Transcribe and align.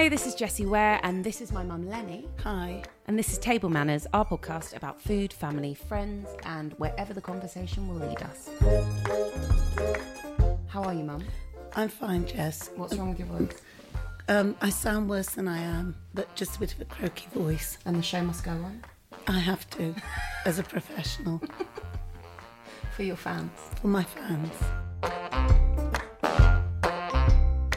Hi, 0.00 0.08
this 0.08 0.26
is 0.26 0.34
Jessie 0.34 0.64
Ware, 0.64 0.98
and 1.02 1.22
this 1.22 1.42
is 1.42 1.52
my 1.52 1.62
mum 1.62 1.86
Lenny. 1.86 2.26
Hi. 2.42 2.82
And 3.06 3.18
this 3.18 3.30
is 3.32 3.38
Table 3.38 3.68
Manners, 3.68 4.06
our 4.14 4.24
podcast 4.24 4.74
about 4.74 4.98
food, 4.98 5.30
family, 5.30 5.74
friends, 5.74 6.26
and 6.44 6.72
wherever 6.78 7.12
the 7.12 7.20
conversation 7.20 7.86
will 7.86 8.08
lead 8.08 8.22
us. 8.22 8.48
How 10.68 10.82
are 10.84 10.94
you, 10.94 11.04
mum? 11.04 11.22
I'm 11.76 11.90
fine, 11.90 12.26
Jess. 12.26 12.70
What's 12.76 12.96
wrong 12.96 13.10
with 13.10 13.18
your 13.18 13.28
voice? 13.28 13.60
Um, 14.26 14.56
I 14.62 14.70
sound 14.70 15.10
worse 15.10 15.28
than 15.28 15.46
I 15.46 15.58
am, 15.58 15.94
but 16.14 16.34
just 16.34 16.56
a 16.56 16.60
bit 16.60 16.72
of 16.72 16.80
a 16.80 16.86
croaky 16.86 17.26
voice. 17.34 17.76
And 17.84 17.94
the 17.96 18.02
show 18.02 18.22
must 18.22 18.42
go 18.42 18.52
on 18.52 18.82
I 19.26 19.38
have 19.38 19.68
to, 19.72 19.94
as 20.46 20.58
a 20.58 20.62
professional, 20.62 21.42
for 22.96 23.02
your 23.02 23.16
fans. 23.16 23.50
for 23.82 23.88
my 23.88 24.04
fans. 24.04 24.50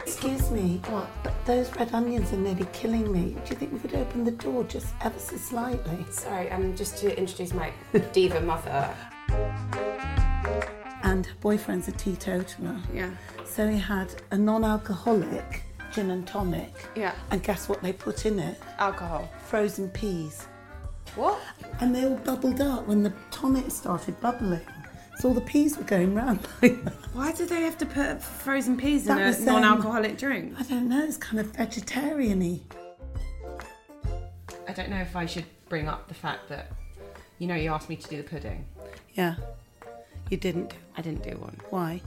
Excuse 0.05 0.49
me, 0.51 0.79
what? 0.87 1.32
Those 1.45 1.75
red 1.75 1.93
onions 1.93 2.31
are 2.31 2.37
nearly 2.37 2.65
killing 2.71 3.11
me. 3.11 3.35
Do 3.43 3.49
you 3.49 3.55
think 3.57 3.73
we 3.73 3.79
could 3.79 3.95
open 3.95 4.23
the 4.23 4.31
door 4.31 4.63
just 4.63 4.93
ever 5.01 5.19
so 5.19 5.35
slightly? 5.35 6.05
Sorry, 6.09 6.49
um, 6.51 6.73
just 6.73 6.97
to 6.99 7.17
introduce 7.17 7.53
my 7.53 7.73
diva 8.13 8.39
mother. 8.39 8.95
And 11.03 11.25
her 11.25 11.35
boyfriend's 11.41 11.89
a 11.89 11.91
teetotaler. 11.91 12.79
Yeah. 12.93 13.11
So 13.45 13.67
he 13.67 13.77
had 13.77 14.15
a 14.31 14.37
non-alcoholic 14.37 15.63
gin 15.91 16.11
and 16.11 16.25
tonic. 16.25 16.73
Yeah. 16.95 17.13
And 17.31 17.43
guess 17.43 17.67
what 17.67 17.81
they 17.81 17.91
put 17.91 18.25
in 18.25 18.39
it? 18.39 18.57
Alcohol. 18.79 19.29
Frozen 19.45 19.89
peas. 19.89 20.47
What? 21.15 21.41
And 21.81 21.93
they 21.93 22.05
all 22.05 22.15
bubbled 22.15 22.61
up 22.61 22.87
when 22.87 23.03
the 23.03 23.11
tonic 23.31 23.69
started 23.69 24.17
bubbling. 24.21 24.61
So 25.23 25.29
all 25.29 25.35
the 25.35 25.39
peas 25.39 25.77
were 25.77 25.85
going 25.85 26.13
round 26.13 26.45
like. 26.61 26.75
Why 27.13 27.31
do 27.31 27.45
they 27.45 27.61
have 27.61 27.77
to 27.77 27.85
put 27.85 28.21
frozen 28.21 28.75
peas 28.75 29.05
That 29.05 29.21
in 29.21 29.27
was, 29.27 29.37
a 29.37 29.53
um, 29.53 29.61
non-alcoholic 29.61 30.17
drink? 30.17 30.53
I 30.59 30.63
don't 30.63 30.89
know, 30.89 31.01
it's 31.01 31.15
kind 31.15 31.39
of 31.39 31.45
vegetarian-y. 31.55 32.59
I 34.67 34.73
don't 34.73 34.89
know 34.89 34.99
if 34.99 35.15
I 35.15 35.25
should 35.25 35.45
bring 35.69 35.87
up 35.87 36.09
the 36.09 36.13
fact 36.13 36.49
that, 36.49 36.73
you 37.39 37.47
know, 37.47 37.55
you 37.55 37.71
asked 37.71 37.87
me 37.87 37.95
to 37.95 38.09
do 38.09 38.17
the 38.17 38.23
pudding. 38.23 38.65
Yeah. 39.13 39.35
You 40.29 40.35
didn't 40.35 40.73
I 40.97 41.01
didn't 41.01 41.23
do 41.23 41.37
one 41.37 41.57
Why? 41.69 42.01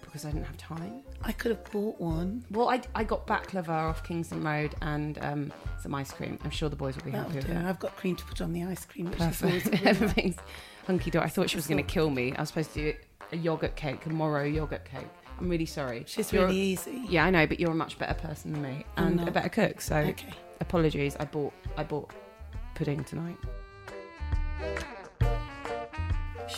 because 0.00 0.24
I 0.24 0.30
didn't 0.30 0.46
have 0.46 0.56
time. 0.56 1.02
I 1.24 1.32
could 1.32 1.50
have 1.52 1.70
bought 1.70 2.00
one. 2.00 2.44
Well, 2.50 2.68
I, 2.68 2.80
I 2.94 3.04
got 3.04 3.26
baklava 3.26 3.68
off 3.68 4.02
Kingston 4.02 4.42
Road 4.42 4.74
and 4.82 5.18
um, 5.22 5.52
some 5.80 5.94
ice 5.94 6.10
cream. 6.12 6.38
I'm 6.44 6.50
sure 6.50 6.68
the 6.68 6.76
boys 6.76 6.96
will 6.96 7.04
be 7.04 7.10
That'll 7.12 7.28
happy 7.30 7.46
do. 7.46 7.52
with 7.52 7.62
it. 7.62 7.64
I've 7.66 7.78
got 7.78 7.96
cream 7.96 8.16
to 8.16 8.24
put 8.24 8.40
on 8.40 8.52
the 8.52 8.64
ice 8.64 8.84
cream, 8.84 9.06
which 9.10 9.20
is 9.20 9.40
Perfect. 9.40 9.82
a. 9.84 9.88
Everything's 9.88 10.36
hunky 10.86 11.10
dory. 11.10 11.24
I 11.24 11.28
thought 11.28 11.48
she 11.48 11.56
was 11.56 11.66
going 11.66 11.76
to 11.84 11.88
kill 11.88 12.10
me. 12.10 12.34
I 12.34 12.40
was 12.40 12.48
supposed 12.48 12.74
to 12.74 12.92
do 12.92 12.98
a 13.30 13.36
yogurt 13.36 13.76
cake, 13.76 14.04
a 14.06 14.10
Moro 14.10 14.44
yogurt 14.44 14.84
cake. 14.84 15.06
I'm 15.38 15.48
really 15.48 15.66
sorry. 15.66 16.04
She's 16.06 16.32
You're- 16.32 16.46
really 16.46 16.58
easy. 16.58 17.04
Yeah, 17.08 17.24
I 17.24 17.30
know, 17.30 17.46
but 17.46 17.58
you're 17.60 17.70
a 17.70 17.74
much 17.74 17.98
better 17.98 18.14
person 18.14 18.52
than 18.52 18.62
me 18.62 18.84
and 18.96 19.26
a 19.26 19.30
better 19.30 19.48
cook. 19.48 19.80
So 19.80 19.96
Okay. 19.96 20.28
apologies. 20.60 21.16
I 21.20 21.24
bought 21.24 21.52
I 21.76 21.84
bought 21.84 22.10
pudding 22.74 23.04
tonight. 23.04 23.36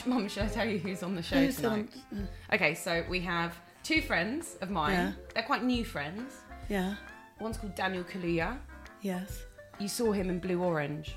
Mum, 0.07 0.29
should 0.29 0.43
I 0.43 0.49
tell 0.49 0.69
you 0.69 0.79
who's 0.79 1.03
on 1.03 1.15
the 1.15 1.23
show 1.23 1.37
Who's 1.37 1.57
tonight? 1.57 1.89
on? 2.13 2.29
Okay, 2.53 2.75
so 2.75 3.05
we 3.09 3.21
have 3.21 3.57
two 3.85 4.03
friends 4.03 4.57
of 4.61 4.71
mine. 4.71 4.93
Yeah. 4.95 5.13
They're 5.35 5.43
quite 5.45 5.63
new 5.63 5.85
friends. 5.85 6.33
Yeah. 6.69 6.95
One's 7.39 7.57
called 7.59 7.75
Daniel 7.77 8.03
Kaluuya. 8.05 8.59
Yes. 9.03 9.43
You 9.79 9.87
saw 9.89 10.11
him 10.13 10.31
in 10.31 10.39
Blue 10.41 10.61
Orange. 10.63 11.15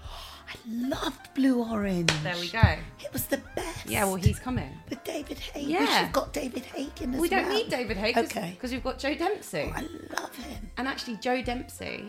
I 0.02 0.54
loved 0.66 1.32
Blue 1.34 1.62
Orange. 1.62 2.10
There 2.22 2.36
we 2.36 2.48
go. 2.48 2.60
It 3.00 3.12
was 3.12 3.26
the 3.26 3.38
best. 3.54 3.86
Yeah, 3.86 4.04
well, 4.04 4.14
he's 4.16 4.38
coming. 4.38 4.70
With 4.88 5.02
David 5.04 5.38
Haig. 5.38 5.66
We 5.66 5.72
Yeah. 5.74 5.78
should 5.80 5.88
have 5.88 6.12
got 6.12 6.32
David 6.32 6.64
Haig 6.64 6.90
in 7.02 7.14
as 7.14 7.20
We 7.20 7.28
don't 7.28 7.46
well. 7.46 7.54
need 7.58 7.68
David 7.70 7.96
Haig 7.96 8.16
Okay. 8.18 8.50
because 8.54 8.72
we've 8.72 8.82
got 8.84 8.98
Joe 8.98 9.14
Dempsie. 9.14 9.72
Oh, 9.74 9.78
I 9.78 10.20
love 10.20 10.34
him. 10.36 10.70
And 10.78 10.88
actually, 10.88 11.16
Joe 11.18 11.42
Dempsie 11.42 12.04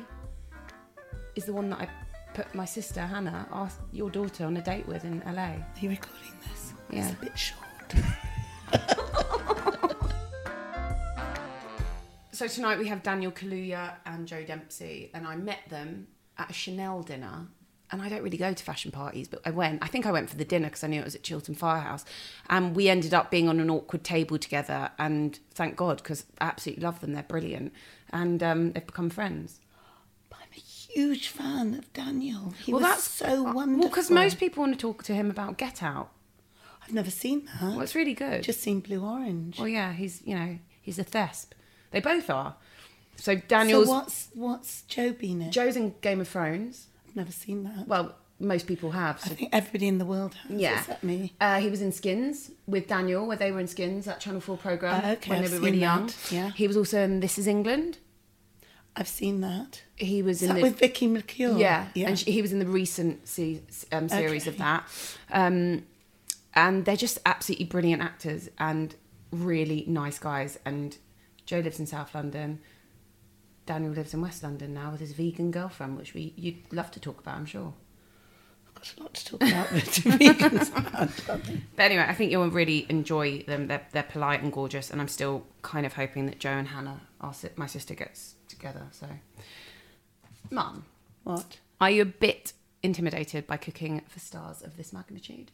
is 1.36 1.46
the 1.46 1.54
one 1.54 1.70
that 1.72 1.82
I 1.82 1.90
put 2.34 2.54
my 2.56 2.66
sister 2.66 3.02
Hannah, 3.02 3.48
asked 3.52 3.80
your 3.92 4.10
daughter, 4.10 4.46
on 4.46 4.56
a 4.58 4.62
date 4.62 4.88
with 4.88 5.04
in 5.04 5.22
LA. 5.26 5.42
Are 5.42 5.66
you 5.80 5.90
recording 5.90 6.32
this? 6.50 6.74
Yeah. 6.90 7.10
It's 7.10 7.14
a 7.20 7.26
bit 7.26 7.38
short. 7.38 7.60
So 12.34 12.48
tonight 12.48 12.80
we 12.80 12.88
have 12.88 13.04
Daniel 13.04 13.32
Kaluuya 13.32 13.94
and 14.08 14.28
Joe 14.28 14.44
Dempsie, 14.44 15.12
and 15.14 15.28
I 15.28 15.36
met 15.36 15.60
them 15.70 16.08
at 16.40 16.50
a 16.50 16.54
Chanel 16.54 17.04
dinner. 17.04 17.46
And 17.92 18.02
I 18.02 18.10
don't 18.10 18.24
really 18.24 18.38
go 18.38 18.52
to 18.52 18.64
fashion 18.64 18.90
parties, 18.90 19.28
but 19.28 19.40
I 19.46 19.52
went. 19.52 19.84
I 19.84 19.88
think 19.88 20.08
I 20.08 20.12
went 20.12 20.32
for 20.32 20.36
the 20.36 20.44
dinner 20.44 20.66
because 20.66 20.84
I 20.84 20.88
knew 20.88 21.00
it 21.00 21.06
was 21.06 21.14
at 21.14 21.22
Chiltern 21.22 21.54
Firehouse. 21.54 22.06
And 22.50 22.76
we 22.76 22.90
ended 22.90 23.14
up 23.14 23.30
being 23.30 23.48
on 23.48 23.60
an 23.60 23.70
awkward 23.70 24.04
table 24.04 24.40
together. 24.40 24.90
And 24.98 25.38
thank 25.54 25.76
God, 25.76 25.98
because 25.98 26.26
I 26.42 26.46
absolutely 26.46 26.84
love 26.84 27.02
them. 27.02 27.14
They're 27.14 27.22
brilliant. 27.22 27.72
And 28.10 28.42
um, 28.42 28.72
they've 28.72 28.84
become 28.84 29.12
friends. 29.12 29.60
I'm 30.32 30.48
a 30.56 30.60
huge 30.60 31.28
fan 31.28 31.76
of 31.76 31.94
Daniel. 31.94 32.56
He 32.64 32.72
well, 32.72 32.82
that's 32.82 33.04
so 33.04 33.44
wonderful. 33.44 33.82
Well, 33.82 33.90
because 33.90 34.10
most 34.10 34.40
people 34.40 34.62
want 34.62 34.74
to 34.74 34.80
talk 34.80 35.04
to 35.04 35.14
him 35.14 35.30
about 35.30 35.60
Get 35.60 35.84
Out. 35.84 36.10
I've 36.84 36.94
never 36.94 37.12
seen 37.12 37.46
that. 37.46 37.62
Well, 37.62 37.82
it's 37.82 37.94
really 37.94 38.16
good. 38.16 38.42
Just 38.42 38.62
seen 38.62 38.80
Blue 38.80 39.06
Orange. 39.06 39.60
Well, 39.60 39.68
yeah, 39.68 39.94
he's 39.94 40.24
you 40.26 40.36
know 40.36 40.58
he's 40.82 40.98
a 40.98 41.04
thesp. 41.04 41.54
They 41.94 42.02
both 42.02 42.30
are. 42.30 42.56
So 43.16 43.36
Daniel's 43.36 43.86
So 43.88 43.94
what's 43.94 44.28
what's 44.34 44.82
Joe 44.84 45.14
been 45.14 45.42
in? 45.44 45.52
Joe's 45.52 45.78
in 45.78 45.96
Game 46.02 46.20
of 46.20 46.28
Thrones. 46.28 46.88
I've 47.08 47.16
never 47.16 47.32
seen 47.32 47.64
that. 47.64 47.88
Well, 47.88 48.16
most 48.40 48.68
people 48.68 48.92
have. 48.92 49.22
I 49.24 49.30
think 49.30 49.50
everybody 49.54 49.88
in 49.88 50.00
the 50.00 50.06
world 50.06 50.34
has. 50.34 50.60
yeah, 50.60 50.80
Except 50.80 51.04
me. 51.04 51.32
Uh, 51.40 51.60
he 51.62 51.70
was 51.70 51.82
in 51.82 51.92
Skins 51.94 52.52
with 52.68 52.88
Daniel, 52.88 53.26
where 53.28 53.38
they 53.38 53.52
were 53.54 53.60
in 53.62 53.68
Skins, 53.68 54.04
that 54.06 54.20
Channel 54.20 54.42
Four 54.42 54.58
program 54.58 55.06
Uh, 55.06 55.12
okay, 55.14 55.30
when 55.30 55.44
I've 55.44 55.52
they 55.52 55.58
were 55.60 55.64
really 55.66 55.80
young. 55.80 56.10
yeah. 56.32 56.50
he 56.52 56.68
was 56.68 56.76
also 56.76 57.00
in 57.04 57.20
This 57.22 57.38
Is 57.38 57.48
England. 57.48 58.00
I've 58.96 59.08
seen 59.08 59.42
that. 59.42 59.84
He 59.96 60.22
was 60.22 60.42
Is 60.44 60.50
in 60.50 60.56
the 60.58 60.62
with 60.62 60.78
Vicky 60.78 61.08
McClure? 61.08 61.58
yeah, 61.58 61.88
Yeah. 61.96 62.10
and 62.10 62.20
she, 62.20 62.32
he 62.32 62.42
was 62.42 62.52
in 62.52 62.60
the 62.60 62.68
recent 62.68 63.28
se- 63.28 63.62
um, 63.92 64.08
series 64.10 64.46
of 64.48 64.58
that. 64.58 64.84
Um, 65.32 65.86
and 66.54 66.86
they're 66.86 66.96
just 66.96 67.18
absolutely 67.26 67.66
brilliant 67.66 68.02
actors 68.04 68.50
and 68.60 68.94
really 69.32 69.84
nice 69.88 70.20
guys. 70.20 70.60
And 70.66 70.96
Joe 71.46 71.60
lives 71.60 71.80
in 71.80 71.86
South 71.86 72.14
London. 72.16 72.60
Daniel 73.66 73.94
lives 73.94 74.14
in 74.14 74.22
West 74.22 74.44
London 74.44 74.74
now 74.74 74.92
with 74.92 75.00
his 75.00 75.14
vegan 75.14 75.52
girlfriend, 75.52 75.98
which 75.98 76.14
we 76.14 76.34
you'd 76.36 76.72
love 76.72 76.92
to 76.92 77.00
talk 77.00 77.20
about, 77.20 77.36
I'm 77.38 77.46
sure. 77.46 77.74
I've 78.68 78.76
got 78.76 78.94
a 78.98 79.04
lot 79.04 79.14
to 79.14 79.26
talk 79.26 79.42
about 79.42 79.72
with 79.72 79.86
vegans. 80.04 81.62
But 81.76 81.84
anyway, 81.84 82.06
I 82.08 82.14
think 82.14 82.32
you'll 82.32 82.50
really 82.50 82.86
enjoy 82.90 83.44
them. 83.44 83.68
They're, 83.68 83.86
they're 83.92 84.04
polite 84.04 84.42
and 84.42 84.52
gorgeous, 84.52 84.90
and 84.90 85.00
I'm 85.00 85.08
still 85.08 85.46
kind 85.62 85.86
of 85.86 85.94
hoping 85.94 86.26
that 86.26 86.40
Joe 86.40 86.52
and 86.52 86.68
Hannah, 86.68 87.02
our, 87.22 87.34
my 87.56 87.68
sister, 87.68 87.94
gets 87.94 88.36
together. 88.50 88.88
So, 88.92 89.08
Mum, 90.50 90.86
what? 91.24 91.60
are 91.80 91.90
you 91.90 92.02
a 92.02 92.06
bit 92.06 92.54
intimidated 92.82 93.48
by 93.48 93.58
cooking 93.58 94.02
for 94.08 94.20
stars 94.20 94.62
of 94.62 94.76
this 94.76 94.92
magnitude? 94.92 95.52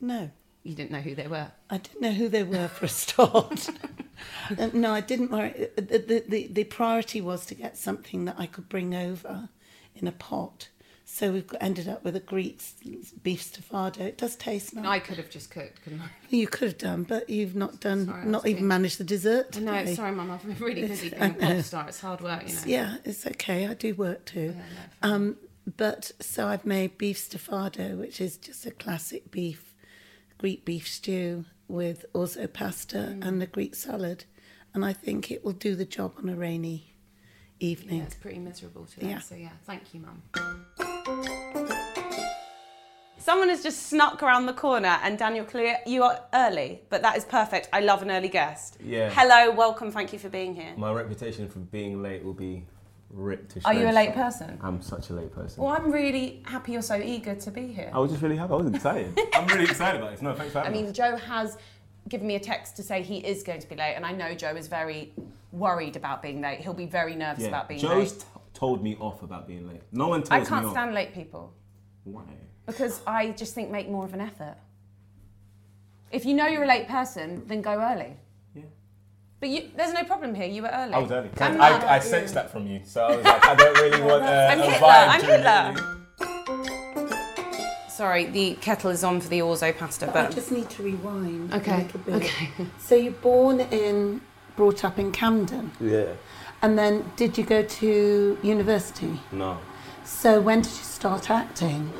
No. 0.00 0.30
You 0.62 0.74
didn't 0.74 0.90
know 0.90 1.00
who 1.00 1.14
they 1.14 1.26
were. 1.26 1.52
I 1.70 1.78
didn't 1.78 2.02
know 2.02 2.12
who 2.12 2.28
they 2.28 2.42
were 2.42 2.68
for 2.68 2.84
a 2.84 2.88
start. 2.88 3.70
Uh, 4.58 4.70
no, 4.72 4.92
I 4.92 5.00
didn't 5.00 5.30
worry. 5.30 5.68
The, 5.76 5.82
the, 5.98 6.24
the, 6.28 6.46
the 6.48 6.64
priority 6.64 7.20
was 7.20 7.46
to 7.46 7.54
get 7.54 7.76
something 7.76 8.24
that 8.24 8.36
I 8.38 8.46
could 8.46 8.68
bring 8.68 8.94
over 8.94 9.48
in 9.94 10.06
a 10.08 10.12
pot 10.12 10.68
So 11.04 11.32
we've 11.32 11.52
ended 11.60 11.88
up 11.88 12.04
with 12.04 12.14
a 12.14 12.20
Greek 12.20 12.60
beef 13.22 13.42
stifado. 13.42 14.00
It 14.00 14.16
does 14.18 14.36
taste 14.36 14.74
nice. 14.76 14.86
I 14.86 14.98
could 15.00 15.16
have 15.16 15.28
just 15.28 15.50
cooked, 15.50 15.82
couldn't 15.82 16.00
I? 16.00 16.08
You 16.28 16.46
could 16.46 16.68
have 16.68 16.78
done, 16.78 17.02
but 17.02 17.28
you've 17.28 17.56
not 17.56 17.80
done, 17.80 18.06
Sorry, 18.06 18.26
not 18.26 18.46
even 18.46 18.56
being- 18.58 18.68
managed 18.68 18.98
the 18.98 19.04
dessert. 19.04 19.58
No, 19.60 19.84
sorry, 19.86 20.12
Mum. 20.12 20.30
I've 20.30 20.46
been 20.46 20.56
really 20.58 20.86
busy 20.86 21.10
being 21.10 21.22
a 21.22 21.34
pop 21.34 21.64
star. 21.64 21.88
It's 21.88 22.00
hard 22.00 22.20
work, 22.20 22.48
you 22.48 22.54
know. 22.54 22.60
Yeah, 22.64 22.96
it's 23.04 23.26
okay. 23.26 23.66
I 23.66 23.74
do 23.74 23.94
work 23.94 24.24
too. 24.24 24.54
um, 25.02 25.36
but 25.76 26.12
so 26.20 26.46
I've 26.46 26.64
made 26.64 26.96
beef 26.96 27.18
stifado, 27.18 27.98
which 27.98 28.20
is 28.20 28.36
just 28.36 28.64
a 28.66 28.70
classic 28.70 29.30
beef, 29.32 29.74
Greek 30.38 30.64
beef 30.64 30.86
stew 30.88 31.44
with 31.70 32.04
also 32.12 32.46
pasta 32.46 32.98
Mm. 32.98 33.24
and 33.26 33.42
a 33.42 33.46
Greek 33.46 33.74
salad, 33.74 34.24
and 34.74 34.84
I 34.84 34.92
think 34.92 35.30
it 35.30 35.44
will 35.44 35.52
do 35.52 35.74
the 35.74 35.84
job 35.84 36.12
on 36.18 36.28
a 36.28 36.36
rainy 36.36 36.94
evening. 37.60 37.98
Yeah, 37.98 38.04
it's 38.04 38.14
pretty 38.14 38.38
miserable 38.38 38.86
today. 38.86 39.10
Yeah. 39.10 39.20
So 39.20 39.34
yeah, 39.36 39.50
thank 39.64 39.94
you, 39.94 40.00
Mum. 40.00 40.22
Someone 43.18 43.50
has 43.50 43.62
just 43.62 43.86
snuck 43.88 44.22
around 44.22 44.46
the 44.46 44.52
corner, 44.54 44.98
and 45.02 45.18
Daniel 45.18 45.44
Kaluuya, 45.44 45.76
you 45.86 46.02
are 46.02 46.20
early, 46.32 46.80
but 46.88 47.02
that 47.02 47.16
is 47.16 47.24
perfect. 47.24 47.68
I 47.72 47.80
love 47.80 48.02
an 48.02 48.10
early 48.10 48.28
guest. 48.30 48.78
Yeah. 48.82 49.10
Hello, 49.10 49.50
welcome, 49.54 49.92
thank 49.92 50.12
you 50.12 50.18
for 50.18 50.30
being 50.30 50.54
here. 50.54 50.72
My 50.76 50.90
reputation 50.90 51.48
for 51.48 51.58
being 51.58 52.02
late 52.02 52.24
will 52.24 52.32
be 52.32 52.64
ripped 53.12 53.52
to 53.52 53.60
Are 53.66 53.74
you 53.74 53.88
a 53.88 53.92
late 53.92 54.14
person? 54.14 54.58
I'm 54.62 54.80
such 54.82 55.10
a 55.10 55.14
late 55.14 55.32
person. 55.32 55.62
Well, 55.62 55.72
I'm 55.72 55.90
really 55.90 56.42
happy 56.46 56.72
you're 56.72 56.82
so 56.82 56.96
eager 56.96 57.34
to 57.34 57.50
be 57.50 57.66
here. 57.68 57.90
I 57.92 57.98
was 57.98 58.10
just 58.10 58.22
really 58.22 58.36
happy. 58.36 58.52
I 58.52 58.56
was 58.56 58.72
excited. 58.74 59.18
I'm 59.34 59.46
really 59.48 59.64
excited 59.64 60.00
about 60.00 60.12
this. 60.12 60.22
No, 60.22 60.34
thanks 60.34 60.52
for 60.52 60.60
I 60.60 60.70
mean, 60.70 60.86
me. 60.86 60.92
Joe 60.92 61.16
has 61.16 61.58
given 62.08 62.26
me 62.26 62.36
a 62.36 62.40
text 62.40 62.76
to 62.76 62.82
say 62.82 63.02
he 63.02 63.18
is 63.18 63.42
going 63.42 63.60
to 63.60 63.68
be 63.68 63.76
late, 63.76 63.94
and 63.94 64.06
I 64.06 64.12
know 64.12 64.34
Joe 64.34 64.54
is 64.56 64.68
very 64.68 65.12
worried 65.52 65.96
about 65.96 66.22
being 66.22 66.40
late. 66.40 66.60
He'll 66.60 66.74
be 66.74 66.86
very 66.86 67.14
nervous 67.14 67.46
about 67.46 67.68
being 67.68 67.80
Joe's 67.80 68.12
late. 68.12 68.20
t- 68.20 68.26
told 68.54 68.82
me 68.82 68.96
off 69.00 69.22
about 69.22 69.46
being 69.46 69.66
late. 69.68 69.82
No 69.92 70.08
one 70.08 70.22
tells 70.22 70.30
I 70.32 70.40
me 70.40 70.46
can't 70.46 70.66
off. 70.66 70.72
stand 70.72 70.94
late 70.94 71.12
people 71.14 71.52
Why? 72.04 72.22
because 72.66 73.00
I 73.06 73.30
just 73.32 73.54
think 73.54 73.70
make 73.70 73.88
more 73.88 74.04
of 74.04 74.14
an 74.14 74.20
effort. 74.20 74.56
If 76.10 76.24
you 76.24 76.34
know 76.34 76.46
you're 76.46 76.64
a 76.64 76.68
late 76.68 76.88
person, 76.88 77.42
then 77.46 77.62
go 77.62 77.72
early. 77.80 78.16
Yeah. 79.40 79.48
But 79.48 79.48
you, 79.48 79.70
there's 79.76 79.92
no 79.94 80.04
problem 80.04 80.34
here. 80.34 80.46
You 80.46 80.62
were 80.62 80.68
early. 80.72 80.92
I 80.94 80.98
was 80.98 81.10
early. 81.10 81.30
I'm 81.40 81.56
not. 81.56 81.84
I, 81.84 81.96
I 81.96 81.98
sensed 81.98 82.34
that 82.34 82.50
from 82.50 82.66
you, 82.66 82.80
so 82.84 83.04
I 83.06 83.16
was 83.16 83.24
like, 83.24 83.44
I 83.46 83.54
don't 83.54 83.74
really 83.78 84.02
want 84.10 84.22
uh, 84.22 84.48
I'm 84.50 84.60
a 84.60 84.64
Hitler, 84.70 84.86
vibe 84.86 85.08
I'm 85.08 85.20
during 85.20 85.42
Hitler. 85.42 85.74
the 86.18 87.90
Sorry, 87.90 88.24
the 88.26 88.54
kettle 88.62 88.90
is 88.90 89.04
on 89.04 89.20
for 89.20 89.28
the 89.28 89.40
orzo 89.40 89.76
pasta, 89.76 90.08
I 90.08 90.12
but 90.12 90.26
I 90.30 90.30
just 90.34 90.50
need 90.50 90.70
to 90.70 90.82
rewind 90.82 91.52
Okay, 91.52 91.72
a 91.74 91.78
little 91.84 92.00
bit. 92.00 92.14
okay. 92.14 92.48
So 92.78 92.94
you're 92.94 93.12
born 93.12 93.60
in, 93.60 94.22
brought 94.56 94.84
up 94.84 94.98
in 94.98 95.12
Camden, 95.12 95.70
Yeah. 95.80 96.06
and 96.62 96.78
then 96.78 97.04
did 97.16 97.36
you 97.36 97.44
go 97.44 97.62
to 97.62 98.38
university? 98.42 99.20
No. 99.32 99.58
So 100.04 100.40
when 100.40 100.62
did 100.62 100.70
you 100.72 100.84
start 100.84 101.30
acting? 101.30 101.92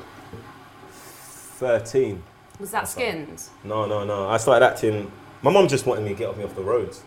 13. 0.91 2.23
Was 2.59 2.71
that 2.71 2.89
skins? 2.89 3.51
No, 3.65 3.85
no, 3.87 4.05
no. 4.05 4.29
I 4.29 4.39
started 4.39 4.65
acting. 4.65 5.11
My 5.43 5.51
mum 5.51 5.69
just 5.69 5.85
wanted 5.87 6.03
me 6.05 6.11
to 6.11 6.15
get 6.15 6.29
off 6.29 6.37
me 6.39 6.45
off 6.45 6.55
the 6.55 6.63
roads. 6.63 7.03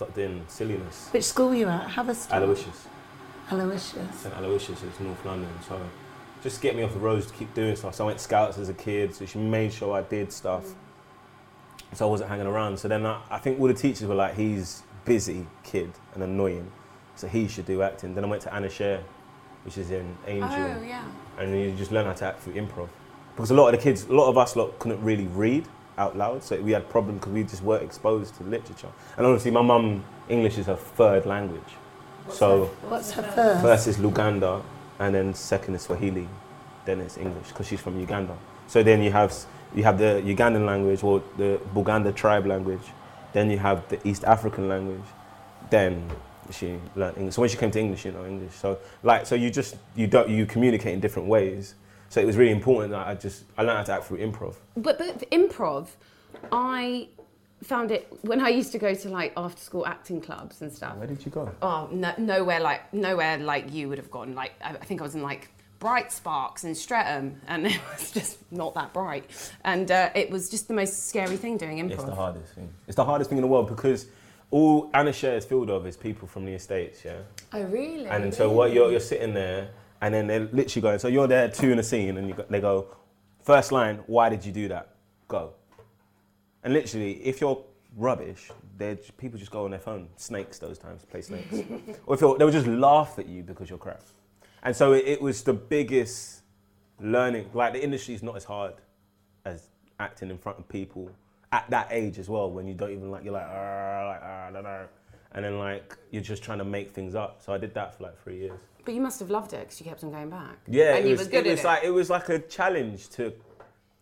Start 0.00 0.14
doing 0.14 0.42
silliness. 0.48 1.10
Which 1.10 1.24
school 1.24 1.50
were 1.50 1.54
you 1.54 1.68
at? 1.68 1.90
Have 1.90 2.08
a 2.08 2.12
Haverstock? 2.12 2.32
Aloysius. 2.32 2.86
Aloysius. 3.50 4.14
St. 4.14 4.34
Aloysius 4.34 4.82
is 4.82 4.98
North 4.98 5.22
London. 5.26 5.50
So 5.68 5.78
just 6.42 6.62
get 6.62 6.74
me 6.74 6.82
off 6.82 6.94
the 6.94 6.98
roads 6.98 7.26
to 7.26 7.34
keep 7.34 7.52
doing 7.52 7.76
stuff. 7.76 7.96
So 7.96 8.04
I 8.04 8.06
went 8.06 8.18
scouts 8.18 8.56
as 8.56 8.70
a 8.70 8.72
kid, 8.72 9.14
so 9.14 9.26
she 9.26 9.38
made 9.38 9.74
sure 9.74 9.94
I 9.94 10.00
did 10.00 10.32
stuff. 10.32 10.64
So 11.92 12.08
I 12.08 12.10
wasn't 12.10 12.30
hanging 12.30 12.46
around. 12.46 12.78
So 12.78 12.88
then 12.88 13.04
I, 13.04 13.20
I 13.30 13.36
think 13.36 13.60
all 13.60 13.66
the 13.66 13.74
teachers 13.74 14.08
were 14.08 14.14
like, 14.14 14.36
he's 14.36 14.84
busy 15.04 15.46
kid 15.64 15.92
and 16.14 16.22
annoying, 16.22 16.72
so 17.14 17.28
he 17.28 17.46
should 17.46 17.66
do 17.66 17.82
acting. 17.82 18.14
Then 18.14 18.24
I 18.24 18.28
went 18.28 18.40
to 18.44 18.54
Anna 18.54 18.70
Sher, 18.70 19.04
which 19.66 19.76
is 19.76 19.90
in 19.90 20.16
Angel, 20.26 20.50
oh 20.50 20.82
yeah. 20.82 21.04
and 21.38 21.52
you 21.60 21.72
just 21.72 21.92
learn 21.92 22.06
how 22.06 22.14
to 22.14 22.24
act 22.24 22.40
through 22.40 22.54
improv. 22.54 22.88
Because 23.36 23.50
a 23.50 23.54
lot 23.54 23.74
of 23.74 23.78
the 23.78 23.84
kids, 23.84 24.04
a 24.04 24.14
lot 24.14 24.30
of 24.30 24.38
us 24.38 24.56
lot 24.56 24.78
couldn't 24.78 25.04
really 25.04 25.26
read 25.26 25.68
out 26.00 26.16
loud, 26.16 26.42
so 26.42 26.60
we 26.60 26.72
had 26.72 26.88
problems 26.88 27.20
because 27.20 27.32
we 27.32 27.42
just 27.44 27.62
weren't 27.62 27.84
exposed 27.84 28.34
to 28.36 28.44
literature. 28.44 28.88
And 29.16 29.26
honestly, 29.26 29.50
my 29.50 29.62
mum 29.62 30.02
English 30.28 30.58
is 30.58 30.66
her 30.66 30.76
third 30.76 31.26
language, 31.26 31.70
so. 32.28 32.64
What's 32.88 33.12
her 33.12 33.22
first? 33.22 33.60
First 33.62 33.86
is 33.86 33.96
Luganda, 33.98 34.62
and 34.98 35.14
then 35.14 35.34
second 35.34 35.74
is 35.74 35.82
Swahili, 35.82 36.26
then 36.86 37.00
it's 37.00 37.18
English 37.18 37.48
because 37.48 37.66
she's 37.68 37.80
from 37.80 38.00
Uganda. 38.00 38.36
So 38.66 38.82
then 38.82 39.02
you 39.02 39.12
have 39.12 39.34
you 39.74 39.84
have 39.84 39.98
the 39.98 40.22
Ugandan 40.24 40.64
language 40.66 41.04
or 41.04 41.22
the 41.36 41.60
Buganda 41.74 42.14
tribe 42.14 42.46
language, 42.46 42.86
then 43.32 43.50
you 43.50 43.58
have 43.58 43.88
the 43.88 43.98
East 44.08 44.24
African 44.24 44.68
language, 44.68 45.08
then 45.70 46.10
she 46.50 46.78
learned 46.96 47.16
English. 47.18 47.34
So 47.34 47.42
when 47.42 47.50
she 47.50 47.56
came 47.56 47.70
to 47.70 47.78
English, 47.78 48.04
you 48.04 48.12
know 48.12 48.24
English. 48.26 48.54
So 48.54 48.78
like 49.02 49.26
so 49.26 49.34
you 49.34 49.50
just 49.50 49.76
you 49.94 50.06
don't 50.06 50.28
you 50.28 50.46
communicate 50.46 50.94
in 50.94 51.00
different 51.00 51.28
ways. 51.28 51.74
So 52.10 52.20
it 52.20 52.26
was 52.26 52.36
really 52.36 52.52
important 52.52 52.90
that 52.90 53.06
I 53.06 53.14
just 53.14 53.44
I 53.56 53.62
learned 53.62 53.78
how 53.78 53.84
to 53.84 53.92
act 53.92 54.04
through 54.04 54.18
improv. 54.18 54.56
But 54.76 54.98
but 54.98 55.30
improv, 55.30 55.88
I 56.52 57.08
found 57.62 57.92
it 57.92 58.12
when 58.22 58.40
I 58.40 58.48
used 58.48 58.72
to 58.72 58.78
go 58.78 58.94
to 58.94 59.08
like 59.08 59.32
after 59.36 59.62
school 59.62 59.86
acting 59.86 60.20
clubs 60.20 60.60
and 60.60 60.72
stuff. 60.72 60.96
Where 60.96 61.06
did 61.06 61.24
you 61.24 61.30
go? 61.30 61.50
Oh, 61.62 61.88
no, 61.92 62.12
nowhere 62.18 62.60
like 62.60 62.92
nowhere 62.92 63.38
like 63.38 63.72
you 63.72 63.88
would 63.88 63.98
have 63.98 64.10
gone. 64.10 64.34
Like 64.34 64.52
I, 64.62 64.70
I 64.70 64.84
think 64.84 65.00
I 65.00 65.04
was 65.04 65.14
in 65.14 65.22
like 65.22 65.50
Bright 65.78 66.10
Sparks 66.12 66.64
in 66.64 66.74
Streatham, 66.74 67.40
and 67.46 67.66
it 67.68 67.80
was 67.92 68.10
just 68.10 68.38
not 68.52 68.74
that 68.74 68.92
bright. 68.92 69.30
And 69.64 69.88
uh, 69.90 70.10
it 70.14 70.30
was 70.30 70.50
just 70.50 70.66
the 70.66 70.74
most 70.74 71.08
scary 71.08 71.36
thing 71.36 71.58
doing 71.58 71.78
improv. 71.78 71.92
It's 71.92 72.04
the 72.04 72.14
hardest 72.14 72.54
thing. 72.54 72.74
It's 72.88 72.96
the 72.96 73.04
hardest 73.04 73.30
thing 73.30 73.38
in 73.38 73.42
the 73.42 73.48
world 73.48 73.68
because 73.68 74.06
all 74.50 74.90
Anna 74.94 75.12
Sher 75.12 75.36
is 75.36 75.44
filled 75.44 75.70
of 75.70 75.86
is 75.86 75.96
people 75.96 76.26
from 76.26 76.44
the 76.44 76.52
estates, 76.52 77.04
yeah. 77.04 77.18
Oh 77.52 77.62
really? 77.62 78.06
And 78.06 78.34
so 78.34 78.50
what 78.50 78.72
you're, 78.72 78.90
you're 78.90 79.00
sitting 79.00 79.32
there, 79.32 79.70
and 80.00 80.14
then 80.14 80.26
they're 80.26 80.48
literally 80.52 80.82
going. 80.82 80.98
So 80.98 81.08
you're 81.08 81.26
there 81.26 81.48
two 81.48 81.70
in 81.70 81.78
a 81.78 81.82
scene, 81.82 82.16
and 82.16 82.28
you 82.28 82.34
go, 82.34 82.44
they 82.48 82.60
go, 82.60 82.88
first 83.42 83.72
line, 83.72 84.00
why 84.06 84.28
did 84.28 84.44
you 84.44 84.52
do 84.52 84.68
that? 84.68 84.94
Go. 85.28 85.52
And 86.62 86.72
literally, 86.72 87.12
if 87.24 87.40
you're 87.40 87.62
rubbish, 87.96 88.50
they 88.76 88.96
people 89.18 89.38
just 89.38 89.50
go 89.50 89.64
on 89.64 89.70
their 89.70 89.80
phone. 89.80 90.08
Snakes 90.16 90.58
those 90.58 90.78
times, 90.78 91.04
play 91.04 91.22
snakes. 91.22 91.54
or 92.06 92.14
if 92.14 92.20
you're, 92.20 92.36
they'll 92.38 92.50
just 92.50 92.66
laugh 92.66 93.18
at 93.18 93.26
you 93.28 93.42
because 93.42 93.68
you're 93.68 93.78
crap. 93.78 94.02
And 94.62 94.74
so 94.74 94.92
it, 94.92 95.04
it 95.06 95.22
was 95.22 95.42
the 95.42 95.54
biggest 95.54 96.42
learning. 97.00 97.50
Like 97.54 97.72
the 97.72 97.82
industry 97.82 98.14
is 98.14 98.22
not 98.22 98.36
as 98.36 98.44
hard 98.44 98.74
as 99.44 99.68
acting 99.98 100.30
in 100.30 100.38
front 100.38 100.58
of 100.58 100.68
people 100.68 101.10
at 101.52 101.68
that 101.70 101.88
age 101.90 102.18
as 102.18 102.28
well. 102.28 102.50
When 102.50 102.66
you 102.66 102.74
don't 102.74 102.90
even 102.90 103.10
like, 103.10 103.24
you're 103.24 103.32
like, 103.32 103.46
"Arr," 103.46 104.06
like 104.06 104.20
ah, 104.22 104.26
"Arr, 104.26 104.48
I 104.48 104.52
don't 104.52 104.64
know. 104.64 104.86
And 105.32 105.44
then 105.44 105.58
like 105.58 105.96
you're 106.10 106.22
just 106.22 106.42
trying 106.42 106.58
to 106.58 106.64
make 106.64 106.92
things 106.92 107.14
up. 107.14 107.40
So 107.44 107.52
I 107.52 107.58
did 107.58 107.74
that 107.74 107.96
for 107.96 108.04
like 108.04 108.20
three 108.22 108.38
years. 108.38 108.58
But 108.84 108.94
you 108.94 109.00
must 109.00 109.20
have 109.20 109.30
loved 109.30 109.52
it 109.52 109.60
because 109.60 109.78
you 109.80 109.84
kept 109.86 110.02
on 110.04 110.10
going 110.10 110.30
back. 110.30 110.56
Yeah, 110.66 110.94
and 110.96 111.04
it 111.04 111.10
you 111.10 111.16
was, 111.16 111.26
were 111.26 111.30
good 111.30 111.46
it 111.46 111.50
at 111.50 111.52
was 111.52 111.60
it. 111.60 111.66
like 111.66 111.84
it 111.84 111.90
was 111.90 112.10
like 112.10 112.28
a 112.30 112.38
challenge 112.40 113.08
to 113.10 113.32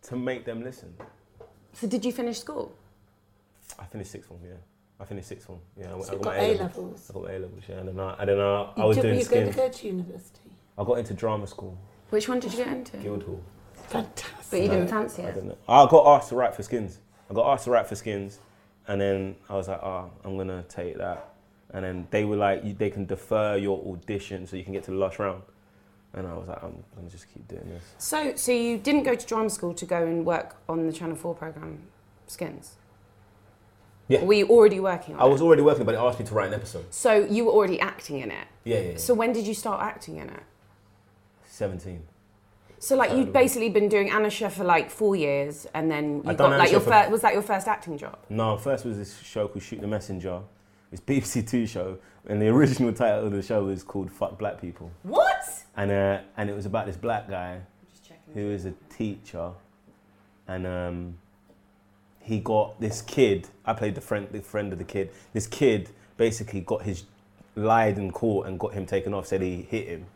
to 0.03 0.17
make 0.17 0.45
them 0.45 0.63
listen. 0.63 0.95
so 1.73 1.87
did 1.87 2.05
you 2.05 2.13
finish 2.13 2.39
school? 2.39 2.73
I 3.79 3.85
finished 3.85 4.11
sixth 4.13 4.29
form, 4.29 4.41
yeah. 4.45 4.55
I 5.01 5.05
finished 5.05 5.29
sixth 5.29 5.47
form. 5.47 5.61
Yeah, 5.77 5.95
I, 5.95 6.01
So 6.01 6.13
I 6.13 6.15
got, 6.15 6.23
got 6.25 6.37
A 6.39 6.55
levels. 6.57 7.11
I 7.11 7.13
got 7.15 7.31
A 7.31 7.39
levels, 7.39 7.63
yeah. 7.69 7.77
And 7.77 7.89
then 7.89 8.01
I, 8.01 8.15
and 8.21 8.29
then 8.29 8.41
I, 8.41 8.73
I 8.77 8.85
was 8.85 8.97
doing 8.97 9.19
you 9.19 9.25
were 9.25 9.31
going 9.31 9.51
to 9.51 9.57
go 9.57 9.69
to 9.69 9.87
university. 9.87 10.41
I 10.79 10.85
got 10.85 10.99
into 10.99 11.15
drama 11.15 11.47
school, 11.47 11.77
Which 12.11 12.29
one 12.29 12.41
did 12.41 12.53
you 12.53 12.59
get 12.65 12.69
into? 12.69 12.97
Guildhall. 12.99 13.41
Fantastic. 13.89 14.51
But 14.51 14.61
you 14.63 14.69
didn't 14.69 14.89
fancy 14.89 15.23
I 15.23 15.27
it. 15.27 15.35
didn't 15.35 15.49
know. 15.51 15.59
I 15.69 15.87
got 15.89 16.07
asked 16.17 16.29
to 16.31 16.37
write 16.37 16.55
for 16.55 16.63
skins. 16.63 16.99
I 17.31 17.35
got 17.35 17.53
asked 17.53 17.65
to 17.65 17.71
write 17.71 17.87
for 17.87 17.95
skins, 17.97 18.39
and 18.89 19.01
then 19.01 19.37
I 19.49 19.55
was 19.55 19.69
like, 19.69 19.83
oh, 19.83 20.11
I'm 20.25 20.37
gonna 20.37 20.65
take 20.69 20.97
that. 20.99 21.35
And 21.73 21.85
then 21.85 22.09
they 22.11 22.25
were 22.25 22.37
like, 22.37 22.65
you, 22.65 22.73
they 22.73 22.89
can 22.91 23.05
defer 23.05 23.57
your 23.57 23.79
audition 23.93 24.47
so 24.47 24.57
you 24.57 24.65
can 24.65 24.73
get 24.73 24.85
to 24.85 24.91
the 24.91 24.97
last 24.97 25.19
round. 25.19 25.43
And 26.15 26.27
I 26.27 26.33
was 26.33 26.49
like, 26.49 26.63
I'm 26.63 26.83
gonna 26.97 27.11
just 27.11 27.33
keep 27.33 27.47
doing 27.47 27.69
this. 27.69 27.83
So, 27.99 28.35
so 28.35 28.51
you 28.51 28.79
didn't 28.79 29.03
go 29.03 29.15
to 29.15 29.27
drama 29.27 29.51
school 29.51 29.75
to 29.75 29.85
go 29.85 30.05
and 30.07 30.25
work 30.25 30.57
on 30.69 30.87
the 30.87 30.93
Channel 30.93 31.17
Four 31.17 31.35
program, 31.35 31.83
Skins. 32.27 32.77
Yeah. 34.09 34.21
Or 34.21 34.27
were 34.29 34.33
you 34.33 34.49
already 34.49 34.81
working 34.81 35.15
on 35.17 35.21
I 35.21 35.27
it? 35.27 35.31
was 35.31 35.43
already 35.43 35.61
working, 35.61 35.85
but 35.85 35.95
it 35.95 35.99
asked 35.99 36.19
me 36.19 36.25
to 36.25 36.35
write 36.35 36.49
an 36.49 36.55
episode. 36.55 36.87
So 36.95 37.27
you 37.27 37.45
were 37.45 37.53
already 37.53 37.79
acting 37.79 38.21
in 38.21 38.31
it. 38.31 38.49
Yeah, 38.65 38.79
yeah. 38.79 38.91
yeah. 38.93 38.97
So 38.97 39.13
when 39.13 39.35
did 39.35 39.47
you 39.47 39.53
start 39.53 39.83
acting 39.83 40.17
in 40.17 40.31
it? 40.31 40.43
17. 41.47 42.03
So 42.81 42.97
like 42.97 43.11
you'd 43.11 43.29
Um, 43.29 43.33
basically 43.33 43.69
been 43.71 43.89
doing 43.89 44.11
Anna 44.11 44.31
Sher 44.31 44.51
for 44.51 44.65
like 44.65 44.91
four 44.91 45.17
years, 45.17 45.67
and 45.75 45.91
then 45.91 46.17
you 46.17 46.31
I'd 46.31 46.37
got 46.37 46.45
done 46.45 46.53
Anna 46.53 46.63
like 46.63 46.71
your 46.71 46.81
first. 46.81 47.11
Was 47.11 47.23
that 47.23 47.33
your 47.33 47.43
first 47.43 47.67
acting 47.67 47.99
job? 47.99 48.19
No, 48.29 48.57
first 48.57 48.85
was 48.85 48.97
this 48.97 49.19
show 49.21 49.49
called 49.49 49.63
Shoot 49.63 49.81
the 49.81 49.87
Messenger. 49.87 50.41
It's 50.93 51.01
BBC 51.01 51.47
Two 51.49 51.67
show, 51.67 51.99
and 52.29 52.41
the 52.41 52.49
original 52.57 52.93
title 52.93 53.27
of 53.27 53.33
the 53.33 53.43
show 53.43 53.65
was 53.65 53.83
called 53.83 54.11
Fuck 54.13 54.39
Black 54.39 54.61
People. 54.61 54.91
What? 55.03 55.45
And 55.77 55.91
uh, 55.91 56.21
and 56.37 56.49
it 56.49 56.55
was 56.55 56.67
about 56.67 56.87
this 56.87 56.97
black 56.97 57.29
guy 57.29 57.61
who 58.35 58.49
was 58.49 58.65
a 58.65 58.75
teacher, 58.91 59.51
and 60.47 60.67
um, 60.67 61.19
he 62.21 62.39
got 62.39 62.81
this 62.81 63.03
kid. 63.03 63.49
I 63.65 63.73
played 63.73 63.95
the 63.97 64.01
friend, 64.01 64.29
the 64.31 64.41
friend 64.41 64.73
of 64.73 64.79
the 64.79 64.85
kid. 64.85 65.11
This 65.33 65.47
kid 65.47 65.91
basically 66.17 66.61
got 66.61 66.83
his 66.83 67.05
lied 67.57 67.99
in 67.99 68.13
court 68.13 68.47
and 68.47 68.59
got 68.59 68.73
him 68.73 68.87
taken 68.87 69.13
off. 69.15 69.27
Said 69.27 69.43
he 69.43 69.63
hit 69.63 69.89
him, 69.89 70.07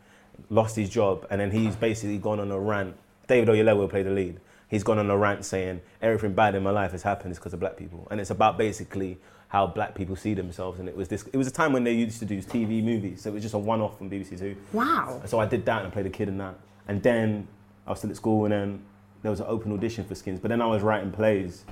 lost 0.49 0.75
his 0.75 0.89
job, 0.89 1.25
and 1.29 1.39
then 1.39 1.51
he's 1.51 1.75
basically 1.75 2.17
gone 2.17 2.39
on 2.39 2.51
a 2.51 2.59
rant. 2.59 2.95
David 3.27 3.49
Oyelowo 3.49 3.89
played 3.89 4.05
the 4.05 4.11
lead. 4.11 4.39
He's 4.67 4.83
gone 4.83 4.97
on 4.97 5.09
a 5.09 5.17
rant 5.17 5.45
saying 5.45 5.81
everything 6.01 6.33
bad 6.33 6.55
in 6.55 6.63
my 6.63 6.71
life 6.71 6.91
has 6.91 7.03
happened 7.03 7.31
is 7.31 7.37
because 7.37 7.53
of 7.53 7.59
black 7.59 7.77
people, 7.77 8.07
and 8.11 8.19
it's 8.19 8.29
about 8.29 8.57
basically 8.57 9.19
how 9.49 9.67
black 9.67 9.93
people 9.93 10.15
see 10.15 10.33
themselves. 10.33 10.79
And 10.79 10.89
it 10.89 10.95
was 10.95 11.07
this. 11.07 11.27
It 11.31 11.37
was 11.37 11.47
a 11.47 11.51
time 11.51 11.73
when 11.73 11.83
they 11.83 11.93
used 11.93 12.19
to 12.19 12.25
do 12.25 12.41
TV 12.41 12.83
movies, 12.83 13.21
so 13.21 13.29
it 13.29 13.33
was 13.33 13.43
just 13.43 13.53
a 13.53 13.59
one-off 13.59 13.97
from 13.97 14.09
BBC 14.09 14.37
Two. 14.39 14.55
Wow. 14.71 15.21
So 15.25 15.39
I 15.39 15.45
did 15.45 15.65
that 15.65 15.79
and 15.79 15.87
I 15.87 15.89
played 15.91 16.07
a 16.07 16.09
kid 16.09 16.27
in 16.27 16.37
that. 16.39 16.55
And 16.87 17.01
then 17.03 17.47
I 17.85 17.91
was 17.91 17.99
still 17.99 18.09
at 18.09 18.15
school, 18.15 18.45
and 18.45 18.51
then 18.51 18.83
there 19.21 19.31
was 19.31 19.39
an 19.39 19.45
open 19.47 19.71
audition 19.71 20.03
for 20.05 20.15
Skins. 20.15 20.39
But 20.39 20.49
then 20.49 20.61
I 20.61 20.65
was 20.65 20.81
writing 20.81 21.11
plays 21.11 21.65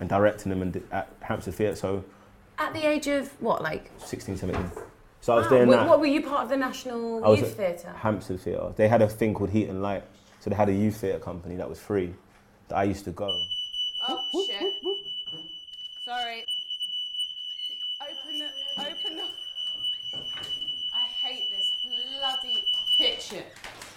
and 0.00 0.08
directing 0.08 0.50
them 0.50 0.62
and 0.62 0.82
at 0.90 1.12
Hampstead 1.20 1.54
Theatre, 1.54 1.76
so 1.76 2.04
At 2.58 2.72
the 2.72 2.84
age 2.84 3.06
of 3.06 3.28
what, 3.40 3.62
like? 3.62 3.90
16, 4.04 4.36
17. 4.36 4.70
So 5.20 5.32
I 5.32 5.36
was 5.36 5.44
Wow. 5.46 5.50
doing 5.50 5.68
Were- 5.68 5.76
that. 5.76 5.88
What 5.88 6.00
were 6.00 6.06
you 6.06 6.22
part 6.22 6.44
of 6.44 6.48
the 6.48 6.56
National 6.56 7.24
I 7.24 7.34
Youth 7.34 7.56
Theatre? 7.56 7.92
Hampstead 7.96 8.40
Theatre. 8.40 8.72
They 8.76 8.88
had 8.88 9.02
a 9.02 9.08
thing 9.08 9.34
called 9.34 9.50
Heat 9.50 9.68
and 9.68 9.82
Light. 9.82 10.04
So 10.40 10.50
they 10.50 10.56
had 10.56 10.68
a 10.68 10.72
youth 10.72 10.96
theatre 10.98 11.18
company 11.18 11.56
that 11.56 11.68
was 11.68 11.80
free 11.80 12.14
that 12.68 12.76
I 12.76 12.84
used 12.84 13.04
to 13.06 13.10
go. 13.10 13.28
Oh 14.08 14.20
shit! 14.46 14.72
Sorry. 16.04 16.44
Open 18.00 18.38
the. 18.38 18.46
Open 18.80 19.16
the. 19.16 19.24
I 20.94 21.02
hate 21.26 21.48
this 21.50 21.72
bloody 22.20 22.64
kitchen. 22.96 23.42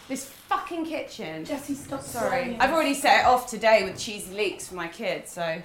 This 0.07 0.25
fucking 0.25 0.85
kitchen. 0.85 1.45
Jessie, 1.45 1.75
stop 1.75 2.01
Sorry. 2.01 2.57
I've 2.59 2.71
already 2.73 2.95
set 2.95 3.21
it 3.21 3.25
off 3.27 3.47
today 3.47 3.83
with 3.83 3.97
cheesy 3.99 4.33
leeks 4.35 4.67
for 4.67 4.75
my 4.75 4.87
kids, 4.87 5.31
so. 5.31 5.61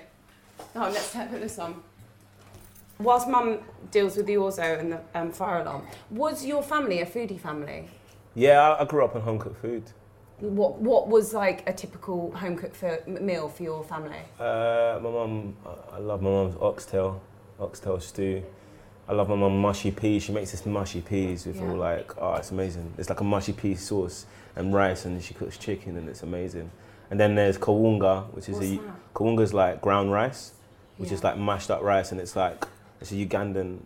Oh, 0.77 0.91
let's 0.93 1.11
put 1.15 1.31
this 1.33 1.59
on. 1.59 1.83
Whilst 2.99 3.29
mum 3.29 3.59
deals 3.91 4.17
with 4.17 4.27
the 4.27 4.35
orzo 4.37 4.79
and 4.79 4.93
the 4.93 5.01
um, 5.15 5.31
fire 5.31 5.61
alarm, 5.61 5.83
was 6.11 6.45
your 6.47 6.63
family 6.63 7.01
a 7.01 7.07
foodie 7.07 7.39
family? 7.39 7.89
Yeah, 8.35 8.61
I, 8.61 8.83
I 8.83 8.85
grew 8.87 9.05
up 9.05 9.15
on 9.15 9.23
home 9.23 9.39
cooked 9.39 9.61
food. 9.61 9.83
What 10.41 10.79
What 10.81 11.09
was 11.09 11.33
like 11.35 11.69
a 11.69 11.73
typical 11.73 12.31
home 12.33 12.57
cooked 12.57 12.77
fo- 12.77 12.99
m- 13.07 13.25
meal 13.25 13.49
for 13.49 13.63
your 13.63 13.85
family? 13.85 14.17
Uh, 14.41 14.99
my 15.03 15.11
mum, 15.11 15.57
I- 15.93 15.99
love 15.99 16.23
my 16.23 16.31
mum's 16.31 16.57
oxtail, 16.61 17.21
oxtail 17.61 18.01
stew. 18.01 18.43
I 19.09 19.13
love 19.13 19.29
my 19.29 19.37
mum 19.37 19.59
mushy 19.61 19.91
peas. 19.93 20.25
She 20.25 20.33
makes 20.33 20.51
this 20.51 20.67
mushy 20.67 21.01
peas 21.01 21.47
with 21.47 21.57
Yeah. 21.57 21.69
all 21.69 21.77
like, 21.77 22.13
oh, 22.21 22.35
it's 22.35 22.51
amazing. 22.51 22.93
It's 22.99 23.09
like 23.09 23.21
a 23.21 23.25
mushy 23.25 23.53
pea 23.53 23.75
sauce 23.77 24.27
and 24.57 24.75
rice, 24.75 25.05
and 25.05 25.23
she 25.23 25.33
cooks 25.35 25.57
chicken, 25.59 25.97
and 25.97 26.09
it's 26.09 26.23
amazing. 26.23 26.71
And 27.11 27.21
then 27.21 27.35
there's 27.35 27.57
kawunga, 27.59 28.25
which 28.35 28.49
is 28.49 28.57
What's 28.57 28.67
a 28.67 28.77
that? 28.79 29.15
kawunga's 29.15 29.55
like 29.55 29.81
ground 29.81 30.13
rice, 30.13 30.53
which 30.97 31.13
is 31.13 31.23
like 31.23 31.39
mashed 31.39 31.71
up 31.71 31.83
rice, 31.83 32.11
and 32.11 32.21
it's 32.21 32.35
like 32.37 32.67
it's 33.01 33.13
a 33.13 33.15
Ugandan 33.15 33.79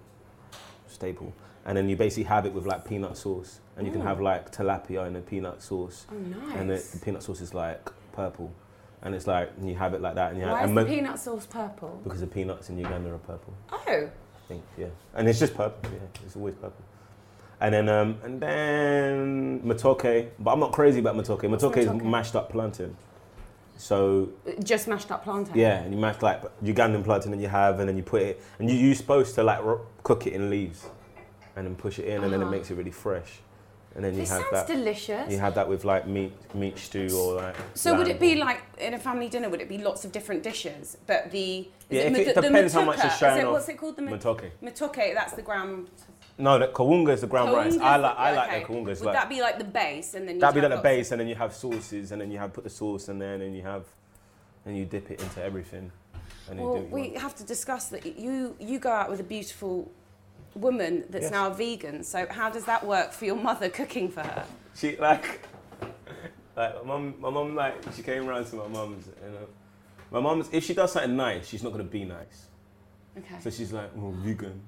staple. 0.89 1.33
And 1.65 1.77
then 1.77 1.89
you 1.89 1.97
basically 1.97 2.25
have 2.25 2.47
it 2.47 2.53
with 2.53 2.67
like 2.67 2.85
peanut 2.89 3.17
sauce, 3.17 3.61
and 3.77 3.87
you 3.87 3.93
can 3.93 4.01
have 4.01 4.21
like 4.21 4.51
tilapia 4.51 5.07
in 5.07 5.17
a 5.17 5.21
peanut 5.21 5.63
sauce, 5.63 6.07
Oh, 6.11 6.17
nice. 6.17 6.57
and 6.57 6.71
the, 6.71 6.77
the 6.93 6.99
peanut 7.05 7.23
sauce 7.23 7.41
is 7.43 7.53
like 7.53 7.91
purple, 8.13 8.51
and 9.03 9.15
it's 9.15 9.27
like 9.27 9.51
and 9.59 9.69
you 9.69 9.75
have 9.77 9.93
it 9.93 10.01
like 10.01 10.15
that, 10.15 10.33
and 10.33 10.41
you 10.41 10.47
Why 10.47 10.61
have 10.61 10.65
is 10.65 10.69
and 10.71 10.79
the 10.79 10.83
mo- 10.83 10.89
peanut 10.89 11.19
sauce 11.19 11.47
purple? 11.47 12.01
because 12.03 12.21
the 12.21 12.27
peanuts 12.27 12.71
in 12.71 12.79
Uganda 12.79 13.13
are 13.13 13.19
purple. 13.19 13.53
Oh, 13.71 13.79
I 13.87 14.09
think, 14.49 14.63
yeah. 14.79 14.87
And 15.15 15.29
it's 15.29 15.39
just 15.39 15.55
purple, 15.55 15.91
yeah. 15.93 15.99
It's 16.25 16.35
always 16.35 16.55
purple. 16.55 16.83
And 17.61 17.75
then, 17.75 17.89
um, 17.91 18.17
and 18.25 18.41
then 18.41 19.61
matoke, 19.61 20.29
but 20.39 20.51
I'm 20.53 20.61
not 20.61 20.73
crazy 20.73 21.01
about 21.01 21.15
matoke. 21.15 21.43
Matoke 21.43 21.77
is 21.77 21.87
matoke? 21.89 22.03
mashed 22.05 22.35
up 22.35 22.51
plantain. 22.51 22.97
So 23.81 24.29
just 24.63 24.89
mashed 24.89 25.11
up 25.11 25.25
plantain. 25.25 25.57
yeah, 25.57 25.79
and 25.81 25.95
you 25.95 25.99
mash 25.99 26.21
like 26.21 26.43
Ugandan 26.63 27.03
plantain, 27.03 27.33
and 27.33 27.41
you 27.41 27.49
have, 27.49 27.81
and 27.81 27.89
then 27.89 27.97
you 27.97 28.03
put 28.03 28.21
it, 28.21 28.43
and 28.59 28.69
you 28.71 28.77
you're 28.77 28.95
supposed 28.95 29.35
to 29.37 29.43
like 29.43 29.63
ro- 29.65 29.87
cook 30.03 30.27
it 30.27 30.35
in 30.35 30.51
leaves, 30.51 30.85
and 31.57 31.67
then 31.67 31.75
push 31.77 31.99
it 31.99 32.05
in, 32.07 32.23
and 32.23 32.31
then 32.33 32.43
it 32.43 32.45
Ah. 32.45 32.51
makes 32.51 32.71
it 32.71 32.75
really 32.75 32.91
fresh. 32.91 33.41
And 33.95 34.05
then 34.05 34.13
you 34.15 34.21
This 34.21 34.29
have 34.31 34.43
sounds 34.43 34.53
that. 34.53 34.67
delicious. 34.69 35.33
You 35.33 35.39
have 35.39 35.55
that 35.55 35.67
with 35.67 35.85
like 35.87 36.07
meat, 36.07 36.33
meat 36.55 36.79
stew 36.79 37.09
or 37.19 37.37
like. 37.37 37.57
So 37.75 37.97
would 37.97 38.07
it 38.07 38.21
be 38.21 38.37
like 38.37 38.61
in 38.79 38.93
a 38.95 38.99
family 38.99 39.29
dinner? 39.31 39.49
Would 39.49 39.63
it 39.63 39.69
be 39.69 39.79
lots 39.79 40.05
of 40.05 40.13
different 40.13 40.43
dishes? 40.45 40.97
But 41.07 41.31
the 41.33 41.67
Yeah, 41.89 42.03
if 42.03 42.13
mat- 42.13 42.21
it 42.21 42.35
the 42.37 42.43
depends 42.43 42.73
how 42.75 42.85
much 42.85 42.99
matuka, 42.99 43.07
is 43.07 43.13
is 43.15 43.19
showing 43.19 43.41
it. 43.41 43.51
What's 43.51 43.69
it 43.69 43.79
called? 43.79 43.97
The 43.97 44.03
ma- 44.03 44.13
Matoke. 44.13 44.51
Matoke. 44.63 45.15
That's 45.15 45.33
the 45.33 45.43
ground. 45.43 45.89
No, 46.41 46.59
the 46.59 46.69
kawunga 46.69 47.11
is 47.11 47.21
the 47.21 47.27
ground 47.27 47.53
rice. 47.53 47.75
Kawunga's 47.77 47.83
I 47.83 47.97
the- 47.97 48.03
like 48.03 48.17
I 48.19 48.33
like 48.37 48.49
okay. 48.49 48.61
the 48.61 48.67
kawunga. 48.67 48.89
It's 48.89 49.01
Would 49.01 49.07
like, 49.07 49.15
that 49.17 49.29
be 49.29 49.41
like 49.43 49.59
the 49.59 49.65
base, 49.65 50.15
and 50.15 50.27
then 50.27 50.37
you 50.37 50.41
That'd 50.41 50.55
be 50.63 50.67
like 50.69 50.77
the 50.77 50.83
base, 50.83 51.11
and 51.13 51.21
then 51.21 51.29
you 51.29 51.35
have 51.35 51.55
sauces, 51.55 52.13
and 52.13 52.21
then 52.21 52.31
you 52.31 52.39
have 52.39 52.53
put 52.53 52.65
the 52.65 52.71
sauce 52.71 53.09
in 53.09 53.19
there, 53.19 53.35
and 53.35 53.43
then 53.43 53.55
you 53.55 53.63
have, 53.63 53.85
and 54.65 54.77
you 54.77 54.85
dip 54.85 55.11
it 55.11 55.21
into 55.21 55.43
everything, 55.43 55.93
and 56.49 56.59
you 56.59 56.65
Well, 56.65 56.75
do. 56.77 56.81
What 56.83 56.89
you 56.89 56.95
we 56.95 57.01
want. 57.11 57.19
have 57.23 57.35
to 57.37 57.45
discuss 57.45 57.89
that. 57.89 58.05
You 58.19 58.57
you 58.59 58.79
go 58.79 58.91
out 58.91 59.11
with 59.11 59.21
a 59.21 59.25
beautiful 59.25 59.91
woman 60.55 61.05
that's 61.11 61.25
Yes. 61.25 61.33
now 61.33 61.47
a 61.49 61.55
vegan. 61.55 62.03
So 62.03 62.27
how 62.31 62.51
does 62.51 62.65
that 62.65 62.85
work 62.87 63.13
for 63.13 63.25
your 63.25 63.37
mother 63.37 63.69
cooking 63.69 64.09
for 64.11 64.23
her? 64.23 64.45
She 64.75 64.97
like, 64.97 65.47
like 66.57 66.75
my 66.85 66.93
mum. 66.93 67.15
My 67.21 67.31
mum 67.31 67.55
like 67.55 67.75
she 67.95 68.03
came 68.03 68.29
around 68.29 68.47
to 68.47 68.57
my 68.57 68.69
mum's, 68.69 69.07
and 69.25 69.37
uh, 69.37 69.41
my 70.11 70.21
mum's 70.21 70.49
if 70.53 70.65
she 70.65 70.75
does 70.75 70.93
something 70.93 71.17
nice, 71.17 71.47
she's 71.49 71.63
not 71.63 71.73
gonna 71.73 71.85
be 71.85 72.05
nice. 72.05 72.47
Okay. 73.19 73.37
So 73.41 73.51
she's 73.51 73.73
like, 73.73 73.91
oh, 73.99 74.11
vegan. 74.23 74.61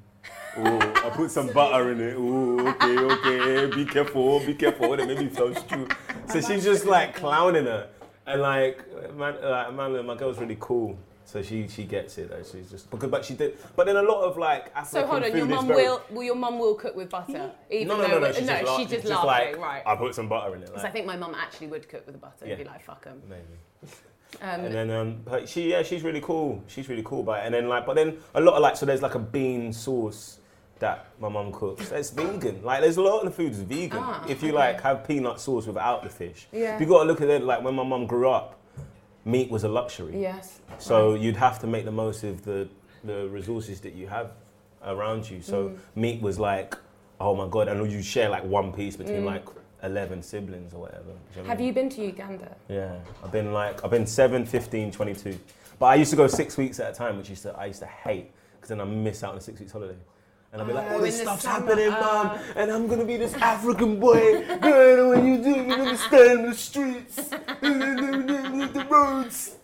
Oh, 0.56 0.78
I 1.06 1.10
put 1.10 1.30
some 1.30 1.48
butter 1.52 1.92
in 1.92 2.00
it. 2.00 2.14
Oh, 2.18 2.68
okay, 2.68 2.98
okay. 2.98 3.74
Be 3.74 3.84
careful, 3.84 4.40
be 4.40 4.54
careful. 4.54 4.92
It 4.94 5.06
made 5.06 5.18
me 5.18 5.28
feel 5.28 5.54
stew. 5.54 5.88
So 6.28 6.40
she's 6.40 6.64
just 6.64 6.84
like 6.84 7.14
clowning 7.14 7.64
her, 7.64 7.88
and 8.26 8.42
like, 8.42 8.78
man, 9.16 9.34
like 9.42 9.68
Amanda, 9.68 10.02
my 10.02 10.14
girl's 10.16 10.38
really 10.38 10.56
cool. 10.60 10.98
So 11.24 11.40
she 11.40 11.66
she 11.68 11.84
gets 11.84 12.18
it. 12.18 12.30
Like, 12.30 12.44
she's 12.44 12.70
just 12.70 12.90
because, 12.90 13.10
but 13.10 13.24
she 13.24 13.34
did. 13.34 13.56
But 13.76 13.86
then 13.86 13.96
a 13.96 14.02
lot 14.02 14.22
of 14.24 14.36
like 14.36 14.66
African 14.76 14.84
So 14.86 15.06
hold 15.06 15.22
on, 15.22 15.30
food 15.30 15.38
your 15.38 15.46
is 15.46 15.54
mum 15.54 15.66
very- 15.68 15.82
will, 15.84 16.02
will 16.10 16.22
your 16.24 16.34
mum 16.34 16.58
will 16.58 16.74
cook 16.74 16.94
with 16.96 17.08
butter, 17.08 17.50
even 17.70 17.88
No, 17.88 17.96
no, 17.96 18.02
though 18.08 18.18
no, 18.20 18.26
no. 18.26 18.32
She's 18.32 18.46
just, 18.46 18.76
she's 18.78 18.90
just 18.90 19.06
laughing, 19.06 19.26
like, 19.26 19.56
right? 19.58 19.82
I 19.86 19.96
put 19.96 20.14
some 20.14 20.28
butter 20.28 20.54
in 20.56 20.62
it. 20.62 20.66
Because 20.66 20.82
Like, 20.82 20.90
I 20.90 20.92
think 20.92 21.06
my 21.06 21.16
mum 21.16 21.34
actually 21.34 21.68
would 21.68 21.88
cook 21.88 22.04
with 22.04 22.14
the 22.14 22.18
butter 22.20 22.44
Yeah. 22.44 22.54
and 22.54 22.58
be 22.58 22.64
like, 22.68 22.82
fuck 22.84 23.04
fuck 23.04 23.12
'em. 23.12 23.22
maybe. 23.28 23.92
Um, 24.40 24.60
And 24.64 24.74
then, 24.74 24.90
um, 24.90 25.16
but 25.24 25.48
she, 25.48 25.70
yeah, 25.70 25.82
she's 25.82 26.02
really 26.02 26.20
cool. 26.20 26.62
She's 26.66 26.88
really 26.88 27.02
cool 27.04 27.22
But. 27.22 27.44
And 27.44 27.54
then, 27.54 27.68
like, 27.68 27.84
but 27.86 27.94
then 27.96 28.18
a 28.34 28.40
lot 28.40 28.54
of 28.54 28.62
like, 28.62 28.76
so 28.76 28.86
there's 28.86 29.02
like 29.02 29.14
a 29.14 29.18
bean 29.18 29.72
sauce 29.72 30.38
that 30.78 31.06
my 31.20 31.28
mum 31.28 31.52
cooks. 31.52 31.92
It's 31.92 32.10
vegan. 32.10 32.62
Like, 32.64 32.80
there's 32.80 32.96
a 32.96 33.02
lot 33.02 33.18
of 33.20 33.24
the 33.26 33.30
food 33.30 33.52
is 33.52 33.60
vegan. 33.60 33.98
Ah, 34.02 34.24
if 34.28 34.42
you 34.42 34.48
okay. 34.48 34.58
like 34.58 34.80
have 34.80 35.06
peanut 35.06 35.38
sauce 35.40 35.66
without 35.66 36.02
the 36.02 36.08
fish, 36.08 36.48
Yeah. 36.50 36.78
you 36.78 36.86
got 36.86 37.02
to 37.02 37.08
look 37.08 37.20
at 37.20 37.28
it. 37.28 37.42
Like 37.44 37.62
when 37.62 37.74
my 37.74 37.84
mum 37.84 38.06
grew 38.06 38.28
up, 38.28 38.58
meat 39.24 39.50
was 39.50 39.62
a 39.64 39.68
luxury. 39.68 40.20
yes. 40.20 40.60
So 40.78 41.14
you'd 41.14 41.36
have 41.36 41.60
to 41.60 41.66
make 41.66 41.84
the 41.84 41.92
most 41.92 42.24
of 42.24 42.44
the 42.44 42.68
the 43.04 43.28
resources 43.28 43.80
that 43.80 43.94
you 43.94 44.06
have 44.06 44.30
around 44.84 45.28
you. 45.30 45.42
So 45.42 45.68
Mm. 45.68 45.76
meat 45.96 46.22
was 46.22 46.38
like, 46.38 46.76
oh 47.20 47.34
my 47.36 47.46
god, 47.48 47.68
and 47.68 47.90
you 47.92 48.02
share 48.02 48.28
like 48.28 48.44
one 48.44 48.72
piece 48.72 48.96
between 48.96 49.22
Mm. 49.22 49.26
like 49.26 49.44
eleven 49.82 50.22
siblings 50.22 50.74
or 50.74 50.80
whatever. 50.80 51.10
You 51.36 51.42
know 51.42 51.44
I 51.44 51.48
Have 51.48 51.58
mean? 51.58 51.66
you 51.68 51.72
been 51.72 51.88
to 51.90 52.04
Uganda? 52.04 52.56
Yeah, 52.68 52.96
I've 53.24 53.32
been 53.32 53.52
like 53.52 53.84
I've 53.84 53.90
been 53.90 54.06
7, 54.06 54.46
15, 54.46 54.90
22. 54.92 55.38
But 55.78 55.86
I 55.86 55.94
used 55.96 56.10
to 56.10 56.16
go 56.16 56.26
six 56.26 56.56
weeks 56.56 56.78
at 56.80 56.90
a 56.92 56.94
time, 56.94 57.16
which 57.18 57.28
used 57.30 57.42
to 57.42 57.52
I 57.58 57.66
used 57.66 57.80
to 57.80 57.86
hate 57.86 58.30
because 58.54 58.68
then 58.68 58.80
I 58.80 58.84
miss 58.84 59.24
out 59.24 59.30
on 59.30 59.36
the 59.36 59.42
six 59.42 59.58
weeks 59.60 59.72
holiday. 59.72 59.96
And 60.52 60.60
I'd 60.60 60.68
be 60.68 60.74
like, 60.74 60.86
Oh, 60.90 60.94
all 60.96 61.00
this 61.00 61.18
stuff's 61.20 61.42
summer, 61.44 61.66
happening, 61.66 61.88
uh. 61.88 62.00
mum, 62.00 62.38
and 62.56 62.70
I'm 62.70 62.86
gonna 62.86 63.04
be 63.06 63.16
this 63.16 63.32
African 63.34 63.98
boy. 63.98 64.44
Girl, 64.60 65.08
when 65.10 65.26
you 65.26 65.38
do, 65.42 65.50
you're 65.50 65.76
gonna 65.76 65.96
stay 65.96 66.32
in 66.32 66.42
the 66.48 66.54
streets, 66.54 67.16
the 67.62 68.86
roads. 68.90 69.56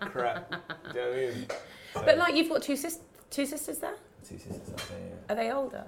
Crap. 0.00 0.50
Do 0.50 0.56
you 0.88 0.94
know 0.94 1.10
what 1.10 1.18
I 1.18 1.32
mean? 1.34 1.46
But 1.94 2.18
like, 2.18 2.34
you've 2.34 2.48
got 2.48 2.62
two 2.62 2.76
sis- 2.76 2.98
two 3.30 3.46
sisters 3.46 3.78
there. 3.78 3.94
Two 4.28 4.36
sisters 4.38 4.68
out 4.72 4.76
there, 4.88 4.98
yeah. 4.98 5.32
Are 5.32 5.36
they 5.36 5.52
older? 5.52 5.84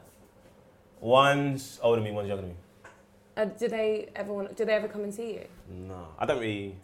One's 1.00 1.80
older 1.82 1.96
than 2.00 2.04
me, 2.08 2.12
one's 2.14 2.28
younger 2.28 2.42
than 2.42 2.50
me. 2.50 2.56
Uh, 3.36 3.44
do 3.46 3.68
they 3.68 4.08
ever 4.14 4.32
want? 4.32 4.56
Do 4.56 4.64
they 4.64 4.72
ever 4.74 4.88
come 4.88 5.04
and 5.04 5.14
see 5.14 5.34
you? 5.34 5.44
No, 5.70 6.08
I 6.18 6.26
don't 6.26 6.40
really. 6.40 6.76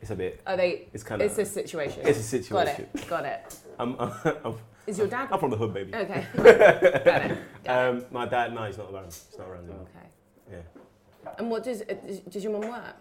It's 0.00 0.10
a 0.12 0.14
bit. 0.16 0.40
Are 0.46 0.56
they? 0.56 0.86
It's 0.92 1.02
kinda- 1.02 1.24
It's 1.24 1.38
a 1.38 1.44
situation. 1.44 2.02
It's 2.06 2.20
a 2.20 2.22
situation. 2.22 2.86
Got 2.94 3.00
it. 3.02 3.08
Got 3.08 3.24
it. 3.32 3.56
I'm, 3.80 3.96
I'm, 3.98 4.12
I'm, 4.44 4.54
Is 4.86 4.96
your 4.98 5.08
dad? 5.08 5.28
I'm 5.32 5.40
from 5.40 5.50
the 5.50 5.56
hood, 5.56 5.74
baby. 5.74 5.92
Okay. 5.92 6.24
got 6.36 6.46
it. 6.46 7.04
Got 7.04 7.22
it. 7.30 7.38
Um, 7.68 8.04
my 8.12 8.24
dad, 8.26 8.54
no, 8.54 8.62
he's 8.64 8.78
not 8.78 8.92
around. 8.92 9.06
He's 9.06 9.26
not 9.36 9.48
around 9.48 9.64
anymore. 9.64 9.86
Okay. 9.96 10.08
Yeah. 10.52 11.32
And 11.36 11.50
what 11.50 11.64
does 11.64 11.82
uh, 11.82 11.94
does- 12.06 12.20
does 12.20 12.44
your 12.44 12.52
mum 12.52 12.70
work? 12.70 12.94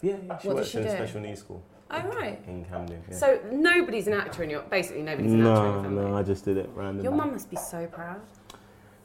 Yeah, 0.00 0.16
yeah. 0.26 0.38
She 0.38 0.48
What 0.48 0.54
does 0.54 0.54
works 0.54 0.68
she 0.70 0.78
in 0.78 0.84
a 0.84 0.86
do? 0.88 0.96
special 0.96 1.20
needs 1.20 1.40
school 1.40 1.62
Oh 1.90 2.00
right. 2.08 2.42
in 2.46 2.64
Camden. 2.64 3.02
Yeah. 3.10 3.16
So 3.16 3.38
nobody's 3.52 4.06
an 4.06 4.14
actor 4.14 4.42
in 4.44 4.48
your 4.48 4.62
basically 4.62 5.02
nobody's 5.02 5.32
an 5.32 5.40
actor 5.46 5.50
in 5.50 5.54
no, 5.66 5.72
your 5.74 5.82
family. 5.82 6.04
no, 6.10 6.16
I 6.16 6.22
just 6.22 6.44
did 6.46 6.56
it 6.56 6.70
randomly. 6.74 7.02
Your 7.02 7.12
mum 7.12 7.32
must 7.32 7.50
be 7.50 7.56
so 7.56 7.86
proud. 7.86 8.20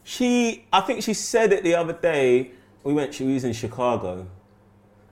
She, 0.03 0.65
I 0.71 0.81
think 0.81 1.01
she 1.03 1.13
said 1.15 1.51
it 1.51 1.63
the 1.63 1.75
other 1.75 1.93
day. 1.93 2.51
We 2.85 2.93
went. 2.93 3.15
She 3.15 3.25
was 3.25 3.43
in 3.43 3.51
Chicago, 3.51 4.27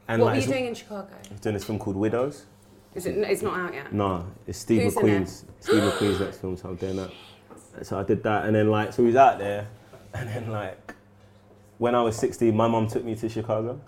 and 0.07 0.21
what 0.21 0.27
like 0.27 0.35
were 0.35 0.41
you 0.41 0.53
doing 0.53 0.65
in 0.67 0.75
Chicago? 0.75 1.09
I 1.11 1.31
was 1.31 1.39
doing 1.41 1.55
this 1.55 1.63
film 1.63 1.79
called 1.79 1.95
Widows. 1.95 2.45
Is 2.93 3.07
it? 3.07 3.17
It's 3.17 3.41
not 3.41 3.59
out 3.59 3.73
yet. 3.73 3.91
No, 3.91 4.27
it's 4.45 4.59
Steve 4.59 4.83
Who's 4.83 4.93
McQueen's. 4.93 5.45
Steve 5.59 5.81
McQueen's 5.81 6.19
next 6.19 6.37
film, 6.37 6.55
so 6.55 6.69
I'm 6.69 6.75
doing 6.75 6.97
that. 6.97 7.11
So 7.81 7.99
I 7.99 8.03
did 8.03 8.21
that, 8.23 8.45
and 8.45 8.55
then 8.55 8.69
like, 8.69 8.93
so 8.93 9.01
we 9.01 9.07
was 9.07 9.15
out 9.15 9.39
there, 9.39 9.67
and 10.13 10.29
then 10.29 10.51
like, 10.51 10.93
when 11.79 11.95
I 11.95 12.03
was 12.03 12.15
16, 12.17 12.55
my 12.55 12.67
mom 12.67 12.87
took 12.87 13.03
me 13.03 13.15
to 13.15 13.27
Chicago, 13.27 13.81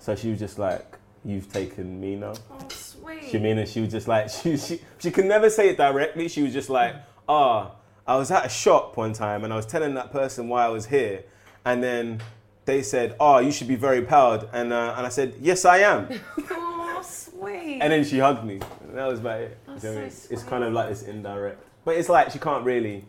so 0.00 0.16
she 0.16 0.30
was 0.30 0.40
just 0.40 0.58
like, 0.58 0.98
"You've 1.24 1.50
taken 1.52 2.00
me 2.00 2.16
now." 2.16 2.34
Oh 2.50 2.66
sweet. 2.70 3.22
She 3.30 3.38
mean, 3.38 3.58
and 3.58 3.68
she 3.68 3.80
was 3.80 3.92
just 3.92 4.08
like, 4.08 4.30
she 4.42 4.56
she 4.56 4.80
she 4.98 5.12
could 5.12 5.26
never 5.26 5.48
say 5.48 5.68
it 5.68 5.76
directly. 5.76 6.26
She 6.26 6.42
was 6.42 6.52
just 6.52 6.70
like, 6.70 6.96
"Ah, 7.28 7.70
I 8.04 8.16
was 8.16 8.32
at 8.32 8.46
a 8.46 8.48
shop 8.48 8.96
one 8.96 9.12
time, 9.12 9.44
and 9.44 9.52
I 9.52 9.56
was 9.56 9.66
telling 9.66 9.94
that 9.94 10.10
person 10.10 10.48
why 10.48 10.64
I 10.64 10.70
was 10.70 10.86
here, 10.86 11.22
and 11.64 11.80
then." 11.84 12.20
They 12.68 12.82
said, 12.82 13.16
"Oh, 13.18 13.38
you 13.38 13.50
should 13.50 13.66
be 13.66 13.76
very 13.76 14.02
proud," 14.02 14.50
and 14.52 14.74
uh, 14.74 14.92
and 14.98 15.06
I 15.06 15.08
said, 15.08 15.36
"Yes, 15.40 15.64
I 15.64 15.78
am." 15.78 16.06
Oh 16.50 17.00
sweet. 17.02 17.78
And 17.80 17.90
then 17.92 18.04
she 18.04 18.18
hugged 18.18 18.44
me. 18.44 18.60
And 18.82 18.98
that 18.98 19.06
was 19.06 19.20
about 19.20 19.40
it. 19.40 19.56
That's 19.66 19.84
you 19.84 19.90
know 19.90 19.94
what 19.94 20.00
I 20.00 20.02
mean? 20.02 20.10
so 20.10 20.28
It's 20.34 20.42
kind 20.42 20.64
of 20.64 20.72
like 20.74 20.88
this 20.90 21.02
indirect. 21.04 21.62
But 21.86 21.96
it's 21.96 22.08
like 22.10 22.30
she 22.32 22.38
can't 22.40 22.64
really. 22.64 23.04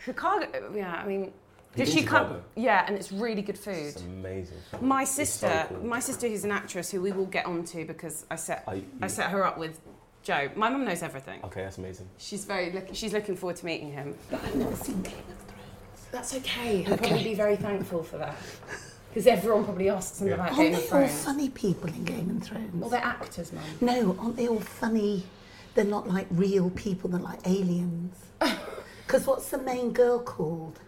Chicago. 0.00 0.46
Yeah, 0.74 0.92
I 0.92 1.06
mean, 1.06 1.32
Does 1.76 1.88
been 1.90 1.98
she 1.98 2.04
come? 2.04 2.40
Yeah, 2.56 2.84
and 2.86 2.96
it's 2.96 3.12
really 3.12 3.42
good 3.42 3.58
food. 3.58 3.74
It's 3.94 4.00
amazing. 4.00 4.56
My 4.80 5.02
It's 5.02 5.10
so 5.12 5.22
sister, 5.24 5.66
cool. 5.68 5.86
my 5.86 6.00
sister, 6.00 6.26
who's 6.28 6.42
an 6.44 6.50
actress, 6.50 6.90
who 6.90 7.00
we 7.00 7.12
will 7.12 7.26
get 7.26 7.46
onto 7.46 7.86
because 7.86 8.26
I 8.30 8.36
set, 8.36 8.64
I- 8.66 8.82
I 9.02 9.06
set 9.06 9.30
her 9.30 9.44
up 9.44 9.56
with 9.58 9.78
Joe. 10.24 10.48
My 10.56 10.68
mum 10.68 10.84
knows 10.84 11.02
everything. 11.02 11.40
Okay, 11.44 11.62
that's 11.62 11.78
amazing. 11.78 12.08
She's 12.18 12.44
very, 12.44 12.72
look, 12.72 12.86
she's 12.92 13.12
looking 13.12 13.36
forward 13.36 13.56
to 13.56 13.66
meeting 13.66 13.92
him. 13.92 14.16
I've 14.32 14.54
never 14.56 14.74
seen 14.76 15.02
Game 15.02 15.12
of 15.14 15.24
Thrones. 15.26 15.43
That's 16.14 16.32
okay. 16.36 16.82
He'll 16.82 16.94
Okay. 16.94 17.08
probably 17.08 17.24
be 17.24 17.34
very 17.34 17.56
thankful 17.56 18.04
for 18.04 18.18
that 18.18 18.36
because 19.08 19.26
everyone 19.26 19.64
probably 19.64 19.88
asks 19.90 20.20
him 20.20 20.32
about 20.32 20.52
Aren't 20.52 20.56
Game 20.58 20.72
they 20.72 20.88
all 20.90 21.08
funny 21.08 21.48
people 21.50 21.88
in 21.88 22.04
Game 22.04 22.30
of 22.36 22.42
Thrones? 22.44 22.72
Well, 22.74 22.88
they're 22.88 23.04
actors, 23.04 23.52
mum. 23.52 23.64
No, 23.80 24.16
aren't 24.20 24.36
they 24.36 24.46
all 24.46 24.60
funny? 24.60 25.24
They're 25.74 25.84
not 25.84 26.08
like 26.08 26.28
real 26.30 26.70
people, 26.70 27.10
they're 27.10 27.20
like 27.20 27.40
aliens. 27.46 28.16
Because 29.06 29.26
what's 29.26 29.50
the 29.50 29.58
main 29.58 29.92
girl 29.92 30.18
called? 30.18 30.78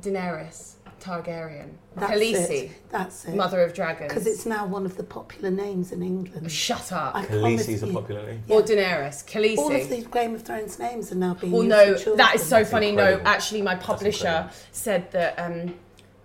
Daenerys 0.00 0.72
Targaryen, 1.02 1.70
That's 1.96 2.12
Khaleesi, 2.12 2.50
it. 2.50 2.70
That's 2.90 3.24
it. 3.24 3.34
Mother 3.34 3.62
of 3.62 3.74
Dragons. 3.74 4.08
Because 4.08 4.26
it's 4.26 4.46
now 4.46 4.66
one 4.66 4.86
of 4.86 4.96
the 4.96 5.02
popular 5.02 5.50
names 5.50 5.90
in 5.90 6.00
England. 6.02 6.50
Shut 6.50 6.92
up. 6.92 7.16
I 7.16 7.24
promise 7.24 7.66
Khaleesi's 7.66 7.82
a 7.82 7.88
popular 7.88 8.24
name. 8.24 8.42
Or 8.48 8.62
Daenerys, 8.62 9.24
Khaleesi. 9.26 9.58
All 9.58 9.74
of 9.74 9.88
these 9.88 10.06
Game 10.06 10.34
of 10.36 10.42
Thrones 10.42 10.78
names 10.78 11.10
are 11.10 11.16
now 11.16 11.34
being 11.34 11.52
Well, 11.52 11.64
used 11.64 11.76
no, 11.76 11.92
for 11.94 11.98
children. 11.98 12.16
that 12.18 12.34
is 12.36 12.42
so 12.42 12.64
funny. 12.64 12.92
No, 12.92 13.20
actually, 13.24 13.62
my 13.62 13.74
publisher 13.74 14.48
said 14.70 15.10
that 15.10 15.36
um, 15.38 15.74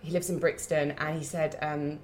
he 0.01 0.11
lives 0.11 0.29
in 0.29 0.37
Brixton, 0.37 0.91
and 0.91 1.17
he 1.17 1.23
said 1.23 1.57
um, 1.61 1.99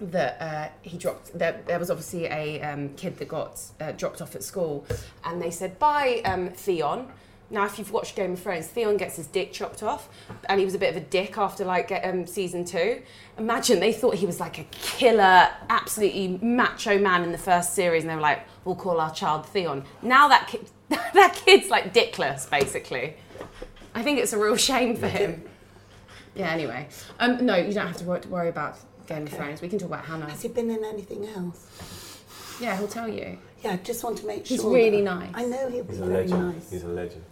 that 0.00 0.36
uh, 0.42 0.68
he 0.82 0.98
dropped. 0.98 1.36
There, 1.38 1.62
there 1.66 1.78
was 1.78 1.90
obviously 1.90 2.26
a 2.26 2.60
um, 2.60 2.90
kid 2.96 3.16
that 3.16 3.28
got 3.28 3.62
uh, 3.80 3.92
dropped 3.92 4.20
off 4.20 4.34
at 4.34 4.42
school, 4.42 4.84
and 5.24 5.40
they 5.40 5.50
said, 5.50 5.78
"Bye, 5.78 6.20
um, 6.26 6.50
Theon." 6.50 7.08
Now, 7.52 7.64
if 7.66 7.78
you've 7.78 7.90
watched 7.90 8.14
Game 8.14 8.34
of 8.34 8.40
Thrones, 8.40 8.68
Theon 8.68 8.96
gets 8.96 9.16
his 9.16 9.26
dick 9.26 9.52
chopped 9.52 9.82
off, 9.82 10.08
and 10.48 10.60
he 10.60 10.64
was 10.64 10.74
a 10.74 10.78
bit 10.78 10.90
of 10.90 10.96
a 10.96 11.04
dick 11.04 11.36
after 11.36 11.64
like 11.64 11.90
um, 12.04 12.24
season 12.26 12.64
two. 12.64 13.02
Imagine 13.38 13.80
they 13.80 13.92
thought 13.92 14.14
he 14.14 14.26
was 14.26 14.38
like 14.38 14.58
a 14.58 14.64
killer, 14.70 15.48
absolutely 15.68 16.38
macho 16.42 16.96
man 16.98 17.24
in 17.24 17.32
the 17.32 17.38
first 17.38 17.74
series, 17.74 18.04
and 18.04 18.10
they 18.10 18.14
were 18.14 18.20
like, 18.20 18.46
"We'll 18.64 18.76
call 18.76 19.00
our 19.00 19.12
child 19.12 19.46
Theon." 19.46 19.84
Now 20.00 20.28
that 20.28 20.46
kid, 20.46 20.70
that 20.88 21.34
kid's 21.44 21.68
like 21.70 21.92
dickless, 21.92 22.48
basically. 22.48 23.14
I 23.94 24.02
think 24.02 24.20
it's 24.20 24.32
a 24.32 24.38
real 24.38 24.56
shame 24.56 24.94
for 24.94 25.08
him. 25.08 25.42
Yeah. 26.36 26.50
Anyway, 26.52 26.86
um, 27.18 27.44
no, 27.44 27.56
you 27.56 27.72
don't 27.72 27.88
have 27.88 27.96
to 27.96 28.04
worry 28.04 28.48
about 28.48 28.78
Game 29.08 29.24
of 29.24 29.30
Thrones. 29.30 29.60
We 29.60 29.68
can 29.68 29.80
talk 29.80 29.88
about 29.88 30.04
Hannah. 30.04 30.30
Has 30.30 30.42
he 30.42 30.48
been 30.48 30.70
in 30.70 30.84
anything 30.84 31.26
else? 31.26 32.20
Yeah, 32.60 32.76
he'll 32.76 32.86
tell 32.86 33.08
you. 33.08 33.38
Yeah, 33.64 33.72
I 33.72 33.76
just 33.78 34.04
want 34.04 34.18
to 34.18 34.26
make 34.26 34.46
sure. 34.46 34.56
He's 34.56 34.64
really 34.64 35.00
nice. 35.00 35.30
I 35.34 35.44
know 35.44 35.68
he 35.68 35.82
was 35.82 35.96
He's 35.96 36.00
a 36.00 36.04
really 36.04 36.28
legend. 36.28 36.54
nice. 36.54 36.70
He's 36.70 36.82
a 36.84 36.88
legend. 36.88 37.24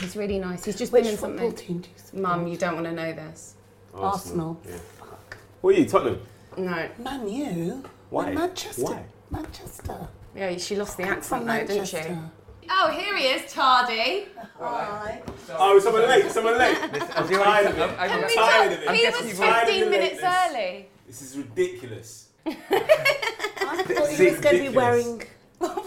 He's 0.00 0.16
really 0.16 0.38
nice. 0.38 0.64
He's 0.64 0.76
just 0.76 0.92
Which 0.92 1.04
been 1.04 1.12
in 1.12 1.18
football 1.18 1.48
something. 1.48 1.66
team 1.66 1.80
do 1.80 1.88
you? 2.16 2.22
Mum, 2.22 2.46
you 2.46 2.56
don't 2.56 2.74
want 2.74 2.86
to 2.86 2.92
know 2.92 3.12
this. 3.12 3.54
Arsenal. 3.94 4.60
Yeah. 4.68 4.76
Fuck. 4.98 5.36
What 5.60 5.74
are 5.74 5.78
you, 5.78 5.86
Tottenham? 5.88 6.20
No. 6.56 6.88
Man, 6.98 7.28
you. 7.28 7.84
Why? 8.10 8.32
Manchester. 8.32 8.82
Why? 8.82 9.04
Manchester. 9.30 10.08
Yeah, 10.36 10.56
she 10.56 10.76
lost 10.76 10.96
the 10.96 11.02
accent 11.04 11.24
from 11.24 11.46
though, 11.46 11.66
didn't 11.66 11.86
she? 11.86 11.98
Oh, 12.70 12.90
here 12.90 13.16
he 13.16 13.24
is, 13.24 13.50
Tardy. 13.52 14.26
Hi. 14.60 15.22
Oh, 15.56 15.78
someone 15.78 16.02
late. 16.06 16.30
Someone 16.30 16.58
late. 16.58 16.76
I'm 16.82 17.28
tired 17.28 17.66
of 17.66 17.78
it. 17.78 17.82
I'm 17.82 17.98
I'm 17.98 18.20
gonna- 18.20 18.34
tired 18.34 18.72
of 18.72 18.78
it. 18.82 18.88
I'm 18.88 18.94
he 18.94 19.00
guessing 19.02 19.24
was 19.26 19.30
you've 19.32 19.40
already- 19.40 19.72
15 19.80 19.90
minutes 19.90 20.20
early. 20.22 20.88
This 21.06 21.22
is 21.22 21.38
ridiculous. 21.38 22.28
I 22.46 22.52
thought 23.82 24.08
he 24.10 24.30
was 24.30 24.38
going 24.38 24.40
to 24.40 24.40
be 24.40 24.68
ridiculous. 24.68 24.74
wearing 24.74 25.22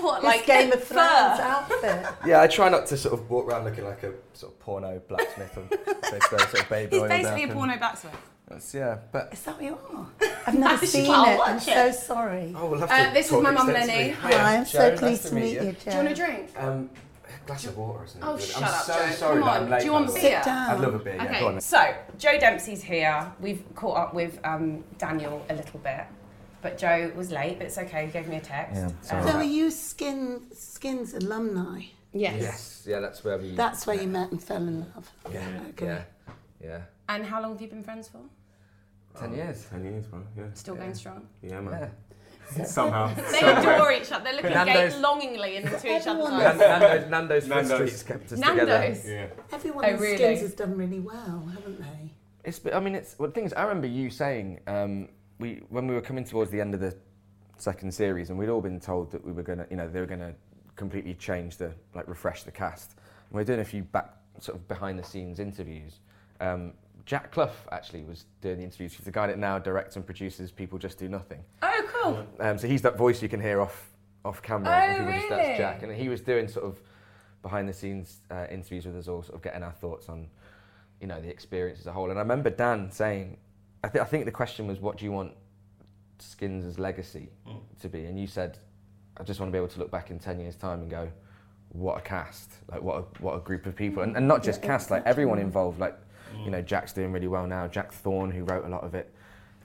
what, 0.03 0.24
his 0.24 0.46
Game 0.46 0.72
of 0.72 0.84
Thrones 0.88 1.39
outfit. 1.39 2.05
Yeah, 2.25 2.41
I 2.41 2.48
try 2.48 2.70
not 2.70 2.86
to 2.88 2.98
sort 2.98 3.13
of 3.13 3.29
walk 3.29 3.48
around 3.48 3.65
looking 3.65 3.86
like 3.86 4.03
a 4.03 4.13
sort 4.34 4.53
of 4.53 4.60
porno 4.60 5.01
blacksmith 5.08 5.58
or 5.58 5.63
basically 6.01 6.38
sort 6.39 6.60
of 6.60 6.70
baby 6.70 6.89
He's 6.96 7.00
oiled 7.01 7.10
basically 7.10 7.43
a 7.43 7.48
porno 7.53 7.77
blacksmith. 7.77 8.13
That's, 8.48 8.74
yeah, 8.74 8.98
but 9.13 9.29
Is 9.31 9.41
that 9.43 9.55
what 9.55 9.63
you 9.63 9.77
are? 9.93 10.05
I've 10.46 10.55
never 10.60 10.86
seen 10.86 11.10
I'll 11.10 11.24
it. 11.25 11.31
I'm 11.31 11.38
watch 11.55 11.63
so 11.63 11.91
sorry. 11.91 12.53
oh, 12.58 12.65
we'll 12.67 12.79
have 12.81 12.89
to 12.89 12.96
Uh, 12.96 13.08
to 13.08 13.13
this 13.13 13.25
is 13.27 13.31
my 13.41 13.51
mum. 13.51 13.67
Lenny. 13.67 14.10
Hiya, 14.10 14.15
Hi, 14.15 14.58
I'm 14.58 14.65
Joe, 14.65 14.70
so 14.72 14.89
nice 14.89 15.00
pleased 15.00 15.27
to 15.27 15.36
meet 15.36 15.53
you, 15.53 15.60
Do 15.72 15.89
you 15.89 15.96
want 15.96 16.08
a 16.10 16.15
drink? 16.15 16.50
Um, 16.58 16.89
a 17.25 17.48
glass 17.48 17.65
of 17.65 17.77
water 17.77 18.00
or 18.00 18.08
something. 18.08 18.29
Oh, 18.29 18.36
good. 18.36 18.43
shut 18.46 18.58
I'm 18.58 18.63
up, 18.67 18.74
so 18.81 18.93
Joe. 18.93 19.12
sorry 19.12 19.39
Come 19.39 19.46
that 19.48 19.55
I'm 19.55 19.63
on. 19.63 19.70
late. 19.70 19.79
Do 19.79 19.86
you 19.86 19.91
want 19.93 20.08
by 20.08 20.13
beer? 20.15 20.22
Sit 20.22 20.43
down. 20.43 20.70
I'd 20.70 20.79
love 20.81 20.93
a 20.96 21.00
beer, 21.00 21.15
yeah, 21.15 21.24
go 21.24 21.29
on 21.29 21.36
Okay, 21.36 21.51
then. 21.51 21.62
so 21.62 21.96
Joe 22.18 22.40
Dempsie's 22.40 22.83
here. 22.83 23.31
We've 23.40 23.64
caught 23.75 23.96
up 23.98 24.14
with 24.14 24.37
um, 24.44 24.83
Daniel 24.98 25.46
a 25.50 25.53
little 25.55 25.79
bit, 25.79 26.03
but 26.61 26.77
Joe 26.77 27.11
was 27.15 27.31
late, 27.31 27.57
but 27.57 27.67
it's 27.67 27.77
okay. 27.77 28.05
He 28.05 28.11
gave 28.11 28.27
me 28.27 28.37
a 28.37 28.41
text. 28.41 28.75
Yeah, 28.75 28.85
Um. 29.17 29.24
So 29.27 29.31
are 29.37 29.43
you 29.43 29.71
Skin 29.71 30.41
Skins 30.53 31.13
alumni? 31.13 31.83
yes. 32.13 32.41
Yes, 32.41 32.83
yeah, 32.87 33.00
that's 33.00 33.24
where 33.24 33.37
we... 33.37 33.51
That's 33.55 33.87
where 33.87 33.95
you 34.01 34.07
met 34.07 34.31
and 34.31 34.43
fell 34.43 34.57
in 34.57 34.79
love. 34.81 35.09
Yeah, 35.33 35.47
Okay. 35.69 35.85
yeah, 35.85 36.01
yeah. 36.63 36.81
And 37.09 37.25
how 37.25 37.41
long 37.41 37.53
have 37.53 37.61
you 37.61 37.67
been 37.69 37.83
friends 37.83 38.07
for? 38.09 38.19
Ten 39.19 39.33
years. 39.33 39.65
Ten 39.69 39.83
years, 39.83 40.05
bro. 40.07 40.21
Yeah. 40.37 40.43
Still 40.53 40.75
going 40.75 40.93
strong. 40.93 41.27
Yeah, 41.41 41.51
Yeah. 41.51 41.61
man. 41.61 41.91
Somehow. 42.65 43.13
They 43.13 43.39
Somewhere. 43.39 43.75
adore 43.75 43.91
each 43.93 44.11
other. 44.11 44.24
They're 44.25 44.33
looking 44.35 44.51
Nando's- 44.51 44.93
gate 44.93 45.01
longingly 45.01 45.55
into 45.55 45.69
each 45.77 46.05
other's 46.05 46.07
Everyone 46.07 46.33
eyes. 46.33 46.57
Nan- 46.59 46.69
Nando's, 46.69 47.09
Nando's, 47.09 47.43
Food 47.43 47.50
Nando's. 47.50 47.75
Streets 47.77 48.03
kept 48.03 48.31
us 48.33 48.39
together. 48.39 48.65
Nando's. 48.65 49.07
Yeah. 49.07 49.27
Everyone 49.53 49.85
Oh, 49.85 49.87
in 49.89 50.00
really? 50.00 50.17
Skins 50.17 50.41
has 50.41 50.53
done 50.53 50.77
really 50.77 51.00
well, 51.00 51.47
haven't 51.53 51.79
they? 51.79 52.11
It's, 52.43 52.59
I 52.74 52.79
mean, 52.81 52.95
it's 52.95 53.17
well, 53.17 53.29
the 53.29 53.33
thing 53.35 53.45
is, 53.45 53.53
I 53.53 53.61
remember 53.63 53.87
you 53.87 54.09
saying 54.09 54.59
um, 54.67 55.07
we 55.42 55.62
when 55.70 55.88
we 55.88 55.96
were 55.96 56.01
coming 56.01 56.24
towards 56.24 56.51
the 56.51 56.62
end 56.62 56.74
of 56.74 56.80
the 56.80 56.96
second 57.58 57.94
series, 57.94 58.30
and 58.30 58.40
we'd 58.40 58.50
all 58.50 58.62
been 58.62 58.80
told 58.80 59.12
that 59.12 59.24
we 59.25 59.32
were 59.32 59.44
gonna, 59.44 59.68
you 59.70 59.75
know, 59.75 59.88
they 59.88 60.00
were 60.00 60.06
gonna 60.06 60.34
completely 60.75 61.14
change 61.16 61.58
the 61.58 61.74
like 61.94 62.08
refresh 62.08 62.44
the 62.44 62.51
cast. 62.51 62.96
And 63.30 63.36
we 63.36 63.42
are 63.42 63.46
doing 63.46 63.60
a 63.60 63.66
few 63.66 63.84
back 63.84 64.14
sort 64.40 64.58
of 64.58 64.68
behind 64.68 64.98
the 64.98 65.04
scenes 65.04 65.40
interviews. 65.40 66.00
Um, 66.40 66.74
Jack 67.06 67.32
Clough 67.32 67.51
actually 67.72 68.04
was 68.04 68.25
doing 68.42 68.58
the 68.58 68.64
interviews. 68.64 68.94
He's 68.94 69.06
the 69.06 69.12
guy 69.12 69.27
that 69.27 69.38
now 69.38 69.60
directs 69.60 69.96
and 69.96 70.06
produces 70.06 70.51
People 70.51 70.77
Just 70.77 70.98
Do 70.98 71.10
Nothing. 71.10 71.44
Oh, 71.62 71.90
cool. 71.92 72.25
Um, 72.40 72.58
so 72.58 72.68
he's 72.68 72.82
that 72.84 72.98
voice 72.98 73.22
you 73.22 73.30
can 73.30 73.42
hear 73.42 73.60
off 73.60 73.90
off 74.24 74.42
camera. 74.42 74.70
Oh, 74.70 74.74
and 74.74 74.98
people 74.98 75.14
just, 75.14 75.30
really? 75.30 75.44
that's 75.44 75.58
Jack, 75.58 75.84
and 75.84 75.92
he 75.92 76.10
was 76.10 76.22
doing 76.22 76.48
sort 76.48 76.66
of 76.66 76.80
behind 77.42 77.68
the 77.68 77.74
scenes 77.74 78.22
uh, 78.30 78.46
interviews 78.51 78.86
with 78.86 78.96
us 78.96 79.08
all, 79.08 79.24
sort 79.24 79.36
of 79.36 79.42
getting 79.42 79.64
our 79.64 79.72
thoughts 79.72 80.10
on, 80.10 80.27
you 81.00 81.08
know, 81.08 81.20
the 81.20 81.27
experience 81.27 81.80
as 81.80 81.88
a 81.88 81.92
whole. 81.92 82.12
And 82.12 82.20
I 82.20 82.22
remember 82.22 82.51
Dan 82.51 82.92
saying, 82.92 83.38
I, 83.83 83.87
th- 83.87 84.01
I 84.01 84.05
think 84.05 84.25
the 84.25 84.31
question 84.31 84.67
was, 84.67 84.79
what 84.79 84.98
do 84.98 85.05
you 85.05 85.11
want 85.11 85.33
Skins' 86.20 86.77
legacy 86.77 87.29
to 87.79 87.89
be? 87.89 88.05
And 88.05 88.20
you 88.20 88.27
said, 88.27 88.59
I 89.17 89.24
just 89.24 89.39
want 89.39 89.50
to 89.50 89.53
be 89.53 89.57
able 89.57 89.70
to 89.70 89.79
look 89.79 89.91
back 89.91 90.11
in 90.11 90.20
ten 90.20 90.39
years' 90.39 90.55
time 90.55 90.81
and 90.81 90.89
go, 90.89 91.11
what 91.70 91.98
a 91.98 92.01
cast, 92.01 92.51
like 92.70 92.81
what 92.81 92.98
a, 92.98 93.01
what 93.24 93.35
a 93.35 93.39
group 93.39 93.65
of 93.65 93.75
people, 93.75 94.03
and, 94.03 94.15
and 94.17 94.27
not 94.27 94.44
just 94.44 94.61
cast, 94.61 94.91
like 94.91 95.05
everyone 95.05 95.39
involved. 95.39 95.79
Like, 95.79 95.98
you 96.44 96.51
know, 96.51 96.61
Jack's 96.61 96.94
doing 96.94 97.11
really 97.11 97.27
well 97.27 97.48
now. 97.48 97.67
Jack 97.67 97.91
Thorne, 97.91 98.31
who 98.31 98.44
wrote 98.44 98.65
a 98.65 98.70
lot 98.70 98.83
of 98.83 98.94
it, 98.96 99.13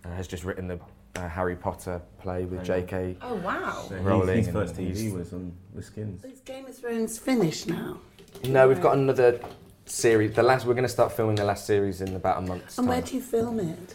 uh, 0.05 0.09
has 0.11 0.27
just 0.27 0.45
written 0.45 0.67
the 0.67 0.79
uh, 1.17 1.29
Harry 1.29 1.57
Potter 1.57 2.01
play 2.19 2.45
with 2.45 2.65
J.K. 2.65 3.17
Oh, 3.23 3.35
wow. 3.37 3.87
Rowling 4.03 4.39
His 4.39 4.47
and 4.49 4.55
first 4.57 4.75
TV 4.77 5.13
was 5.13 5.33
on 5.33 5.53
the 5.75 5.83
Skins. 5.83 6.25
Is 6.25 6.41
Game 6.41 6.67
of 6.67 6.77
Thrones 6.77 7.19
finished 7.19 7.69
now? 7.69 7.99
No, 8.45 8.69
we've 8.69 8.81
got 8.83 8.97
another 8.99 9.41
series. 9.87 10.35
The 10.35 10.43
last 10.43 10.67
we're 10.67 10.75
going 10.75 10.83
to 10.85 10.89
start 10.89 11.13
filming 11.13 11.37
the 11.37 11.45
last 11.45 11.67
series 11.67 12.01
in 12.01 12.15
about 12.17 12.39
a 12.39 12.41
month's 12.43 12.77
And 12.79 12.87
time. 12.87 12.95
where 12.97 13.03
do 13.03 13.15
you 13.15 13.23
film 13.23 13.61
it? 13.61 13.95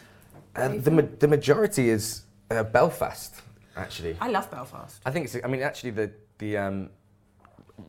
Uh, 0.56 0.68
the 0.70 0.92
ma- 0.92 1.02
the 1.20 1.28
majority 1.28 1.90
is 1.90 2.24
uh, 2.50 2.64
Belfast, 2.64 3.42
actually. 3.78 4.18
I 4.20 4.30
love 4.30 4.50
Belfast. 4.52 5.02
I 5.06 5.12
think 5.12 5.26
it's. 5.26 5.38
I 5.44 5.48
mean, 5.48 5.62
actually, 5.62 5.92
the 5.92 6.12
the 6.40 6.58
um, 6.58 6.90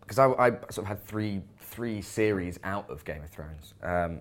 because 0.00 0.18
I, 0.18 0.26
I 0.26 0.50
sort 0.70 0.78
of 0.78 0.86
had 0.86 1.04
three 1.04 1.42
three 1.58 2.02
series 2.02 2.58
out 2.64 2.88
of 2.90 3.04
Game 3.04 3.22
of 3.22 3.30
Thrones, 3.30 3.74
um, 3.82 4.20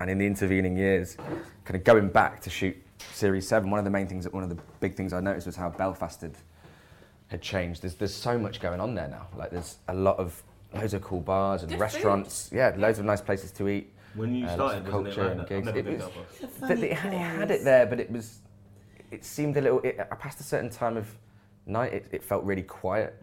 and 0.00 0.10
in 0.10 0.18
the 0.18 0.26
intervening 0.26 0.76
years, 0.76 1.16
kind 1.64 1.76
of 1.76 1.84
going 1.84 2.08
back 2.08 2.40
to 2.42 2.50
shoot 2.50 2.76
series 3.12 3.48
seven. 3.48 3.70
One 3.70 3.78
of 3.78 3.84
the 3.84 3.90
main 3.90 4.06
things, 4.06 4.24
that 4.24 4.32
one 4.32 4.44
of 4.44 4.48
the 4.48 4.58
big 4.80 4.94
things 4.94 5.12
I 5.12 5.20
noticed 5.20 5.46
was 5.46 5.56
how 5.56 5.70
Belfast 5.70 6.20
had 6.20 6.36
had 7.28 7.42
changed. 7.42 7.82
There's 7.82 7.94
there's 7.94 8.14
so 8.14 8.38
much 8.38 8.60
going 8.60 8.80
on 8.80 8.94
there 8.94 9.08
now. 9.08 9.26
Like 9.36 9.50
there's 9.50 9.78
a 9.88 9.94
lot 9.94 10.18
of 10.18 10.40
loads 10.74 10.94
of 10.94 11.02
cool 11.02 11.20
bars 11.20 11.62
and 11.62 11.70
Good 11.70 11.80
restaurants. 11.80 12.50
Yeah, 12.52 12.74
loads 12.76 12.98
of 12.98 13.04
nice 13.04 13.20
places 13.20 13.50
to 13.52 13.68
eat. 13.68 13.92
When 14.14 14.34
you 14.34 14.46
uh, 14.46 14.54
started, 14.54 14.86
of 14.86 14.92
wasn't 14.92 15.08
it 15.08 15.14
culture 15.14 15.22
like 15.22 15.30
and 15.30 15.40
that? 15.40 15.42
I've 15.42 15.48
gigs. 15.48 15.66
never 15.66 15.78
It 15.78 15.86
was- 15.86 15.94
to 15.94 16.00
Belfast. 16.00 16.42
It's 16.42 16.56
a 16.56 16.66
that 16.66 16.78
it, 16.82 16.92
had- 16.92 17.12
it 17.14 17.18
had 17.18 17.50
it 17.50 17.64
there, 17.64 17.86
but 17.86 18.00
it 18.00 18.10
was. 18.10 18.40
It 19.10 19.24
seemed 19.24 19.56
a 19.56 19.60
little. 19.60 19.80
It, 19.80 19.98
passed 20.18 20.40
a 20.40 20.42
certain 20.42 20.70
time 20.70 20.96
of 20.96 21.06
night, 21.66 21.92
it, 21.92 22.06
it 22.12 22.22
felt 22.22 22.44
really 22.44 22.62
quiet, 22.62 23.22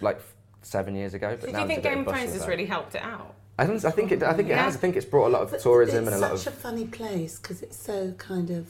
like 0.00 0.16
f- 0.16 0.34
seven 0.62 0.94
years 0.94 1.14
ago. 1.14 1.30
But 1.32 1.40
So 1.40 1.46
do 1.48 1.52
now 1.52 1.60
you 1.62 1.66
think 1.66 1.78
a 1.80 1.82
bit 1.82 1.88
Game 1.94 2.06
of 2.06 2.14
Thrones 2.14 2.32
has 2.32 2.46
really 2.46 2.66
helped 2.66 2.94
it 2.94 3.02
out? 3.02 3.34
I 3.58 3.66
think, 3.66 3.84
I 3.84 3.90
think 3.90 4.12
it. 4.12 4.22
I 4.22 4.32
think 4.32 4.48
it 4.48 4.52
Yeah. 4.52 4.64
has. 4.64 4.76
I 4.76 4.78
think 4.78 4.96
it's 4.96 5.06
brought 5.06 5.28
a 5.28 5.32
lot 5.36 5.42
of 5.42 5.50
But 5.52 5.60
tourism 5.60 6.06
and 6.06 6.14
a 6.16 6.18
lot 6.18 6.32
of. 6.32 6.38
such 6.40 6.52
a 6.52 6.56
funny 6.56 6.86
place 6.86 7.38
because 7.38 7.62
it's 7.62 7.76
so 7.76 8.12
kind 8.18 8.50
of 8.50 8.66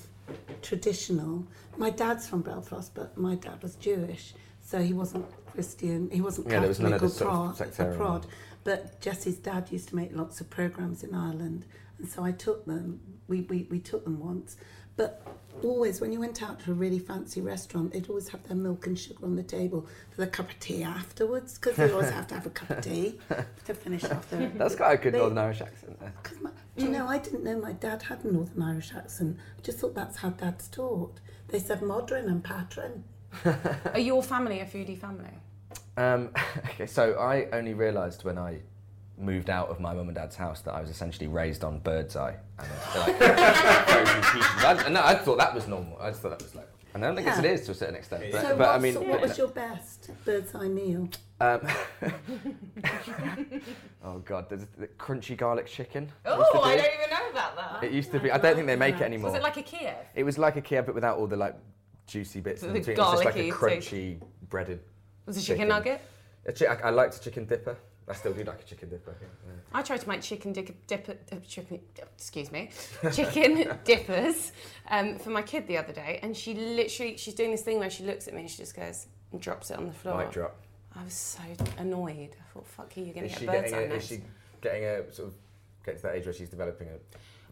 traditional. 0.63 1.45
My 1.77 1.91
dad's 1.91 2.27
from 2.27 2.43
Belfast, 2.43 2.93
but 2.95 3.17
my 3.17 3.35
dad 3.35 3.63
was 3.63 3.75
Jewish, 3.77 4.35
so 4.63 4.81
he 4.81 4.93
wasn't 4.93 5.27
Christian. 5.47 6.11
He 6.11 6.21
wasn't 6.21 6.49
Yeah, 6.49 6.61
there 6.61 6.69
was 6.69 6.81
none 6.81 6.93
Catholic 6.93 7.11
of 7.11 7.11
or 7.11 7.13
the 7.13 7.19
sort 7.19 7.31
of 7.31 7.37
prod, 7.37 7.51
or 7.53 7.57
sectarian- 7.57 7.97
prod. 7.99 8.27
But 8.65 9.01
Jessie's 9.01 9.37
dad 9.37 9.71
used 9.71 9.91
to 9.91 9.97
make 9.97 10.15
lots 10.17 10.41
of 10.41 10.49
programs 10.51 11.03
in 11.05 11.15
Ireland, 11.15 11.67
and 11.99 12.09
so 12.09 12.25
I 12.25 12.33
took 12.33 12.65
them. 12.67 13.01
We, 13.29 13.43
we, 13.43 13.67
we 13.71 13.79
took 13.79 14.05
them 14.05 14.19
once, 14.21 14.57
but 14.97 15.27
always 15.63 16.01
when 16.01 16.13
you 16.13 16.21
went 16.21 16.43
out 16.43 16.61
to 16.61 16.71
a 16.71 16.75
really 16.75 16.99
fancy 16.99 17.41
restaurant, 17.41 17.93
they'd 17.93 18.09
always 18.09 18.29
have 18.29 18.43
their 18.45 18.57
milk 18.57 18.87
and 18.87 18.99
sugar 18.99 19.25
on 19.25 19.37
the 19.37 19.43
table 19.43 19.87
for 20.11 20.21
the 20.23 20.27
cup 20.27 20.51
of 20.51 20.59
tea 20.61 20.83
afterwards 20.83 21.59
because 21.59 21.77
they 21.77 21.91
always 21.91 22.11
have 22.11 22.27
to 22.29 22.35
have 22.35 22.47
a 22.47 22.51
cup 22.51 22.71
of 22.71 22.83
tea 22.85 23.19
to 23.65 23.75
finish 23.75 24.05
off 24.05 24.29
their. 24.31 24.49
That's 24.57 24.77
quite 24.77 24.93
a 24.95 25.03
good 25.03 25.15
they- 25.15 25.19
Northern 25.19 25.39
Irish 25.39 25.61
accent 25.61 25.99
there. 26.01 26.13
Because 26.23 26.41
my, 26.41 26.51
Do 26.77 26.85
you 26.85 26.91
know, 26.91 27.07
I 27.07 27.19
didn't 27.19 27.45
know 27.45 27.59
my 27.59 27.73
dad 27.73 28.03
had 28.03 28.25
a 28.25 28.33
Northern 28.33 28.63
Irish 28.63 28.93
accent. 28.95 29.37
I 29.59 29.63
just 29.63 29.79
thought 29.79 29.95
that's 29.95 30.17
how 30.19 30.31
dads 30.31 30.69
talked. 30.69 31.21
They 31.49 31.59
said 31.59 31.83
modern 31.83 32.29
and 32.29 32.43
patron. 32.43 33.05
Are 33.93 33.99
your 33.99 34.23
family 34.23 34.61
a 34.61 34.65
foodie 34.67 34.99
family? 34.99 35.31
Um, 35.97 36.31
okay, 36.71 36.87
so 36.87 37.15
I 37.15 37.47
only 37.53 37.75
realised 37.75 38.25
when 38.25 38.39
I 38.39 38.59
moved 39.17 39.49
out 39.49 39.69
of 39.69 39.79
my 39.79 39.95
mum 39.95 40.09
and 40.09 40.15
dad's 40.17 40.35
house 40.35 40.61
that 40.63 40.75
I 40.75 40.81
was 40.81 40.91
essentially 40.91 41.29
raised 41.29 41.63
on 41.63 41.79
bird's 41.79 42.17
eye 42.17 42.35
and 42.59 42.69
like 42.97 43.17
frozen 43.17 44.23
pieces. 44.23 44.65
I, 44.65 44.89
no, 44.91 45.03
I 45.05 45.15
thought 45.15 45.39
that 45.39 45.55
was 45.55 45.69
normal. 45.69 45.97
I 46.01 46.11
just 46.11 46.21
thought 46.23 46.31
that 46.31 46.43
was 46.43 46.55
like, 46.55 46.69
and 46.95 47.05
I 47.05 47.09
don't 47.09 47.17
think 47.17 47.27
Yeah. 47.29 47.39
it 47.39 47.45
is 47.45 47.67
to 47.67 47.73
a 47.73 47.75
certain 47.75 47.95
extent. 47.97 48.25
But, 48.33 48.43
so 48.43 48.49
but 48.51 48.59
what, 48.59 48.69
I 48.71 48.79
mean, 48.79 48.95
what 49.09 49.21
was 49.21 49.39
your 49.39 49.49
best 49.49 50.11
bird's 50.25 50.55
eye 50.55 50.69
meal? 50.69 51.09
um, 51.41 51.61
oh 54.05 54.19
god, 54.21 54.49
there's 54.49 54.67
the 54.79 54.87
crunchy 54.99 55.37
garlic 55.37 55.67
chicken. 55.67 56.11
Oh, 56.25 56.61
I 56.63 56.77
do. 56.77 56.83
don't 56.83 56.93
even 56.95 57.11
know 57.11 57.31
about 57.31 57.57
that. 57.57 57.85
It 57.85 57.93
used 57.93 58.11
to 58.13 58.21
be. 58.21 58.31
I 58.31 58.39
don't 58.39 58.55
think 58.55 58.67
they 58.67 58.77
make 58.77 58.97
it 58.97 59.03
anymore. 59.03 59.31
Was 59.31 59.39
it 59.39 59.43
like 59.43 59.57
a 59.57 59.63
Kiev? 59.63 59.95
It 60.15 60.25
was 60.25 60.39
like 60.39 60.57
a 60.57 60.61
Kiev, 60.61 60.87
but 60.87 60.95
without 60.95 61.19
all 61.19 61.27
the 61.27 61.37
like 61.37 61.57
juicy 62.07 62.41
bits 62.41 62.63
in 62.63 62.73
The 62.73 62.79
between. 62.81 62.97
It 62.97 63.01
was 63.01 63.11
just 63.13 63.25
like 63.25 63.37
a 63.37 63.51
garlicky 63.51 63.79
crunchy 63.81 64.21
breaded. 64.49 64.81
Was 65.27 65.37
it 65.37 65.41
chicken, 65.43 65.57
Chicken. 65.57 65.69
nugget? 65.69 66.01
A 66.47 66.53
chi- 66.53 66.67
I, 66.67 66.89
I 66.89 66.91
liked 66.91 67.17
a 67.17 67.21
chicken 67.21 67.45
dipper. 67.47 67.77
I 68.07 68.13
still 68.13 68.35
do 68.35 68.45
like 68.45 68.61
a 68.61 68.65
chicken 68.65 68.91
dipper. 68.91 69.15
Yeah. 69.19 69.53
I 69.73 69.81
tried 69.83 70.01
to 70.03 70.09
make 70.09 70.21
chicken 70.21 70.53
dip, 70.53 70.87
dip, 70.87 71.27
uh, 71.33 71.37
chicken, 71.49 71.81
excuse 72.17 72.53
me, 72.53 72.71
chicken 73.13 73.79
dippers 73.85 74.53
um, 74.91 75.19
for 75.19 75.31
my 75.31 75.41
kid 75.41 75.67
the 75.67 75.79
other 75.79 75.93
day, 75.95 76.19
and 76.23 76.37
she 76.37 76.53
literally, 76.53 77.17
she's 77.17 77.33
doing 77.35 77.51
this 77.51 77.63
thing 77.63 77.79
where 77.79 77.89
she 77.89 78.05
looks 78.05 78.29
at 78.29 78.35
me 78.35 78.41
and 78.43 78.51
she 78.51 78.59
just 78.59 78.77
goes 78.77 79.07
and 79.33 79.41
drops 79.41 79.71
it 79.71 79.79
on 79.79 79.87
the 79.87 79.93
floor. 79.93 80.17
Might 80.17 80.33
drop. 80.33 80.55
I 80.95 81.03
was 81.03 81.15
so 81.15 81.41
annoyed. 81.79 82.37
I 82.39 82.53
thought, 82.53 82.67
fuck 82.67 82.95
you, 82.97 83.05
you're 83.05 83.15
going 83.15 83.29
to 83.29 83.41
get 83.41 83.47
bird's 83.47 83.71
getting 83.71 83.91
eye 83.91 83.95
a, 83.95 83.97
is 83.97 84.07
she 84.07 84.21
getting 84.61 84.85
a 84.85 85.13
sort 85.13 85.29
of 85.29 85.35
get 85.85 85.97
to 85.97 86.03
that 86.03 86.15
age 86.17 86.25
where 86.27 86.35
she's 86.35 86.51
developing 86.51 86.89
a, 86.89 86.93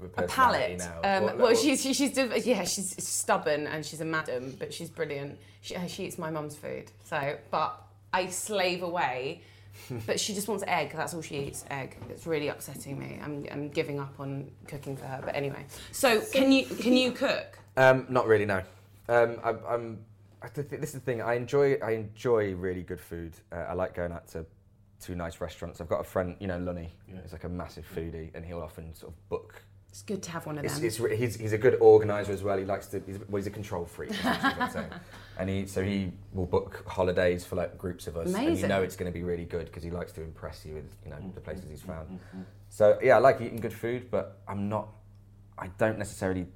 a 0.05 0.07
a 0.07 0.09
personality 0.27 0.77
palate. 0.77 0.79
now? 0.79 1.17
Um, 1.19 1.23
What- 1.25 1.37
well, 1.39 1.47
what- 1.49 1.59
she's 1.59 1.83
she- 1.83 1.95
she's 1.95 2.13
div- 2.13 2.47
yeah, 2.47 2.65
she's 2.65 3.03
stubborn 3.07 3.67
and 3.67 3.85
she's 3.85 4.01
a 4.01 4.05
madam, 4.05 4.57
but 4.59 4.73
she's 4.75 4.91
brilliant. 4.91 5.39
She, 5.61 5.77
uh, 5.77 5.87
she 5.87 6.05
eats 6.07 6.19
my 6.19 6.31
mum's 6.31 6.57
food, 6.57 6.91
so 7.05 7.37
but 7.51 7.81
I 8.13 8.27
slave 8.29 8.83
away. 8.83 9.43
but 10.07 10.21
she 10.21 10.35
just 10.35 10.49
wants 10.49 10.63
egg. 10.67 10.93
That's 10.95 11.15
all 11.15 11.23
she 11.23 11.39
eats. 11.39 11.65
Egg. 11.71 11.97
It's 12.11 12.27
really 12.27 12.49
upsetting 12.49 12.99
me. 12.99 13.19
I'm, 13.25 13.47
I'm 13.51 13.69
giving 13.71 13.99
up 13.99 14.13
on 14.21 14.51
cooking 14.69 14.99
for 14.99 15.07
her. 15.07 15.23
But 15.25 15.35
anyway, 15.35 15.65
so 15.93 16.21
can 16.21 16.53
you 16.53 16.67
can 16.67 16.95
you 16.95 17.11
cook? 17.13 17.59
Um, 17.79 18.05
not 18.11 18.27
really. 18.27 18.45
No. 18.45 18.63
Um, 19.09 19.39
I, 19.43 19.55
I'm. 19.67 20.05
I 20.43 20.49
th- 20.49 20.69
this 20.69 20.91
is 20.91 20.95
the 20.95 21.01
thing. 21.01 21.23
I 21.23 21.35
enjoy. 21.35 21.77
I 21.83 21.93
enjoy 21.93 22.55
really 22.55 22.83
good 22.83 23.01
food. 23.01 23.33
Uh, 23.51 23.57
I 23.71 23.73
like 23.73 23.95
going 23.95 24.13
out 24.13 24.29
to 24.33 24.45
to 25.05 25.15
nice 25.15 25.41
restaurants. 25.41 25.81
I've 25.81 25.89
got 25.89 26.01
a 26.01 26.05
friend, 26.05 26.37
you 26.39 26.49
know, 26.49 26.59
Lunny. 26.59 26.93
He's 27.23 27.33
like 27.33 27.45
a 27.45 27.49
massive 27.49 27.87
foodie, 27.97 28.31
and 28.35 28.45
he'll 28.45 28.61
often 28.61 28.93
sort 28.95 29.13
of 29.13 29.29
book 29.31 29.63
It's 29.93 30.01
good 30.01 30.23
to 30.23 30.31
have 30.31 30.47
one 30.47 30.57
of 30.57 30.65
It's, 30.65 30.77
them. 30.77 30.87
it's, 30.87 30.99
re- 30.99 31.15
he's, 31.15 31.37
he's 31.37 31.53
a 31.53 31.59
good 31.59 31.77
organizer 31.79 32.33
as 32.33 32.43
well. 32.43 32.57
He 32.57 32.65
likes 32.65 32.87
to. 32.89 33.03
He's, 33.05 33.19
well, 33.29 33.37
he's 33.37 33.47
a 33.47 33.51
control 33.51 33.85
freak. 33.85 34.09
essentially 34.13 34.53
is 34.53 34.57
what 34.57 34.63
I'm 34.63 34.71
saying. 34.71 34.91
and 35.39 35.51
he 35.51 35.67
so 35.67 35.83
he 35.83 36.13
will 36.33 36.47
book 36.47 36.83
holidays 36.89 37.45
for 37.45 37.57
like 37.57 37.77
groups 37.77 38.07
of 38.07 38.17
us, 38.17 38.33
and 38.33 38.59
you 38.59 38.67
know 38.67 38.83
it's 38.83 38.97
going 38.97 39.13
to 39.13 39.17
be 39.17 39.23
really 39.23 39.45
good 39.45 39.67
because 39.67 39.83
he 39.83 39.91
likes 39.91 40.11
to 40.13 40.23
impress 40.23 40.65
you 40.65 40.77
with 40.77 40.91
you 41.05 41.11
know 41.11 41.17
the 41.17 41.23
mm-hmm. 41.25 41.41
places 41.41 41.67
he's 41.69 41.83
found. 41.83 42.09
Mm-hmm. 42.09 42.41
So 42.71 42.99
yeah, 43.03 43.17
I 43.17 43.19
like 43.19 43.43
eating 43.43 43.59
good 43.59 43.75
food, 43.75 44.11
but 44.11 44.41
I'm 44.49 44.71
not. 44.71 44.89
I 45.59 45.67
don't 45.77 45.99
necessarily 45.99 46.47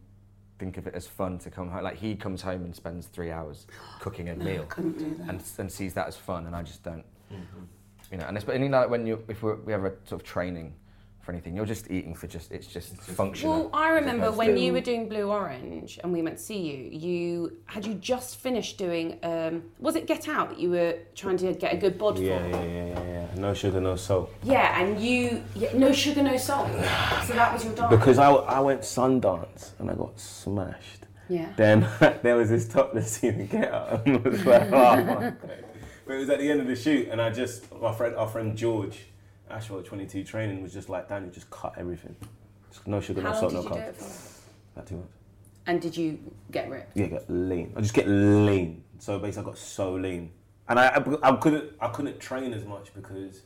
think 0.58 0.78
of 0.78 0.86
it 0.86 0.94
as 0.94 1.06
fun 1.06 1.38
to 1.40 1.50
come 1.50 1.68
home. 1.68 1.84
Like 1.84 1.98
he 1.98 2.16
comes 2.16 2.40
home 2.40 2.64
and 2.64 2.74
spends 2.74 3.06
three 3.06 3.30
hours 3.30 3.66
cooking 4.00 4.30
a 4.30 4.34
meal, 4.34 4.64
couldn't 4.64 4.96
do 4.96 5.14
that. 5.18 5.28
and, 5.28 5.42
and 5.58 5.70
sees 5.70 5.92
that 5.92 6.06
as 6.06 6.16
fun, 6.16 6.46
and 6.46 6.56
I 6.56 6.62
just 6.62 6.82
don't. 6.82 7.04
Mm-hmm. 7.30 7.64
You 8.12 8.16
know, 8.16 8.24
and 8.28 8.36
it's, 8.38 8.48
and 8.48 8.62
you 8.62 8.70
know, 8.70 8.80
like 8.80 8.88
when 8.88 9.06
you 9.06 9.22
if 9.28 9.42
we're, 9.42 9.56
we 9.56 9.72
have 9.72 9.84
a 9.84 9.92
sort 10.06 10.22
of 10.22 10.26
training 10.26 10.72
for 11.26 11.32
anything, 11.32 11.56
you're 11.56 11.66
just 11.66 11.90
eating 11.90 12.14
for 12.14 12.28
just 12.28 12.52
it's 12.52 12.68
just 12.68 12.94
functional. 12.96 13.64
Well, 13.64 13.70
I 13.74 13.88
remember 13.90 14.30
when 14.30 14.56
you 14.56 14.72
were 14.72 14.80
doing 14.80 15.08
Blue 15.08 15.28
Orange 15.28 15.98
and 16.02 16.12
we 16.12 16.22
went 16.22 16.38
to 16.38 16.42
see 16.42 16.58
you. 16.58 16.98
You 16.98 17.56
had 17.66 17.84
you 17.84 17.94
just 17.94 18.36
finished 18.36 18.78
doing. 18.78 19.18
Um, 19.24 19.64
was 19.80 19.96
it 19.96 20.06
Get 20.06 20.28
Out 20.28 20.50
that 20.50 20.60
you 20.60 20.70
were 20.70 20.94
trying 21.16 21.36
to 21.38 21.52
get 21.52 21.74
a 21.74 21.76
good 21.76 21.98
bod 21.98 22.18
Yeah, 22.18 22.38
for? 22.38 22.48
yeah, 22.48 22.62
yeah, 22.64 22.86
yeah, 22.86 23.02
yeah. 23.04 23.26
No 23.36 23.52
sugar, 23.54 23.80
no 23.80 23.96
salt. 23.96 24.32
Yeah, 24.44 24.80
and 24.80 25.00
you 25.00 25.42
yeah, 25.56 25.76
no 25.76 25.92
sugar, 25.92 26.22
no 26.22 26.36
salt. 26.36 26.68
so 27.26 27.32
that 27.34 27.52
was 27.52 27.64
your 27.64 27.74
diet. 27.74 27.90
Because 27.90 28.18
I, 28.18 28.30
I 28.30 28.60
went 28.60 28.82
Sundance 28.82 29.72
and 29.80 29.90
I 29.90 29.94
got 29.94 30.18
smashed. 30.20 31.06
yeah. 31.28 31.48
Then 31.56 31.88
there 32.22 32.36
was 32.36 32.50
this 32.50 32.68
topless 32.68 33.10
scene 33.10 33.40
in 33.40 33.46
Get 33.48 33.74
Out, 33.74 34.06
and 34.06 34.16
it 34.16 34.24
was 34.24 34.46
like, 34.46 34.62
oh 34.72 34.96
my 34.96 35.02
god. 35.02 35.36
But 36.06 36.14
it 36.14 36.18
was 36.18 36.30
at 36.30 36.38
the 36.38 36.48
end 36.48 36.60
of 36.60 36.68
the 36.68 36.76
shoot, 36.76 37.08
and 37.10 37.20
I 37.20 37.30
just, 37.30 37.68
my 37.82 37.92
friend, 37.92 38.14
our 38.14 38.28
friend 38.28 38.56
George, 38.56 39.06
Ashwell 39.50 39.82
22 39.82 40.24
training, 40.24 40.62
was 40.62 40.72
just 40.72 40.88
like, 40.88 41.08
Danny, 41.08 41.30
just 41.30 41.48
cut 41.50 41.74
everything. 41.78 42.14
Just 42.70 42.86
no 42.86 43.00
sugar, 43.00 43.22
How 43.22 43.28
no 43.32 43.40
long 43.40 43.50
salt, 43.50 43.52
did 43.52 43.56
no 43.56 43.62
you 43.62 43.68
do 43.68 43.74
carbs. 43.74 43.88
it 43.88 43.96
for? 43.96 44.78
Not 44.78 44.86
too 44.86 44.96
much. 44.96 45.06
And 45.68 45.80
did 45.82 45.96
you 45.96 46.18
get 46.50 46.70
ripped? 46.70 46.96
Yeah, 46.96 47.06
get 47.06 47.24
lean. 47.28 47.72
I 47.76 47.80
just 47.80 47.94
get 47.94 48.06
lean. 48.08 48.82
So 48.98 49.18
basically, 49.18 49.42
I 49.42 49.50
got 49.50 49.58
so 49.58 49.92
lean, 49.94 50.30
and 50.68 50.78
I, 50.78 50.86
I, 50.88 51.30
I 51.32 51.36
couldn't, 51.36 51.72
I 51.80 51.88
couldn't 51.88 52.18
train 52.20 52.52
as 52.52 52.64
much 52.64 52.94
because 52.94 53.42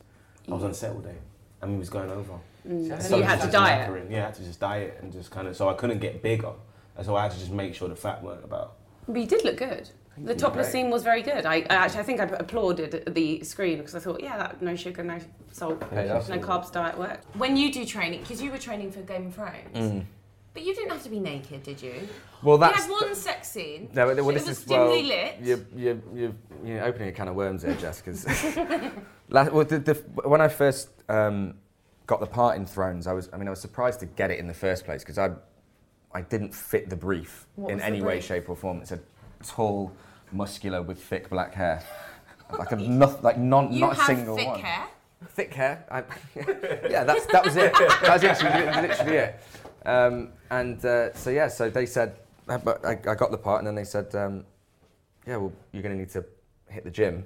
I 0.49 0.53
was 0.53 0.63
on 0.63 0.73
set 0.73 0.91
all 0.93 0.99
day, 1.01 1.15
and 1.61 1.71
we 1.73 1.77
was 1.79 1.89
going 1.89 2.09
over. 2.11 2.33
Mm. 2.67 2.91
And 2.91 3.01
So 3.03 3.17
you 3.17 3.23
I 3.23 3.27
had 3.27 3.41
to 3.41 3.51
diet. 3.51 3.89
knackering. 3.89 4.11
Yeah, 4.11 4.23
I 4.23 4.25
had 4.25 4.35
to 4.35 4.43
just 4.43 4.59
diet 4.59 4.99
and 5.01 5.11
just 5.11 5.31
kind 5.31 5.47
of. 5.47 5.55
So 5.57 5.67
I 5.69 5.73
couldn't 5.73 5.99
get 5.99 6.21
bigger, 6.21 6.51
and 6.95 7.05
so 7.05 7.15
I 7.15 7.23
had 7.23 7.31
to 7.31 7.39
just 7.39 7.51
make 7.51 7.73
sure 7.75 7.89
the 7.89 7.95
fat 7.95 8.23
weren't 8.23 8.43
about. 8.45 8.75
But 9.07 9.19
you 9.19 9.27
did 9.27 9.43
look 9.43 9.57
good. 9.57 9.89
The 10.17 10.35
topless 10.35 10.71
scene 10.71 10.89
was 10.89 11.03
very 11.03 11.21
good. 11.21 11.45
I, 11.45 11.55
I 11.55 11.75
actually 11.75 12.01
I 12.01 12.03
think 12.03 12.19
I 12.19 12.25
applauded 12.25 13.13
the 13.13 13.43
screen 13.43 13.77
because 13.77 13.95
I 13.95 13.99
thought, 13.99 14.21
yeah, 14.21 14.37
that 14.37 14.61
no 14.61 14.75
sugar, 14.75 15.03
no 15.03 15.19
salt, 15.51 15.79
no 15.91 16.37
carbs 16.39 16.71
diet 16.71 16.97
worked. 16.97 17.33
When 17.37 17.55
you 17.55 17.71
do 17.71 17.85
training, 17.85 18.21
because 18.21 18.41
you 18.41 18.51
were 18.51 18.57
training 18.57 18.91
for 18.91 19.01
Game 19.01 19.27
of 19.27 19.35
Thrones, 19.35 20.05
but 20.53 20.63
you 20.63 20.75
didn't 20.75 20.91
have 20.91 21.03
to 21.03 21.09
be 21.09 21.19
naked, 21.19 21.63
did 21.63 21.81
you? 21.81 22.07
Well, 22.43 22.57
You 22.57 22.61
that's 22.61 22.83
had 22.83 22.91
one 22.91 23.15
sex 23.15 23.49
scene. 23.49 23.89
No, 23.93 24.07
well, 24.07 24.29
it 24.29 24.33
this 24.33 24.47
was 24.47 24.59
is 24.61 24.67
well, 24.67 24.87
dimly 24.87 25.03
lit. 25.03 25.35
You're, 25.41 25.59
you're, 25.73 25.97
you're, 26.13 26.33
you're 26.65 26.83
opening 26.83 27.07
a 27.07 27.11
can 27.13 27.29
of 27.29 27.35
worms 27.35 27.61
there, 27.61 27.73
Jess. 27.75 28.01
Because 28.01 28.25
well, 29.29 29.63
the, 29.63 29.79
the, 29.79 29.93
when 30.27 30.41
I 30.41 30.49
first 30.49 30.89
um, 31.07 31.55
got 32.05 32.19
the 32.19 32.25
part 32.25 32.57
in 32.57 32.65
Thrones, 32.65 33.07
I 33.07 33.13
was, 33.13 33.29
I 33.31 33.37
mean, 33.37 33.47
I 33.47 33.51
was 33.51 33.61
surprised 33.61 34.01
to 34.01 34.05
get 34.05 34.29
it 34.29 34.39
in 34.39 34.47
the 34.47 34.53
first 34.53 34.83
place 34.83 35.03
because 35.03 35.17
I, 35.17 35.29
I 36.13 36.21
didn't 36.21 36.53
fit 36.53 36.89
the 36.89 36.97
brief 36.97 37.47
What 37.55 37.71
in 37.71 37.79
any 37.79 38.01
way, 38.01 38.15
brief? 38.15 38.25
shape, 38.25 38.49
or 38.49 38.57
form. 38.57 38.81
It's 38.81 38.91
a 38.91 38.99
tall, 39.43 39.91
muscular 40.31 40.81
with 40.81 41.01
thick 41.03 41.29
black 41.29 41.53
hair, 41.53 41.83
like 42.57 42.71
a 42.71 42.75
not, 42.75 43.23
like 43.23 43.37
non, 43.37 43.71
You 43.71 43.81
not 43.81 43.93
a 43.93 43.95
have 43.95 44.05
single 44.05 44.35
thick 44.35 44.47
one. 44.47 44.59
hair. 44.61 44.87
Thick 45.29 45.53
hair. 45.53 45.85
I, 45.91 46.03
yeah, 46.89 47.03
that's 47.03 47.25
that 47.27 47.43
was 47.45 47.55
it. 47.55 47.73
That 47.73 48.13
was 48.13 48.23
literally, 48.23 48.87
literally 48.87 49.17
it. 49.17 49.39
Um, 49.85 50.29
and 50.49 50.83
uh, 50.85 51.13
so 51.13 51.29
yeah, 51.29 51.47
so 51.47 51.69
they 51.69 51.85
said, 51.85 52.15
I, 52.47 52.57
but 52.57 52.83
I, 52.85 52.91
I 53.07 53.15
got 53.15 53.31
the 53.31 53.37
part, 53.37 53.59
and 53.59 53.67
then 53.67 53.75
they 53.75 53.83
said, 53.83 54.13
um, 54.15 54.43
yeah, 55.27 55.37
well, 55.37 55.53
you're 55.71 55.83
going 55.83 55.95
to 55.95 55.99
need 55.99 56.09
to 56.11 56.25
hit 56.69 56.83
the 56.83 56.89
gym, 56.91 57.23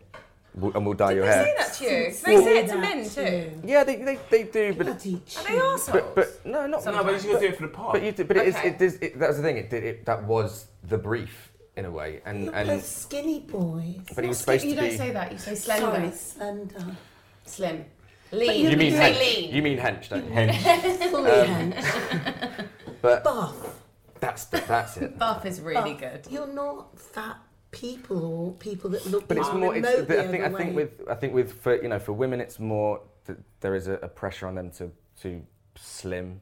we'll- 0.55 0.73
and 0.75 0.85
we'll 0.85 0.93
dye 0.95 1.13
your 1.13 1.25
They 1.25 1.31
hair. 1.31 1.43
say 1.45 1.53
that 1.57 1.73
to 1.75 1.83
you. 1.83 1.89
They 1.89 2.11
Say 2.11 2.43
say 2.43 2.57
it 2.59 2.67
to 2.67 2.77
men 2.77 3.09
too. 3.09 3.61
Yeah, 3.65 3.83
they, 3.85 3.95
they, 3.95 4.19
they 4.29 4.43
do, 4.43 4.73
but 4.73 4.85
Bloody 4.87 5.13
Are 5.15 5.17
they 5.17 5.25
cheek. 5.25 5.47
arseholes? 5.47 5.91
but, 5.93 6.15
but 6.15 6.45
no, 6.45 6.67
not. 6.67 6.85
No, 6.85 7.03
but 7.03 7.13
you 7.23 7.31
just 7.31 7.39
do 7.41 7.47
it 7.47 7.55
for 7.55 7.61
the 7.63 7.69
part. 7.69 7.93
But 7.93 8.03
you 8.03 8.11
do, 8.11 8.25
but 8.25 8.37
it 8.37 8.47
is, 8.47 8.55
Okay. 8.57 8.69
it 8.69 8.81
is, 8.81 8.95
it, 8.95 9.19
that 9.19 9.27
was 9.29 9.37
the 9.37 9.43
thing. 9.43 9.57
It, 9.57 9.69
did 9.69 9.83
it, 9.85 10.05
that 10.05 10.23
was 10.23 10.67
the 10.83 10.97
brief 10.97 11.51
in 11.77 11.85
a 11.85 11.91
way, 11.91 12.21
and 12.25 12.45
You're 12.45 12.55
and 12.55 12.67
both 12.69 12.85
skinny 12.85 13.39
boys. 13.41 13.95
but 14.15 14.23
he 14.23 14.27
was 14.29 14.37
supposed 14.39 14.61
to 14.63 14.69
you 14.69 14.75
to 14.75 14.81
don't 14.81 14.97
say 14.97 15.11
that. 15.11 15.31
You 15.31 15.37
say 15.37 15.55
slender. 15.55 15.85
Sorry, 15.85 16.11
slender. 16.11 16.97
Slim. 17.45 17.85
Lean. 18.31 18.63
you 18.65 18.69
You 18.71 18.77
mean 18.77 18.91
say 18.93 19.13
hench? 19.13 19.19
lean. 19.41 19.55
You 19.55 19.61
mean 19.61 19.77
hench, 19.77 20.09
don't 20.09 20.25
you? 20.25 21.09
Fully 21.11 21.31
Um, 21.31 21.71
hench. 21.73 22.65
But 23.01 23.23
Buff. 23.23 23.81
that's 24.19 24.45
the, 24.45 24.57
that's 24.67 24.97
it. 24.97 25.19
Buff 25.19 25.45
is 25.45 25.61
really 25.61 25.91
Buff. 25.93 25.99
good. 26.01 26.27
You're 26.31 26.47
not 26.47 26.97
fat 26.99 27.37
people 27.71 28.23
or 28.25 28.51
people 28.53 28.89
that 28.91 29.05
look 29.05 29.27
But 29.27 29.37
it's 29.37 29.47
even 29.47 29.59
more. 29.59 29.75
It's, 29.75 29.85
remotely 29.87 30.17
I 30.17 30.27
think. 30.27 30.43
I 30.43 30.47
think 30.47 30.53
overweight. 30.69 30.75
with. 30.99 31.09
I 31.09 31.15
think 31.15 31.33
with 31.35 31.53
for 31.61 31.81
you 31.81 31.87
know 31.89 31.99
for 31.99 32.13
women 32.13 32.39
it's 32.41 32.57
more 32.59 33.01
that 33.25 33.37
there 33.59 33.75
is 33.75 33.87
a, 33.87 33.93
a 33.95 34.07
pressure 34.07 34.47
on 34.47 34.55
them 34.55 34.71
to 34.71 34.91
to 35.21 35.41
slim 35.75 36.41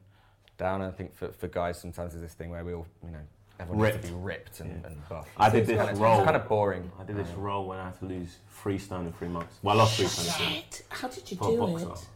down. 0.56 0.80
And 0.80 0.90
I 0.90 0.96
think 0.96 1.14
for, 1.14 1.28
for 1.32 1.48
guys 1.48 1.78
sometimes 1.78 2.12
there's 2.14 2.22
this 2.22 2.34
thing 2.34 2.48
where 2.50 2.64
we 2.64 2.72
all 2.72 2.86
you 3.04 3.10
know 3.10 3.18
everyone 3.60 3.86
has 3.92 4.00
to 4.00 4.08
be 4.08 4.14
ripped 4.14 4.60
and, 4.60 4.84
and 4.84 5.08
buff. 5.08 5.28
I 5.36 5.48
did 5.50 5.66
this 5.66 5.76
kind 5.78 5.90
of- 5.90 6.00
role. 6.00 6.16
It's 6.18 6.24
kind 6.24 6.36
of 6.36 6.48
boring. 6.48 6.90
I 6.98 7.04
did 7.04 7.16
this 7.16 7.28
role 7.30 7.66
when 7.66 7.78
I 7.78 7.84
had 7.84 7.98
to 8.00 8.04
lose 8.06 8.38
three 8.50 8.78
stone 8.78 9.06
in 9.06 9.12
three 9.12 9.28
months. 9.28 9.58
Well, 9.62 9.76
I 9.76 9.78
lost 9.78 9.96
three 9.96 10.06
stone 10.06 10.26
in 10.26 10.32
three 10.32 10.46
months. 10.54 10.76
Shit, 10.76 10.86
How 10.90 11.08
did 11.08 11.30
you 11.30 11.36
do 11.36 11.56
boxer. 11.58 11.90
it? 11.92 12.06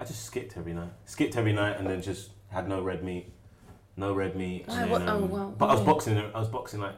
I 0.00 0.04
just 0.04 0.24
skipped 0.24 0.56
every 0.56 0.72
night. 0.74 0.90
Skipped 1.06 1.36
every 1.36 1.52
night 1.52 1.76
and 1.78 1.86
then 1.86 2.00
just 2.02 2.30
had 2.50 2.68
no 2.68 2.82
red 2.82 3.02
meat. 3.04 3.32
No 3.96 4.14
red 4.14 4.36
meat. 4.36 4.64
Why, 4.66 4.82
and 4.82 4.90
what- 4.90 4.98
then, 5.00 5.08
oh, 5.08 5.16
um, 5.24 5.28
wow, 5.30 5.54
But 5.58 5.70
I 5.70 5.74
was 5.74 5.82
boxing. 5.82 6.16
I 6.18 6.38
was 6.38 6.48
boxing 6.48 6.80
like 6.80 6.94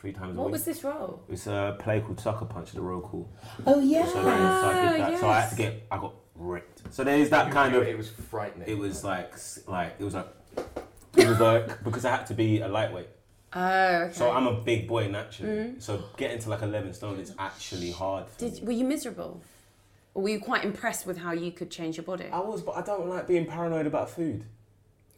three 0.00 0.12
times 0.12 0.36
a 0.36 0.38
What 0.38 0.46
week. 0.46 0.52
was 0.52 0.64
this 0.64 0.84
role? 0.84 1.22
It 1.26 1.32
was 1.32 1.46
a 1.48 1.76
play 1.80 2.00
called 2.00 2.20
Sucker 2.20 2.44
Punch 2.44 2.68
at 2.68 2.74
the 2.76 2.80
Royal 2.80 3.00
Cool. 3.00 3.28
Oh 3.66 3.80
yeah. 3.80 4.06
So, 4.06 4.22
then, 4.22 4.24
so 4.24 4.68
I 4.68 4.92
did 4.92 5.00
that. 5.00 5.20
So 5.20 5.28
I 5.28 5.40
had 5.40 5.50
to 5.50 5.56
get. 5.56 5.86
I 5.90 5.98
got 5.98 6.14
ripped. 6.36 6.82
So 6.94 7.02
there 7.02 7.18
is 7.18 7.30
that 7.30 7.50
kind 7.50 7.74
of. 7.74 7.82
It 7.82 7.96
was 7.98 8.08
frightening. 8.10 8.68
It 8.68 8.78
was 8.78 9.02
like 9.02 9.34
like 9.66 9.96
it 9.98 10.04
was 10.04 10.14
like 10.14 10.28
it 11.16 11.28
was 11.28 11.40
like 11.40 11.82
because 11.84 12.04
I 12.04 12.10
had 12.16 12.26
to 12.26 12.34
be 12.34 12.60
a 12.60 12.68
lightweight. 12.68 13.08
Oh, 13.52 13.94
okay. 14.02 14.12
So 14.12 14.30
I'm 14.30 14.46
a 14.46 14.60
big 14.60 14.86
boy 14.86 15.08
naturally. 15.08 15.74
So 15.78 16.04
getting 16.16 16.38
to 16.40 16.50
like 16.50 16.62
11 16.62 16.92
stone 16.94 17.18
is 17.18 17.34
actually 17.38 17.90
hard. 17.90 18.28
For 18.28 18.40
Did, 18.40 18.54
me. 18.54 18.60
were 18.62 18.72
you 18.72 18.84
miserable? 18.84 19.40
Or 20.14 20.22
were 20.22 20.28
you 20.28 20.40
quite 20.40 20.64
impressed 20.64 21.06
with 21.06 21.18
how 21.18 21.32
you 21.32 21.52
could 21.52 21.70
change 21.70 21.96
your 21.96 22.04
body? 22.04 22.26
I 22.32 22.40
was, 22.40 22.62
but 22.62 22.76
I 22.76 22.82
don't 22.82 23.08
like 23.08 23.26
being 23.26 23.46
paranoid 23.46 23.86
about 23.86 24.10
food. 24.10 24.44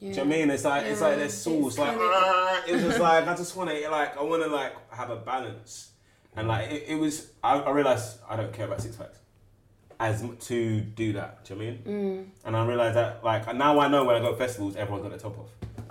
Do 0.00 0.06
you 0.06 0.12
know 0.12 0.18
what 0.18 0.26
I 0.26 0.30
mean? 0.38 0.50
It's 0.50 0.64
like 0.64 0.86
it's 0.86 1.00
like 1.00 1.16
there's 1.16 1.34
sauce. 1.34 1.76
Like 1.76 1.96
"Ah," 1.98 2.62
it 2.68 2.74
was 2.74 2.82
just 2.82 3.00
like 3.08 3.26
I 3.26 3.34
just 3.34 3.56
want 3.56 3.70
to 3.70 3.90
like 3.90 4.16
I 4.16 4.22
want 4.22 4.44
to 4.44 4.48
like 4.48 4.72
have 4.92 5.10
a 5.10 5.16
balance, 5.16 5.90
and 6.36 6.46
like 6.46 6.70
it, 6.70 6.84
it 6.88 6.94
was. 6.94 7.32
I, 7.42 7.58
I 7.58 7.70
realized 7.70 8.18
I 8.28 8.36
don't 8.36 8.52
care 8.52 8.66
about 8.66 8.80
six 8.80 8.94
packs 8.94 9.18
as 9.98 10.24
to 10.40 10.80
do 10.80 11.14
that. 11.14 11.44
Do 11.44 11.54
you 11.54 11.60
know 11.60 11.66
what 11.66 11.72
I 11.72 11.90
mean? 11.90 12.32
And 12.44 12.56
I 12.56 12.64
realized 12.64 12.94
that 12.94 13.24
like 13.24 13.52
now 13.56 13.80
I 13.80 13.88
know 13.88 14.04
when 14.04 14.14
I 14.14 14.20
go 14.20 14.30
to 14.30 14.36
festivals, 14.36 14.76
everyone's 14.76 15.02
got 15.02 15.10
their 15.10 15.18
top 15.18 15.36
off 15.36 15.48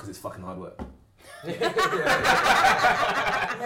because 0.07 0.17
it's 0.17 0.23
fucking 0.23 0.43
hard 0.43 0.57
work. 0.57 0.79
I 1.43 1.57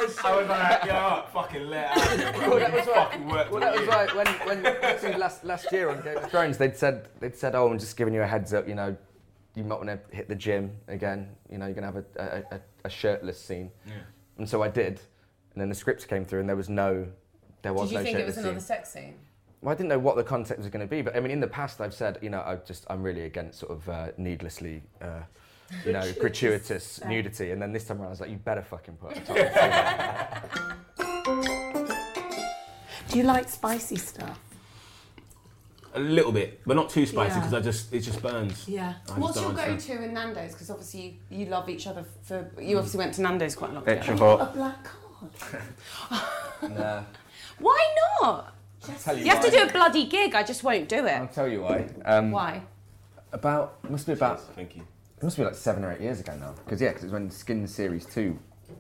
was 0.04 0.49
like, 0.49 0.86
yo, 0.86 1.23
fucking 1.32 1.67
let 1.67 1.91
out. 1.91 1.97
Well, 2.38 2.60
that 2.60 2.73
was 2.73 2.88
right. 2.88 2.95
fucking 2.95 3.27
work. 3.27 3.51
Well, 3.51 3.60
that 3.60 3.77
was 3.77 3.88
right. 3.88 4.15
When, 4.15 4.25
when 4.27 4.99
see, 4.99 5.15
last 5.15 5.43
last 5.43 5.71
year 5.71 5.89
on 5.89 6.01
Game 6.01 6.17
of 6.17 6.32
Thrones, 6.32 6.58
they'd 6.58 6.75
said 6.75 7.10
they'd 7.19 7.36
said, 7.36 7.54
"Oh, 7.54 7.69
I'm 7.69 7.77
just 7.77 7.95
giving 7.97 8.13
you 8.15 8.23
a 8.23 8.27
heads 8.27 8.54
up. 8.54 8.67
You 8.67 8.73
know, 8.75 8.97
you 9.54 9.63
might 9.63 9.75
want 9.75 9.89
to 9.89 9.99
hit 10.15 10.27
the 10.27 10.36
gym 10.36 10.71
again. 10.88 11.30
You 11.51 11.60
know, 11.60 11.65
you're 11.67 11.75
gonna 11.75 11.88
have 11.88 11.97
a, 11.97 12.06
a, 12.15 12.56
a, 12.56 12.62
a 12.86 12.89
shirtless 12.89 13.39
scene." 13.39 13.69
Yeah. 13.86 13.93
And 14.39 14.49
so 14.49 14.63
I 14.63 14.69
did, 14.69 14.99
and 15.54 15.62
then 15.62 15.69
the 15.69 15.75
scripts 15.75 16.06
came 16.06 16.25
through, 16.25 16.39
and 16.39 16.49
there 16.49 16.56
was 16.56 16.69
no, 16.69 17.06
there 17.62 17.73
was 17.73 17.91
no 17.91 17.99
Did 17.99 18.08
you 18.08 18.13
no 18.13 18.17
think 18.17 18.19
it 18.19 18.25
was 18.25 18.38
another 18.38 18.60
scene. 18.60 18.65
sex 18.65 18.89
scene? 18.89 19.13
Well, 19.62 19.73
I 19.73 19.75
didn't 19.75 19.89
know 19.89 19.99
what 19.99 20.15
the 20.15 20.23
context 20.23 20.63
was 20.63 20.71
going 20.71 20.82
to 20.82 20.89
be, 20.89 21.04
but 21.04 21.15
I 21.15 21.19
mean, 21.19 21.32
in 21.32 21.39
the 21.39 21.47
past, 21.47 21.80
I've 21.80 21.93
said, 21.93 22.17
you 22.23 22.32
know, 22.32 22.41
I 22.41 22.56
just 22.56 22.88
I'm 22.89 23.04
really 23.04 23.25
against 23.25 23.60
sort 23.60 23.71
of 23.71 23.88
uh, 23.88 24.08
needlessly. 24.17 24.82
Uh, 24.99 25.21
you 25.86 25.93
know, 25.93 26.12
gratuitous 26.19 26.99
nudity, 27.05 27.51
and 27.51 27.62
then 27.62 27.71
this 27.73 27.86
time 27.86 27.97
around, 27.99 28.07
I 28.07 28.10
was 28.12 28.21
like, 28.21 28.29
"You 28.29 28.38
better 28.38 28.62
fucking 28.63 28.95
put 28.97 29.17
a 29.17 29.21
top 29.21 29.38
on." 30.97 31.47
Do 33.10 33.17
you 33.17 33.23
like 33.23 33.49
spicy 33.49 33.97
stuff? 33.97 34.39
A 35.93 35.99
little 35.99 36.31
bit, 36.31 36.62
but 36.65 36.75
not 36.77 36.89
too 36.89 37.05
spicy 37.05 37.34
Yeah. 37.36 37.39
because 37.39 37.53
I 37.53 37.60
just 37.60 37.93
it 37.93 37.99
just 37.99 38.21
burns. 38.21 38.65
Yeah. 38.67 38.93
I 39.10 39.19
What's 39.19 39.41
your 39.41 39.51
go-to 39.51 40.03
in 40.03 40.13
Nando's? 40.13 40.53
Because 40.53 40.69
obviously 40.69 41.19
you, 41.29 41.39
you 41.39 41.45
love 41.47 41.67
each 41.67 41.86
other 41.88 42.05
for. 42.23 42.49
You 42.62 42.77
obviously 42.77 42.99
went 42.99 43.13
to 43.15 43.21
Nando's 43.21 43.55
quite 43.55 43.71
a 43.71 43.73
lot. 43.73 43.88
Extra 43.88 44.13
together. 44.15 44.38
hot. 44.38 44.49
A 44.49 44.57
black 44.57 44.84
card. 44.84 46.71
Nah. 46.77 47.03
Why 47.60 47.95
not? 48.21 48.55
Tell 49.03 49.17
You 49.17 49.25
have 49.29 49.43
to 49.43 49.51
do 49.51 49.62
a 49.63 49.71
bloody 49.71 50.05
gig. 50.07 50.34
I 50.34 50.43
just 50.43 50.63
won't 50.63 50.88
do 50.88 51.05
it. 51.05 51.12
I'll 51.12 51.27
tell 51.27 51.47
you 51.47 51.62
why. 51.62 51.88
Um, 52.05 52.31
Why? 52.31 52.63
About 53.31 53.77
must 53.89 54.07
be 54.07 54.13
about 54.13 54.39
Thank 54.55 54.75
you. 54.75 54.81
It 55.21 55.25
must 55.25 55.38
be 55.38 55.43
like 55.43 55.53
seven 55.53 55.84
or 55.84 55.91
eight 55.91 56.01
years 56.01 56.19
ago 56.19 56.36
now. 56.39 56.55
Because 56.65 56.81
yeah, 56.81 56.89
because 56.89 57.03
it's 57.03 57.13
when 57.13 57.29
Skin 57.29 57.67
Series 57.67 58.07
2 58.07 58.39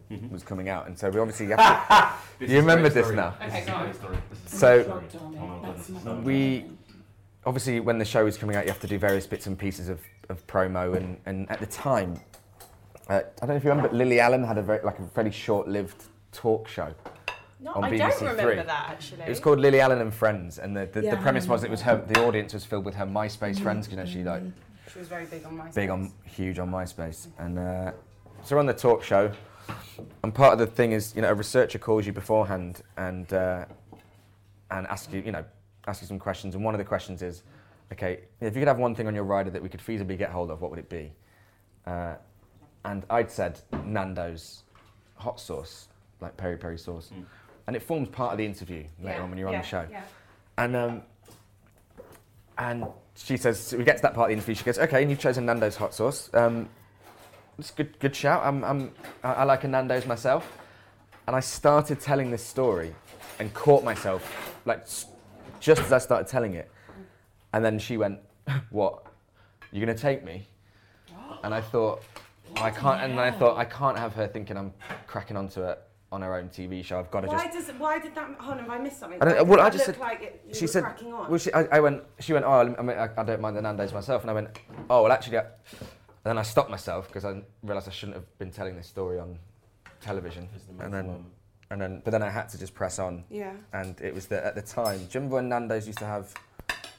mm-hmm. 0.09 0.29
was 0.33 0.41
coming 0.41 0.69
out, 0.69 0.87
and 0.87 0.97
so 0.97 1.07
we 1.11 1.19
obviously 1.19 1.45
you 1.45 1.55
have 1.55 2.39
to, 2.39 2.45
you 2.51 2.57
remember 2.57 2.89
this 2.89 3.11
now. 3.11 3.35
Okay, 3.45 3.63
go. 3.67 3.91
So 4.47 5.03
we 6.23 6.65
obviously 7.45 7.79
when 7.79 7.99
the 7.99 8.05
show 8.05 8.25
is 8.25 8.37
coming 8.37 8.55
out, 8.55 8.65
you 8.65 8.71
have 8.71 8.81
to 8.81 8.87
do 8.87 8.97
various 8.97 9.27
bits 9.27 9.45
and 9.45 9.57
pieces 9.57 9.87
of, 9.87 10.01
of 10.29 10.45
promo, 10.47 10.97
and, 10.97 11.19
and 11.27 11.49
at 11.51 11.59
the 11.59 11.67
time, 11.67 12.19
uh, 13.07 13.13
I 13.13 13.21
don't 13.41 13.49
know 13.49 13.55
if 13.55 13.63
you 13.63 13.69
remember, 13.69 13.89
but 13.89 13.95
Lily 13.95 14.19
Allen 14.19 14.43
had 14.43 14.57
a 14.57 14.63
very 14.63 14.83
like 14.83 14.97
a 14.97 15.03
very 15.03 15.31
short-lived 15.31 16.05
talk 16.31 16.67
show. 16.67 16.91
No, 17.59 17.73
on 17.73 17.83
I 17.83 17.91
BBC 17.91 17.99
don't 17.99 18.19
remember 18.21 18.41
Three. 18.41 18.55
that 18.55 18.89
actually. 18.89 19.21
It 19.21 19.29
was 19.29 19.39
called 19.39 19.59
Lily 19.59 19.79
Allen 19.79 20.01
and 20.01 20.11
Friends, 20.11 20.57
and 20.57 20.75
the, 20.75 20.87
the, 20.91 21.03
Yeah, 21.03 21.11
the 21.11 21.21
premise 21.21 21.45
was 21.45 21.63
it 21.63 21.69
was 21.69 21.81
her 21.81 22.03
the 22.07 22.25
audience 22.25 22.55
was 22.55 22.65
filled 22.65 22.85
with 22.85 22.95
her 22.95 23.05
MySpace 23.05 23.37
mm-hmm. 23.37 23.63
friends. 23.63 23.87
You 23.91 23.97
know, 23.97 24.05
she 24.05 24.23
like 24.23 24.41
mm-hmm. 24.41 24.70
She 24.91 24.99
was 24.99 25.07
very 25.07 25.25
big 25.25 25.45
on 25.45 25.57
my. 25.57 25.69
big 25.69 25.89
on 25.89 26.11
huge 26.25 26.59
on 26.59 26.69
MySpace, 26.69 27.27
and 27.39 27.57
uh, 27.57 27.91
so 28.43 28.55
we're 28.55 28.59
on 28.59 28.65
the 28.65 28.73
talk 28.73 29.03
show, 29.03 29.31
and 30.23 30.33
part 30.33 30.53
of 30.53 30.59
the 30.59 30.67
thing 30.67 30.91
is 30.91 31.15
you 31.15 31.21
know 31.21 31.29
a 31.29 31.33
researcher 31.33 31.79
calls 31.79 32.05
you 32.05 32.11
beforehand 32.13 32.81
and 32.97 33.31
uh, 33.31 33.65
and 34.71 34.87
asks 34.87 35.11
you 35.13 35.21
you 35.21 35.31
know 35.31 35.45
ask 35.87 36.01
you 36.01 36.07
some 36.07 36.19
questions, 36.19 36.55
and 36.55 36.63
one 36.63 36.73
of 36.73 36.77
the 36.79 36.85
questions 36.85 37.21
is, 37.21 37.43
okay, 37.93 38.19
if 38.41 38.53
you 38.55 38.61
could 38.61 38.67
have 38.67 38.77
one 38.79 38.93
thing 38.93 39.07
on 39.07 39.15
your 39.15 39.23
rider 39.23 39.49
that 39.49 39.61
we 39.63 39.69
could 39.69 39.79
feasibly 39.79 40.17
get 40.17 40.29
hold 40.29 40.51
of, 40.51 40.61
what 40.61 40.69
would 40.71 40.79
it 40.79 40.89
be? 40.89 41.11
Uh, 41.85 42.15
and 42.85 43.05
I'd 43.09 43.31
said 43.31 43.59
Nando's 43.85 44.63
hot 45.15 45.39
sauce, 45.39 45.87
like 46.19 46.35
peri 46.35 46.57
peri 46.57 46.77
sauce, 46.77 47.11
and 47.67 47.75
it 47.75 47.81
forms 47.81 48.09
part 48.09 48.33
of 48.33 48.37
the 48.39 48.45
interview 48.45 48.83
later 49.01 49.17
Yeah, 49.17 49.23
on 49.23 49.29
when 49.29 49.39
you're 49.39 49.47
on 49.47 49.57
the 49.57 49.63
show. 49.63 49.87
yeah. 49.89 50.03
And 50.57 50.75
um, 50.75 51.01
and 52.57 52.85
she 53.15 53.37
says, 53.37 53.73
we 53.77 53.83
get 53.83 53.97
to 53.97 54.01
that 54.03 54.13
part 54.13 54.25
of 54.25 54.29
the 54.29 54.33
interview. 54.33 54.55
She 54.55 54.63
goes, 54.63 54.79
okay, 54.79 55.01
and 55.01 55.11
you've 55.11 55.19
chosen 55.19 55.45
Nando's 55.45 55.75
hot 55.75 55.93
sauce. 55.93 56.29
Um, 56.33 56.69
it's 57.59 57.71
a 57.71 57.73
good, 57.73 57.99
good 57.99 58.15
shout. 58.15 58.43
I'm, 58.43 58.63
I'm, 58.63 58.91
I 59.23 59.33
I 59.33 59.43
like 59.43 59.63
a 59.63 59.67
Nando's 59.67 60.05
myself. 60.05 60.57
And 61.27 61.35
I 61.35 61.39
started 61.39 61.99
telling 61.99 62.31
this 62.31 62.43
story 62.43 62.95
and 63.39 63.53
caught 63.53 63.83
myself, 63.83 64.59
like, 64.65 64.85
just 65.59 65.81
as 65.81 65.91
I 65.91 65.99
started 65.99 66.27
telling 66.27 66.55
it. 66.55 66.71
And 67.53 67.63
then 67.63 67.77
she 67.77 67.97
went, 67.97 68.19
what? 68.69 69.05
You're 69.71 69.85
going 69.85 69.95
to 69.95 70.01
take 70.01 70.23
me? 70.23 70.47
And 71.43 71.53
I 71.53 71.61
thought, 71.61 72.03
I 72.57 72.71
can't, 72.71 73.01
and 73.01 73.13
then 73.13 73.19
I 73.19 73.31
thought, 73.31 73.57
I 73.57 73.65
can't 73.65 73.97
have 73.97 74.13
her 74.13 74.27
thinking 74.27 74.57
I'm 74.57 74.73
cracking 75.07 75.37
onto 75.37 75.63
it 75.63 75.79
on 76.11 76.21
her 76.21 76.35
own 76.35 76.49
TV 76.49 76.83
show. 76.83 76.99
I've 76.99 77.09
got 77.09 77.21
to 77.21 77.27
just. 77.27 77.45
Why 77.45 77.51
does 77.51 77.69
it, 77.69 77.79
why 77.79 77.99
did 77.99 78.13
that? 78.15 78.35
Hold 78.39 78.57
on, 78.57 78.59
have 78.59 78.69
I 78.69 78.77
missed 78.79 78.99
something? 78.99 79.21
I 79.21 79.25
don't, 79.25 79.47
well, 79.47 79.61
I 79.61 79.69
just 79.69 79.85
said. 79.85 79.97
like 79.97 80.21
it, 80.21 80.55
she 80.55 80.67
said. 80.67 80.83
cracking 80.83 81.13
on. 81.13 81.29
Well, 81.29 81.39
she, 81.39 81.53
I, 81.53 81.63
I 81.71 81.79
went. 81.79 82.03
She 82.19 82.33
went. 82.33 82.45
Oh, 82.45 82.51
I, 82.51 82.81
mean, 82.81 82.97
I, 82.97 83.09
I 83.17 83.23
don't 83.23 83.41
mind 83.41 83.55
the 83.55 83.61
Nando's 83.61 83.93
myself, 83.93 84.21
and 84.23 84.29
I 84.29 84.33
went. 84.33 84.59
Oh, 84.89 85.03
well, 85.03 85.11
actually, 85.11 85.37
I, 85.37 85.41
and 85.41 85.49
then 86.25 86.37
I 86.37 86.41
stopped 86.41 86.69
myself 86.69 87.07
because 87.07 87.23
I 87.23 87.41
realised 87.63 87.87
I 87.87 87.91
shouldn't 87.91 88.17
have 88.17 88.37
been 88.37 88.51
telling 88.51 88.75
this 88.75 88.87
story 88.87 89.19
on 89.19 89.39
television, 90.01 90.49
and 90.79 90.93
then, 90.93 91.25
and 91.69 91.81
then, 91.81 92.01
but 92.03 92.11
then 92.11 92.23
I 92.23 92.29
had 92.29 92.49
to 92.49 92.57
just 92.57 92.73
press 92.73 92.99
on. 92.99 93.23
Yeah. 93.29 93.53
And 93.73 93.99
it 94.01 94.13
was 94.13 94.27
that 94.27 94.43
at 94.43 94.55
the 94.55 94.61
time, 94.61 94.97
do 94.97 95.03
you 95.03 95.09
remember 95.15 95.35
when 95.35 95.49
Nando's 95.49 95.87
used 95.87 95.99
to 95.99 96.05
have 96.05 96.33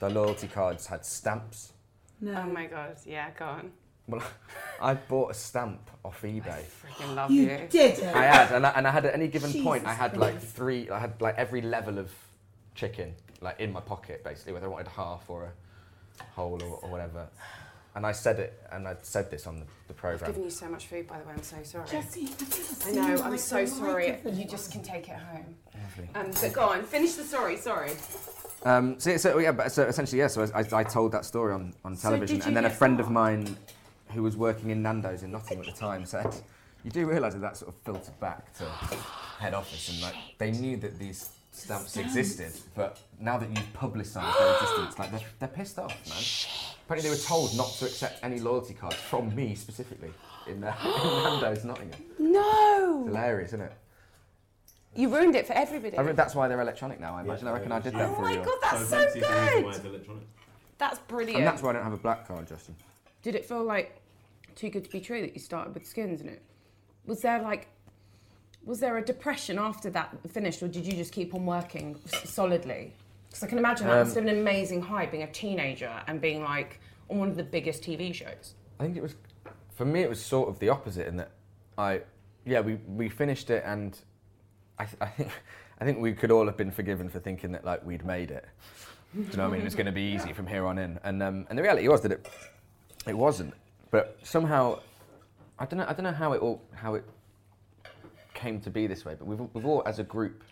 the 0.00 0.08
loyalty 0.08 0.48
cards 0.48 0.86
had 0.86 1.04
stamps? 1.04 1.72
No. 2.20 2.42
Oh 2.46 2.50
my 2.50 2.66
god, 2.66 2.96
yeah, 3.04 3.30
go 3.38 3.44
on. 3.44 3.72
Well, 4.08 4.22
I 4.80 4.94
bought 4.94 5.30
a 5.30 5.34
stamp 5.34 5.90
off 6.04 6.20
eBay. 6.22 6.46
I 6.48 6.62
Freaking 6.86 7.14
love 7.14 7.30
You 7.30 7.42
you. 7.42 7.60
did. 7.70 8.02
I 8.02 8.22
had, 8.24 8.52
and 8.52 8.66
I, 8.66 8.70
and 8.70 8.86
I 8.86 8.90
had 8.90 9.06
at 9.06 9.14
any 9.14 9.28
given 9.28 9.52
point, 9.62 9.86
I 9.86 9.92
had 9.94 10.16
like 10.16 10.34
Christ. 10.34 10.54
three, 10.56 10.90
I 10.90 10.98
had 10.98 11.20
like 11.20 11.36
every 11.38 11.62
level 11.62 11.98
of 11.98 12.10
chicken, 12.74 13.14
like 13.40 13.60
in 13.60 13.72
my 13.72 13.80
pocket, 13.80 14.24
basically, 14.24 14.54
whether 14.54 14.66
I 14.66 14.70
wanted 14.70 14.88
half 14.88 15.28
or 15.28 15.44
a 15.44 15.52
whole 16.34 16.60
or, 16.62 16.78
or 16.82 16.88
whatever. 16.90 17.26
And 17.94 18.06
I 18.06 18.12
said 18.12 18.38
it, 18.40 18.58
and 18.72 18.88
I 18.88 18.96
said 19.02 19.30
this 19.30 19.46
on 19.46 19.56
the, 19.60 19.66
the 19.86 19.90
I've 19.90 19.96
program. 19.98 20.30
given 20.30 20.44
you 20.44 20.50
so 20.50 20.66
much 20.66 20.86
food, 20.86 21.06
by 21.06 21.18
the 21.18 21.24
way. 21.28 21.34
I'm 21.36 21.42
so 21.42 21.58
sorry. 21.62 21.86
Jessie, 21.90 22.24
I've 22.24 22.40
never 22.40 22.54
I 22.54 22.74
seen 22.74 22.94
know. 22.94 23.22
I'm 23.22 23.38
so 23.38 23.66
sorry. 23.66 24.18
You 24.32 24.46
just 24.46 24.72
can 24.72 24.82
take 24.82 25.08
it 25.10 25.16
home. 25.16 25.54
Lovely. 25.74 26.08
Um, 26.14 26.30
but 26.40 26.52
go 26.54 26.62
on, 26.70 26.82
finish 26.84 27.12
the 27.14 27.22
story. 27.24 27.56
Sorry. 27.58 27.92
Um, 28.64 28.98
so, 28.98 29.14
so 29.18 29.38
yeah, 29.38 29.52
but 29.52 29.70
so 29.72 29.82
essentially, 29.84 30.20
yeah. 30.20 30.28
So 30.28 30.48
I, 30.54 30.64
I 30.72 30.84
told 30.84 31.12
that 31.12 31.26
story 31.26 31.52
on, 31.52 31.74
on 31.84 31.94
So 31.94 32.08
television, 32.08 32.36
did 32.38 32.44
you 32.44 32.48
and 32.48 32.56
then 32.56 32.64
a 32.64 32.68
get 32.70 32.78
friend 32.78 32.98
of 32.98 33.10
mine, 33.10 33.56
who 34.12 34.22
was 34.22 34.36
working 34.36 34.70
in 34.70 34.82
Nando's 34.82 35.22
in 35.22 35.32
Nottingham 35.32 35.66
at 35.66 35.74
the 35.74 35.80
time, 35.80 36.04
said, 36.06 36.34
"You 36.84 36.90
do 36.90 37.06
realise 37.06 37.34
that 37.34 37.40
that 37.40 37.56
sort 37.56 37.74
of 37.74 37.80
filtered 37.82 38.18
back 38.20 38.52
to 38.58 38.64
head 39.38 39.54
office, 39.54 39.88
and 39.90 40.00
like 40.00 40.14
they 40.38 40.52
knew 40.52 40.76
that 40.78 40.98
these 40.98 41.30
stamps 41.52 41.96
existed, 41.96 42.52
but 42.74 42.98
now 43.20 43.38
that 43.38 43.48
you've 43.50 43.72
publicised 43.74 44.38
their 44.38 44.54
existence, 44.54 44.98
like 44.98 45.10
they're, 45.10 45.28
they're 45.38 45.48
pissed 45.48 45.78
off, 45.78 45.94
man. 46.08 46.82
Apparently, 46.86 47.08
they 47.10 47.14
were 47.14 47.22
told 47.22 47.56
not 47.56 47.70
to 47.74 47.86
accept 47.86 48.24
any 48.24 48.40
loyalty 48.40 48.74
cards 48.74 48.96
from 48.96 49.34
me 49.34 49.54
specifically 49.54 50.10
in, 50.46 50.64
uh, 50.64 50.74
in 50.84 50.90
Nando's 51.24 51.64
Nottingham. 51.64 52.00
No. 52.18 53.04
Hilarious, 53.06 53.50
isn't 53.50 53.60
it? 53.62 53.72
You 54.94 55.08
ruined 55.08 55.34
it 55.36 55.46
for 55.46 55.54
everybody. 55.54 55.96
I 55.98 56.02
mean, 56.02 56.16
that's 56.16 56.34
why 56.34 56.48
they're 56.48 56.60
electronic 56.60 57.00
now. 57.00 57.14
I 57.16 57.22
imagine. 57.22 57.48
I 57.48 57.52
reckon 57.52 57.72
I 57.72 57.80
did 57.80 57.94
that 57.94 58.10
oh 58.10 58.14
for 58.14 58.22
my 58.22 58.32
you. 58.32 58.44
god, 58.44 58.58
that's 58.60 58.88
so 58.88 58.98
Vinci 58.98 59.20
is 59.20 59.26
the 59.26 59.32
reason 59.32 59.46
why 59.46 59.60
good. 59.62 59.76
it's 59.76 59.84
electronic. 59.86 60.22
That's 60.78 60.98
brilliant. 61.00 61.38
And 61.38 61.46
that's 61.46 61.62
why 61.62 61.70
I 61.70 61.72
don't 61.74 61.84
have 61.84 61.92
a 61.92 61.96
black 61.96 62.28
card, 62.28 62.46
Justin. 62.48 62.74
Did 63.22 63.34
it 63.34 63.46
feel 63.46 63.64
like 63.64 64.01
too 64.56 64.70
good 64.70 64.84
to 64.84 64.90
be 64.90 65.00
true 65.00 65.20
that 65.20 65.34
you 65.34 65.40
started 65.40 65.74
with 65.74 65.86
skins 65.86 66.20
in 66.20 66.28
it? 66.28 66.42
Was 67.06 67.20
there 67.20 67.40
like, 67.42 67.68
was 68.64 68.80
there 68.80 68.96
a 68.98 69.04
depression 69.04 69.58
after 69.58 69.90
that 69.90 70.16
finished, 70.30 70.62
or 70.62 70.68
did 70.68 70.86
you 70.86 70.92
just 70.92 71.12
keep 71.12 71.34
on 71.34 71.44
working 71.44 71.98
solidly? 72.24 72.92
Because 73.28 73.42
I 73.42 73.46
can 73.46 73.58
imagine 73.58 73.86
that 73.86 74.04
must 74.04 74.14
have 74.14 74.24
been 74.24 74.34
an 74.34 74.40
amazing 74.40 74.82
high 74.82 75.06
being 75.06 75.22
a 75.22 75.32
teenager 75.32 75.92
and 76.06 76.20
being 76.20 76.42
like 76.42 76.80
on 77.08 77.18
one 77.18 77.28
of 77.28 77.36
the 77.36 77.42
biggest 77.42 77.82
TV 77.82 78.14
shows. 78.14 78.54
I 78.78 78.84
think 78.84 78.96
it 78.96 79.02
was, 79.02 79.14
for 79.74 79.84
me, 79.84 80.02
it 80.02 80.08
was 80.08 80.22
sort 80.22 80.48
of 80.48 80.58
the 80.58 80.68
opposite 80.68 81.06
in 81.06 81.16
that 81.16 81.30
I, 81.78 82.02
yeah, 82.44 82.60
we, 82.60 82.74
we 82.86 83.08
finished 83.08 83.50
it 83.50 83.62
and 83.66 83.98
I, 84.78 84.86
I 85.00 85.06
think 85.06 85.30
I 85.80 85.84
think 85.84 85.98
we 85.98 86.12
could 86.12 86.30
all 86.30 86.46
have 86.46 86.56
been 86.56 86.70
forgiven 86.70 87.08
for 87.08 87.18
thinking 87.18 87.50
that 87.52 87.64
like 87.64 87.84
we'd 87.84 88.06
made 88.06 88.30
it. 88.30 88.46
Do 89.14 89.20
you 89.20 89.36
know 89.36 89.44
what 89.44 89.48
I 89.48 89.50
mean? 89.50 89.60
It 89.62 89.64
was 89.64 89.74
going 89.74 89.86
to 89.86 89.92
be 89.92 90.14
easy 90.14 90.32
from 90.38 90.46
here 90.46 90.64
on 90.64 90.78
in, 90.78 91.00
and 91.02 91.20
um, 91.22 91.44
and 91.50 91.58
the 91.58 91.62
reality 91.62 91.88
was 91.88 92.02
that 92.02 92.12
it 92.12 92.28
it 93.06 93.16
wasn't. 93.16 93.52
But 93.92 94.18
somehow, 94.22 94.80
I 95.58 95.66
don't 95.66 95.78
know. 95.78 95.86
I 95.86 95.92
don't 95.92 96.02
know 96.02 96.12
how 96.12 96.32
it 96.32 96.40
all 96.40 96.60
how 96.74 96.94
it 96.94 97.04
came 98.34 98.58
to 98.62 98.70
be 98.70 98.88
this 98.88 99.04
way. 99.04 99.14
But 99.16 99.26
we've 99.26 99.40
we've 99.52 99.66
all 99.66 99.82
as 99.86 100.00
a 100.00 100.02
group 100.02 100.42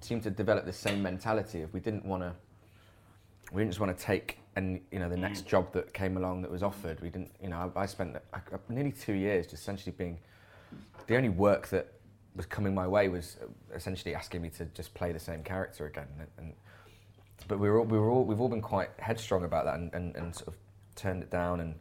seemed 0.00 0.22
to 0.24 0.30
develop 0.30 0.64
the 0.64 0.72
same 0.72 1.02
mentality 1.02 1.62
of 1.62 1.72
we 1.74 1.80
didn't 1.80 2.04
want 2.04 2.22
to 2.22 2.32
we 3.52 3.60
didn't 3.60 3.72
just 3.72 3.80
want 3.80 3.96
to 3.96 4.04
take 4.04 4.38
and 4.56 4.80
you 4.90 4.98
know 4.98 5.08
the 5.08 5.16
next 5.16 5.46
job 5.46 5.70
that 5.74 5.92
came 5.92 6.16
along 6.16 6.40
that 6.42 6.50
was 6.50 6.62
offered. 6.62 6.98
We 7.02 7.10
didn't, 7.10 7.30
you 7.42 7.50
know, 7.50 7.70
I, 7.76 7.82
I 7.82 7.86
spent 7.86 8.16
uh, 8.16 8.38
nearly 8.70 8.92
two 8.92 9.12
years 9.12 9.46
just 9.46 9.62
essentially 9.62 9.94
being 9.96 10.18
the 11.06 11.16
only 11.16 11.28
work 11.28 11.68
that 11.68 11.92
was 12.34 12.46
coming 12.46 12.74
my 12.74 12.88
way 12.88 13.08
was 13.08 13.36
essentially 13.74 14.14
asking 14.14 14.40
me 14.40 14.48
to 14.48 14.64
just 14.64 14.94
play 14.94 15.12
the 15.12 15.20
same 15.20 15.42
character 15.42 15.84
again. 15.84 16.08
And, 16.18 16.28
and 16.38 16.52
but 17.48 17.58
we 17.58 17.68
were 17.68 17.80
all, 17.80 17.84
we 17.84 17.98
were 17.98 18.08
all 18.08 18.24
we've 18.24 18.40
all 18.40 18.48
been 18.48 18.62
quite 18.62 18.88
headstrong 18.98 19.44
about 19.44 19.66
that 19.66 19.74
and, 19.74 19.92
and, 19.92 20.16
and 20.16 20.34
sort 20.34 20.48
of 20.48 20.54
turned 20.94 21.22
it 21.22 21.30
down 21.30 21.60
and 21.60 21.74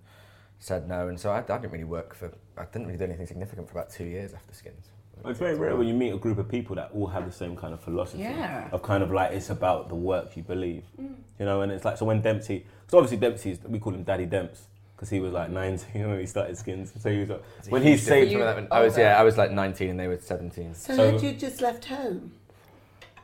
said 0.61 0.87
no, 0.87 1.09
and 1.09 1.19
so 1.19 1.31
I, 1.31 1.39
I 1.39 1.57
didn't 1.57 1.71
really 1.71 1.83
work 1.83 2.13
for. 2.13 2.31
I 2.57 2.65
didn't 2.65 2.85
really 2.87 2.99
do 2.99 3.05
anything 3.05 3.25
significant 3.25 3.67
for 3.67 3.77
about 3.77 3.89
two 3.89 4.05
years 4.05 4.33
after 4.33 4.53
Skins. 4.53 4.87
It's 5.25 5.39
very 5.39 5.55
rare 5.55 5.75
when 5.75 5.87
you 5.87 5.93
meet 5.93 6.11
a 6.11 6.17
group 6.17 6.37
of 6.37 6.49
people 6.49 6.75
that 6.77 6.89
all 6.93 7.07
have 7.07 7.25
the 7.25 7.31
same 7.31 7.55
kind 7.55 7.73
of 7.73 7.81
philosophy 7.81 8.23
Yeah. 8.23 8.69
of 8.71 8.81
kind 8.81 9.03
of 9.03 9.11
like 9.11 9.33
it's 9.33 9.51
about 9.51 9.89
the 9.89 9.95
work 9.95 10.35
you 10.35 10.41
believe, 10.41 10.83
mm. 10.99 11.13
you 11.39 11.45
know. 11.45 11.61
And 11.61 11.71
it's 11.71 11.85
like 11.85 11.97
so 11.97 12.05
when 12.05 12.21
Dempsie, 12.21 12.65
so 12.87 12.97
obviously 12.97 13.17
Dempsie's 13.17 13.59
we 13.67 13.79
call 13.79 13.93
him 13.93 14.03
Daddy 14.03 14.25
Demps 14.25 14.61
because 14.95 15.09
he 15.09 15.19
was 15.19 15.33
like 15.33 15.49
19 15.49 16.09
when 16.09 16.19
he 16.19 16.25
started 16.25 16.57
Skins. 16.57 16.93
So 16.99 17.11
he 17.11 17.19
was 17.19 17.29
like, 17.29 17.43
when 17.69 17.83
he 17.83 17.97
saved. 17.97 18.33
From 18.33 18.67
I 18.71 18.81
was 18.81 18.97
yeah, 18.97 19.19
I 19.19 19.23
was 19.23 19.37
like 19.37 19.51
19 19.51 19.89
and 19.89 19.99
they 19.99 20.07
were 20.07 20.17
17. 20.17 20.75
So, 20.75 20.95
So- 20.95 21.11
had 21.11 21.21
you 21.21 21.33
just 21.33 21.61
left 21.61 21.85
home? 21.85 22.33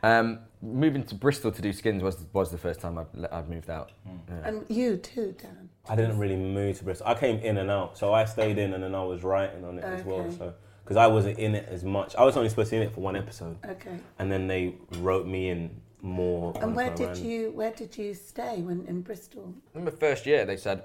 Um, 0.03 0.39
moving 0.61 1.03
to 1.03 1.15
Bristol 1.15 1.51
to 1.51 1.61
do 1.61 1.71
Skins 1.73 2.03
was 2.03 2.25
was 2.33 2.51
the 2.51 2.57
first 2.57 2.79
time 2.79 2.97
I'd, 2.97 3.25
I'd 3.31 3.49
moved 3.49 3.69
out. 3.69 3.91
Yeah. 4.05 4.35
And 4.43 4.65
you 4.69 4.97
too, 4.97 5.35
Dan. 5.41 5.69
I 5.89 5.95
didn't 5.95 6.17
really 6.17 6.35
move 6.35 6.77
to 6.79 6.83
Bristol. 6.83 7.07
I 7.07 7.13
came 7.15 7.39
in 7.39 7.57
and 7.57 7.69
out, 7.71 7.97
so 7.97 8.13
I 8.13 8.25
stayed 8.25 8.57
in 8.57 8.73
and 8.73 8.83
then 8.83 8.93
I 8.95 9.03
was 9.03 9.23
writing 9.23 9.63
on 9.65 9.77
it 9.79 9.83
as 9.83 10.03
well. 10.03 10.19
Okay. 10.21 10.37
So 10.37 10.53
because 10.83 10.97
I 10.97 11.07
wasn't 11.07 11.37
in 11.39 11.55
it 11.55 11.67
as 11.69 11.83
much, 11.83 12.15
I 12.15 12.23
was 12.23 12.37
only 12.37 12.49
supposed 12.49 12.69
to 12.69 12.75
be 12.75 12.81
in 12.81 12.87
it 12.87 12.93
for 12.93 13.01
one 13.01 13.15
episode, 13.15 13.57
Okay. 13.65 13.99
and 14.19 14.31
then 14.31 14.47
they 14.47 14.75
wrote 14.99 15.25
me 15.27 15.49
in 15.49 15.81
more. 16.01 16.53
And 16.61 16.75
where 16.75 16.93
did 16.95 17.09
ran. 17.09 17.25
you 17.25 17.51
where 17.51 17.71
did 17.71 17.97
you 17.97 18.13
stay 18.13 18.61
when 18.61 18.85
in 18.87 19.01
Bristol? 19.01 19.53
In 19.75 19.83
the 19.83 19.91
first 19.91 20.25
year, 20.25 20.45
they 20.45 20.57
said, 20.57 20.83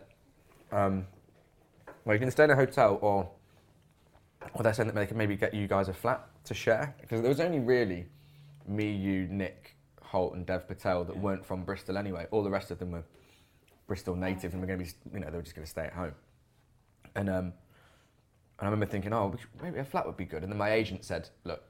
um, 0.72 1.06
"Well, 2.04 2.14
you 2.14 2.20
can 2.20 2.30
stay 2.30 2.44
in 2.44 2.50
a 2.50 2.56
hotel, 2.56 2.98
or 3.00 3.30
or 4.54 4.62
they 4.62 4.72
said 4.72 4.88
that 4.88 4.94
they 4.94 5.06
could 5.06 5.16
maybe 5.16 5.36
get 5.36 5.54
you 5.54 5.68
guys 5.68 5.88
a 5.88 5.92
flat 5.92 6.26
to 6.44 6.54
share 6.54 6.94
because 7.00 7.20
there 7.20 7.28
was 7.28 7.40
only 7.40 7.60
really 7.60 8.06
me, 8.68 8.90
you, 8.90 9.26
Nick 9.28 9.76
Hoult, 10.02 10.34
and 10.34 10.46
Dev 10.46 10.68
Patel 10.68 11.04
that 11.04 11.16
weren't 11.16 11.44
from 11.44 11.64
Bristol 11.64 11.96
anyway. 11.96 12.26
All 12.30 12.42
the 12.42 12.50
rest 12.50 12.70
of 12.70 12.78
them 12.78 12.92
were 12.92 13.04
Bristol 13.86 14.16
natives, 14.16 14.54
and 14.54 14.60
we're 14.60 14.66
going 14.66 14.78
to 14.78 14.84
be, 14.84 14.90
you 15.12 15.20
know, 15.20 15.30
they 15.30 15.36
were 15.36 15.42
just 15.42 15.54
going 15.54 15.64
to 15.64 15.70
stay 15.70 15.84
at 15.84 15.92
home. 15.92 16.14
And 17.14 17.28
um, 17.28 17.52
and 18.58 18.68
I 18.68 18.70
remember 18.70 18.86
thinking, 18.86 19.12
oh, 19.12 19.34
maybe 19.62 19.80
a 19.80 19.84
flat 19.84 20.06
would 20.06 20.16
be 20.16 20.24
good. 20.24 20.42
And 20.42 20.52
then 20.52 20.58
my 20.58 20.72
agent 20.72 21.04
said, 21.04 21.28
look, 21.44 21.62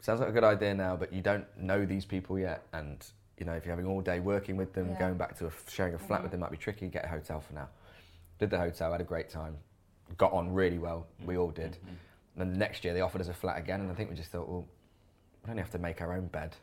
sounds 0.00 0.20
like 0.20 0.28
a 0.28 0.32
good 0.32 0.44
idea 0.44 0.74
now, 0.74 0.96
but 0.96 1.12
you 1.12 1.22
don't 1.22 1.46
know 1.56 1.86
these 1.86 2.04
people 2.04 2.38
yet, 2.38 2.66
and 2.72 3.04
you 3.38 3.46
know, 3.46 3.52
if 3.52 3.64
you're 3.64 3.74
having 3.74 3.90
all 3.90 4.00
day 4.00 4.20
working 4.20 4.56
with 4.56 4.72
them, 4.72 4.94
going 4.98 5.14
back 5.14 5.36
to 5.38 5.46
a, 5.46 5.50
sharing 5.68 5.94
a 5.94 5.98
flat 5.98 6.16
mm-hmm. 6.16 6.22
with 6.24 6.30
them 6.32 6.40
might 6.40 6.50
be 6.50 6.56
tricky. 6.56 6.86
Get 6.88 7.04
a 7.04 7.08
hotel 7.08 7.40
for 7.40 7.54
now. 7.54 7.68
Did 8.38 8.50
the 8.50 8.58
hotel, 8.58 8.92
had 8.92 9.00
a 9.00 9.04
great 9.04 9.30
time, 9.30 9.56
got 10.18 10.32
on 10.32 10.52
really 10.52 10.78
well. 10.78 11.06
Mm. 11.22 11.26
We 11.26 11.36
all 11.38 11.50
did. 11.50 11.72
Mm-hmm. 11.72 11.88
And 11.88 11.96
then 12.36 12.52
the 12.52 12.58
next 12.58 12.84
year 12.84 12.94
they 12.94 13.00
offered 13.00 13.20
us 13.20 13.28
a 13.28 13.34
flat 13.34 13.58
again, 13.58 13.80
and 13.80 13.90
I 13.90 13.94
think 13.94 14.10
we 14.10 14.16
just 14.16 14.30
thought, 14.30 14.48
well, 14.48 14.68
we 15.44 15.50
only 15.50 15.62
have 15.62 15.70
to 15.72 15.78
make 15.78 16.00
our 16.00 16.12
own 16.14 16.26
bed. 16.26 16.54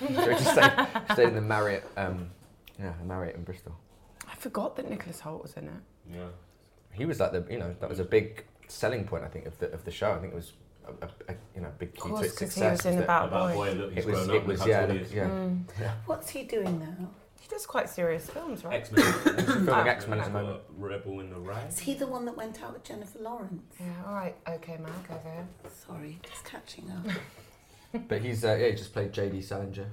so 0.00 0.06
we 0.08 0.14
just 0.14 0.52
stayed, 0.52 0.72
stayed 1.12 1.28
in 1.28 1.34
the 1.34 1.40
Marriott, 1.40 1.84
um, 1.96 2.30
yeah, 2.78 2.92
the 3.00 3.04
Marriott 3.06 3.36
in 3.36 3.42
Bristol. 3.44 3.76
I 4.30 4.34
forgot 4.36 4.76
that 4.76 4.88
Nicholas 4.88 5.20
Hoult 5.20 5.42
was 5.42 5.54
in 5.54 5.64
it. 5.64 5.70
Yeah. 6.12 6.26
He 6.92 7.04
was 7.04 7.20
like 7.20 7.32
the, 7.32 7.44
you 7.50 7.58
know, 7.58 7.74
that 7.80 7.88
was 7.88 7.98
a 8.00 8.04
big 8.04 8.44
selling 8.68 9.04
point 9.04 9.24
I 9.24 9.28
think 9.28 9.46
of 9.46 9.58
the 9.58 9.70
of 9.72 9.84
the 9.84 9.90
show. 9.90 10.12
I 10.12 10.18
think 10.18 10.32
it 10.32 10.36
was 10.36 10.52
a, 10.86 11.06
a, 11.06 11.08
a 11.32 11.34
you 11.54 11.60
know 11.62 11.68
big 11.78 11.94
key 11.94 12.00
Of 12.00 12.04
to 12.04 12.10
course, 12.10 12.26
its 12.26 12.32
'cause 12.38 12.54
he 12.54 12.60
success. 12.60 12.78
was 12.78 12.86
in 12.86 12.96
that 12.96 13.04
About 13.04 13.28
About 13.28 13.54
Boy. 13.54 13.54
boy, 13.74 13.80
look, 13.80 13.92
he's 13.94 14.04
It 14.04 14.10
was, 14.10 14.26
grown 14.26 14.30
up. 14.30 14.42
it 14.42 14.46
was 14.46 14.58
look 14.60 14.68
yeah, 14.68 14.74
how 14.80 14.86
tall 14.86 14.88
the- 14.88 14.98
he 14.98 15.04
is. 15.04 15.12
yeah. 15.80 15.92
What's 16.06 16.30
he 16.30 16.42
doing 16.44 16.78
now? 16.80 17.08
He 17.40 17.48
does 17.48 17.66
quite 17.66 17.88
serious 17.90 18.28
films, 18.30 18.64
right? 18.64 18.74
X 18.74 18.92
Men. 18.92 19.04
Filming 19.66 19.88
X 19.88 20.06
Men 20.06 20.20
at 20.20 20.26
the 20.26 20.30
moment. 20.32 20.60
Rebel 20.78 21.20
in 21.20 21.30
the 21.30 21.40
Rye. 21.40 21.64
Is 21.68 21.78
he 21.80 21.94
the 21.94 22.06
one 22.06 22.24
that 22.26 22.36
went 22.36 22.62
out 22.62 22.72
with 22.74 22.84
Jennifer 22.84 23.18
Lawrence? 23.18 23.74
Yeah, 23.80 23.86
all 24.06 24.14
right. 24.14 24.36
Okay, 24.48 24.76
Mark, 24.78 25.10
over 25.10 25.20
here. 25.30 25.46
Sorry, 25.86 26.18
just 26.22 26.44
catching 26.44 26.90
up. 26.90 27.12
But 28.08 28.22
he's 28.22 28.44
uh, 28.44 28.56
yeah, 28.58 28.68
he 28.68 28.72
just 28.74 28.92
played 28.92 29.12
JD 29.12 29.44
Salinger. 29.44 29.86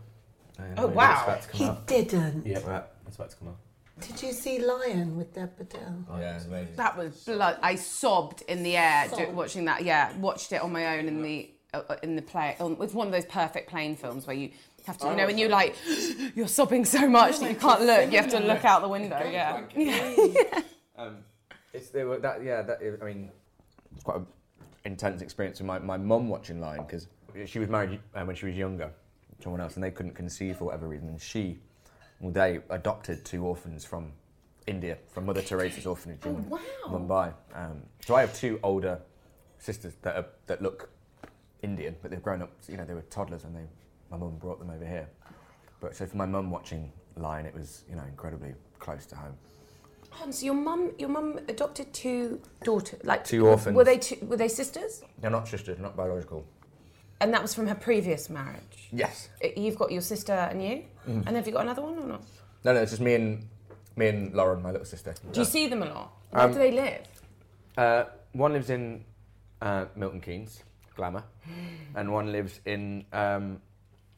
Oh, 0.77 0.87
when 0.87 0.95
wow. 0.95 1.23
about 1.23 1.41
to 1.41 1.47
come 1.49 1.59
he 1.59 1.65
out. 1.65 1.87
didn't. 1.87 2.45
Yeah, 2.45 2.59
right. 2.65 2.83
That's 3.03 3.15
about 3.15 3.29
to 3.29 3.35
come 3.37 3.47
out. 3.49 3.57
Did 4.01 4.21
you 4.21 4.31
see 4.31 4.59
Lion 4.59 5.17
with 5.17 5.33
Dev 5.33 5.57
Patel? 5.57 6.05
Oh, 6.09 6.19
yeah, 6.19 6.35
it's 6.35 6.45
amazing. 6.45 6.75
That 6.75 6.97
was 6.97 7.15
blood. 7.23 7.57
I 7.61 7.75
sobbed 7.75 8.43
in 8.43 8.63
the 8.63 8.77
air 8.77 9.09
do, 9.15 9.29
watching 9.31 9.65
that. 9.65 9.83
Yeah, 9.83 10.15
watched 10.17 10.51
it 10.53 10.61
on 10.61 10.71
my 10.71 10.97
own 10.97 11.07
in 11.07 11.21
the 11.21 11.49
uh, 11.73 11.95
in 12.03 12.15
the 12.15 12.21
play. 12.21 12.55
Um, 12.59 12.77
it's 12.81 12.93
one 12.93 13.07
of 13.07 13.13
those 13.13 13.25
perfect 13.25 13.69
plane 13.69 13.95
films 13.95 14.25
where 14.25 14.35
you 14.35 14.51
have 14.85 14.97
to, 14.99 15.07
you 15.07 15.15
know, 15.15 15.25
when 15.25 15.37
you 15.37 15.49
like, 15.49 15.75
you're 16.35 16.47
sobbing 16.47 16.85
so 16.85 17.07
much 17.09 17.39
that 17.39 17.49
you 17.49 17.57
can't 17.57 17.81
look. 17.81 18.11
You 18.11 18.17
have 18.17 18.31
to 18.31 18.39
look 18.39 18.63
out 18.63 18.81
the 18.81 18.87
window. 18.87 19.19
Yeah. 19.75 20.61
Um, 20.97 21.17
it's 21.73 21.89
they 21.89 22.03
were 22.03 22.17
that 22.19 22.43
yeah 22.43 22.61
that 22.61 22.79
I 23.01 23.05
mean 23.05 23.31
it's 23.93 24.03
quite 24.03 24.17
an 24.17 24.27
intense 24.85 25.21
experience 25.21 25.59
with 25.59 25.67
my 25.67 25.79
my 25.79 25.97
mum 25.97 26.27
watching 26.27 26.59
Lion 26.59 26.83
because 26.83 27.07
she 27.45 27.59
was 27.59 27.69
married 27.69 27.99
uh, 28.15 28.23
when 28.23 28.35
she 28.35 28.45
was 28.45 28.55
younger 28.55 28.91
to 29.37 29.43
someone 29.43 29.61
else 29.61 29.75
and 29.75 29.83
they 29.83 29.91
couldn't 29.91 30.13
conceive 30.13 30.57
for 30.57 30.65
whatever 30.65 30.87
reason 30.87 31.07
and 31.09 31.21
she 31.21 31.57
well 32.19 32.31
they 32.31 32.59
adopted 32.69 33.23
two 33.25 33.45
orphans 33.45 33.85
from 33.85 34.11
India 34.67 34.97
from 35.07 35.25
Mother 35.25 35.41
Teresa's 35.41 35.85
orphanage 35.85 36.25
in 36.25 36.45
Mumbai. 36.87 37.33
Um, 37.55 37.81
so 38.05 38.15
I 38.15 38.21
have 38.21 38.35
two 38.35 38.59
older 38.63 38.99
sisters 39.57 39.93
that 40.01 40.15
are, 40.15 40.25
that 40.47 40.61
look 40.61 40.89
Indian 41.61 41.95
but 42.01 42.11
they've 42.11 42.23
grown 42.23 42.41
up 42.41 42.51
you 42.67 42.77
know 42.77 42.85
they 42.85 42.93
were 42.93 43.01
toddlers 43.03 43.43
when 43.43 43.53
they 43.53 43.65
my 44.11 44.17
mum 44.17 44.37
brought 44.37 44.59
them 44.59 44.69
over 44.69 44.85
here. 44.85 45.07
But 45.81 45.95
so 45.95 46.05
for 46.05 46.17
my 46.17 46.25
mum 46.25 46.51
watching 46.51 46.91
Lion 47.15 47.45
it 47.45 47.53
was 47.53 47.83
you 47.89 47.95
know 47.95 48.03
incredibly 48.03 48.53
close 48.79 49.05
to 49.07 49.15
home. 49.15 49.37
Um, 50.23 50.31
so 50.31 50.45
your 50.45 50.55
mum, 50.55 50.91
your 50.97 51.09
mum 51.09 51.39
adopted 51.47 51.93
two 51.93 52.41
daughters, 52.63 52.99
like 53.03 53.23
Two 53.23 53.47
orphans. 53.47 53.75
Were 53.75 53.83
they 53.83 53.97
two, 53.97 54.17
were 54.25 54.37
they 54.37 54.47
sisters? 54.47 55.01
They're 55.19 55.31
not 55.31 55.47
sisters, 55.47 55.79
not 55.79 55.95
biological. 55.95 56.45
And 57.21 57.33
that 57.33 57.41
was 57.41 57.53
from 57.53 57.67
her 57.67 57.75
previous 57.75 58.29
marriage. 58.29 58.87
Yes. 58.91 59.29
You've 59.57 59.77
got 59.77 59.91
your 59.91 60.01
sister 60.01 60.31
and 60.33 60.63
you, 60.63 60.83
Mm. 61.07 61.27
and 61.27 61.35
have 61.35 61.45
you 61.47 61.53
got 61.53 61.63
another 61.63 61.81
one 61.81 61.97
or 61.97 62.05
not? 62.05 62.21
No, 62.63 62.73
no, 62.73 62.81
it's 62.81 62.91
just 62.91 63.01
me 63.01 63.15
and 63.15 63.47
me 63.95 64.07
and 64.07 64.33
Lauren, 64.33 64.61
my 64.61 64.71
little 64.71 64.85
sister. 64.85 65.13
Do 65.31 65.39
you 65.41 65.45
see 65.45 65.67
them 65.67 65.83
a 65.83 65.85
lot? 65.87 66.11
Where 66.29 66.43
Um, 66.43 66.53
do 66.53 66.59
they 66.59 66.71
live? 66.71 67.05
Uh, 67.77 68.05
one 68.33 68.53
lives 68.53 68.69
in 68.69 69.03
uh, 69.61 69.85
Milton 69.95 70.21
Keynes, 70.21 70.63
Glamour, 70.95 71.23
and 71.95 72.13
one 72.13 72.31
lives 72.31 72.61
in 72.65 73.05
um, 73.11 73.61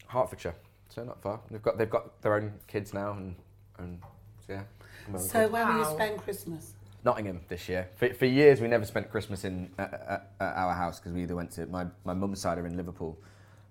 Hertfordshire. 0.08 0.56
So 0.90 1.04
not 1.04 1.22
far. 1.22 1.40
They've 1.50 1.62
got 1.62 1.78
they've 1.78 1.90
got 1.90 2.22
their 2.22 2.36
own 2.36 2.54
kids 2.68 2.94
now, 2.94 3.14
and 3.14 3.36
and 3.80 4.00
so 4.46 4.54
yeah. 4.54 5.18
So 5.18 5.48
where 5.48 5.66
will 5.66 5.78
you 5.80 5.86
spend 5.86 6.20
Christmas? 6.22 6.74
Nottingham 7.04 7.42
this 7.48 7.68
year. 7.68 7.90
For, 7.96 8.14
for 8.14 8.26
years, 8.26 8.62
we 8.62 8.68
never 8.68 8.86
spent 8.86 9.10
Christmas 9.10 9.44
in 9.44 9.72
uh, 9.80 9.82
uh, 9.82 10.20
at 10.40 10.56
our 10.56 10.74
house 10.74 11.00
because 11.00 11.14
we 11.14 11.24
either 11.24 11.36
went 11.36 11.52
to 11.52 11.66
my 11.68 11.86
my 12.06 12.14
mum's 12.14 12.40
side 12.42 12.58
are 12.58 12.68
in 12.68 12.78
Liverpool, 12.78 13.18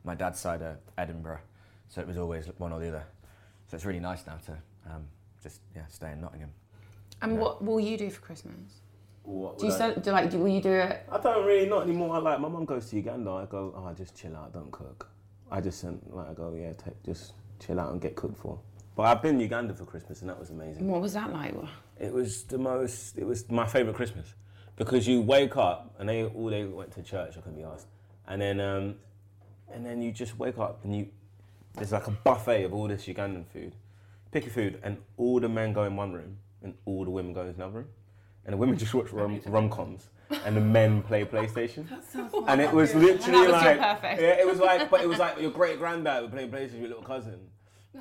my 0.05 0.15
dad's 0.15 0.41
side 0.41 0.63
are 0.63 0.79
Edinburgh, 0.99 1.41
so 1.89 2.01
it 2.01 2.07
was 2.07 2.17
always 2.19 2.47
one 2.59 2.73
or 2.73 2.81
the 2.81 2.89
other. 2.89 3.05
So 3.69 3.77
it's 3.77 3.85
really 3.85 4.01
nice 4.01 4.27
now 4.27 4.37
to 4.47 4.53
um, 4.91 5.05
just 5.43 5.61
yeah 5.75 5.87
stay 5.89 6.11
in 6.13 6.21
Nottingham. 6.21 6.51
And 7.23 7.39
what 7.39 7.63
will 7.63 7.81
you 7.81 7.97
do 7.97 8.11
for 8.11 8.21
Christmas? 8.21 8.55
What 9.23 9.59
Do 9.59 9.67
you 9.67 9.73
I- 9.73 9.77
sell, 9.77 9.95
do 9.95 10.11
like 10.11 10.31
do, 10.31 10.39
will 10.39 10.49
you 10.49 10.63
do 10.63 10.73
it? 10.73 11.07
I 11.13 11.19
don't 11.19 11.47
really 11.47 11.69
not 11.69 11.83
anymore. 11.83 12.17
I 12.17 12.19
like 12.19 12.41
my 12.41 12.49
mum 12.49 12.65
goes 12.65 12.89
to 12.91 12.97
Uganda. 12.97 13.31
I 13.31 13.45
go, 13.47 13.73
oh, 13.77 13.93
just 13.95 14.17
chill 14.17 14.35
out, 14.35 14.53
don't 14.53 14.71
cook. 14.73 15.09
I 15.53 15.61
just 15.61 15.81
sent 15.81 16.15
like 16.15 16.31
I 16.31 16.33
go, 16.35 16.55
yeah, 16.55 16.73
take, 16.73 17.01
just 17.05 17.35
chill 17.65 17.79
out 17.79 17.93
and 17.93 18.01
get 18.01 18.17
cooked 18.17 18.39
for. 18.39 18.59
But 18.97 19.03
I've 19.05 19.23
been 19.23 19.37
in 19.37 19.41
Uganda 19.41 19.75
for 19.75 19.85
Christmas 19.85 20.21
and 20.21 20.29
that 20.31 20.39
was 20.39 20.51
amazing. 20.51 20.89
What 20.89 21.01
was 21.01 21.13
that 21.15 21.33
like? 21.33 21.55
It 21.99 22.13
was 22.13 22.45
the 22.45 22.59
most. 22.59 23.17
It 23.17 23.25
was 23.25 23.49
my 23.51 23.67
favourite 23.67 23.97
Christmas 23.97 24.35
because 24.77 25.07
you 25.07 25.21
wake 25.21 25.57
up 25.57 25.95
and 25.99 26.09
they 26.09 26.25
all 26.25 26.51
they 26.51 26.65
went 26.65 26.93
to 26.93 27.03
church. 27.03 27.37
I 27.37 27.41
couldn't 27.41 27.59
be 27.59 27.65
asked, 27.65 27.87
and 28.27 28.41
then 28.41 28.61
um, 28.61 28.95
and 29.73 29.85
then 29.85 30.03
you 30.03 30.13
just 30.13 30.39
wake 30.39 30.59
up 30.59 30.85
and 30.85 30.97
you 30.97 31.09
there's 31.75 31.93
like 31.93 32.07
a 32.07 32.11
buffet 32.11 32.65
of 32.65 32.75
all 32.75 32.89
this 32.89 33.07
Ugandan 33.07 33.47
food. 33.47 33.75
Pick 34.33 34.45
your 34.45 34.53
food, 34.53 34.79
and 34.83 34.97
all 35.17 35.41
the 35.41 35.49
men 35.49 35.73
go 35.73 35.85
in 35.85 35.97
one 35.97 36.13
room, 36.13 36.39
and 36.63 36.75
all 36.85 37.05
the 37.05 37.11
women 37.11 37.33
go 37.33 37.43
in 37.43 37.49
another 37.49 37.81
room, 37.81 37.89
and 38.45 38.53
the 38.53 38.57
women 38.57 38.77
just 38.79 38.95
watch 38.95 39.11
rom 39.13 39.41
rom 39.47 39.69
coms, 39.69 40.09
and 40.45 40.57
the 40.57 40.61
men 40.61 41.03
play 41.03 41.25
PlayStation. 41.25 41.87
and 42.47 42.61
it 42.61 42.73
was 42.73 42.95
literally 42.95 43.41
was 43.41 43.51
like 43.53 43.79
perfect. 43.81 44.21
yeah, 44.23 44.29
it 44.41 44.47
was 44.47 44.59
like, 44.59 44.89
but 44.91 45.01
it 45.01 45.09
was 45.09 45.19
like 45.19 45.41
your 45.41 45.51
great 45.51 45.79
granddad 45.79 46.23
would 46.23 46.33
play 46.33 46.47
PlayStation 46.49 46.73
with 46.73 46.81
your 46.81 46.89
little 46.89 47.03
cousin. 47.05 47.39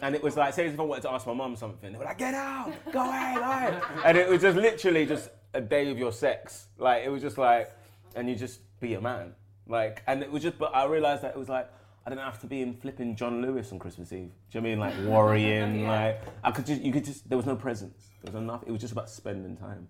And 0.02 0.16
it 0.16 0.24
was 0.24 0.38
like, 0.38 0.54
say 0.54 0.68
if 0.68 0.80
I 0.80 0.84
wanted 0.84 1.02
to 1.02 1.12
ask 1.12 1.26
my 1.26 1.34
mum 1.34 1.56
something, 1.56 1.92
they 1.92 1.98
were 1.98 2.06
like, 2.06 2.18
get 2.18 2.34
out, 2.34 2.72
go 2.92 3.02
away, 3.02 3.34
go 3.36 3.44
away. 3.44 3.82
And 4.06 4.18
it 4.18 4.30
was 4.30 4.42
just 4.42 4.58
literally 4.58 5.06
just 5.06 5.30
a 5.54 5.62
day 5.62 5.90
of 5.90 5.98
your 5.98 6.12
sex. 6.12 6.68
Like, 6.78 7.04
it 7.04 7.10
was 7.10 7.22
just 7.22 7.38
like, 7.38 7.72
and 8.16 8.30
you 8.30 8.36
just 8.36 8.62
be 8.80 8.94
a 8.94 9.02
man. 9.02 9.34
Like, 9.68 10.04
and 10.08 10.22
it 10.22 10.32
was 10.32 10.44
just, 10.44 10.58
but 10.58 10.76
I 10.76 10.86
realised 10.86 11.24
that 11.24 11.32
it 11.32 11.38
was 11.38 11.50
like, 11.50 11.70
I 12.06 12.10
didn't 12.10 12.24
have 12.24 12.40
to 12.42 12.48
be 12.48 12.62
in 12.62 12.74
flipping 12.74 13.16
John 13.16 13.42
Lewis 13.42 13.72
on 13.72 13.80
Christmas 13.80 14.12
Eve. 14.14 14.32
Do 14.52 14.58
you 14.58 14.62
know 14.62 14.70
what 14.78 14.88
I 14.88 14.92
mean? 14.92 15.06
Like, 15.06 15.12
worrying, 15.14 15.88
like, 15.88 16.22
I 16.44 16.52
could 16.52 16.66
just, 16.66 16.82
you 16.82 16.92
could 16.92 17.06
just, 17.06 17.28
there 17.28 17.38
was 17.38 17.46
no 17.46 17.56
presents. 17.56 18.08
There 18.24 18.32
was 18.32 18.42
enough, 18.42 18.64
it 18.66 18.72
was 18.72 18.82
just 18.82 18.94
about 18.94 19.10
spending 19.10 19.58
time 19.58 19.88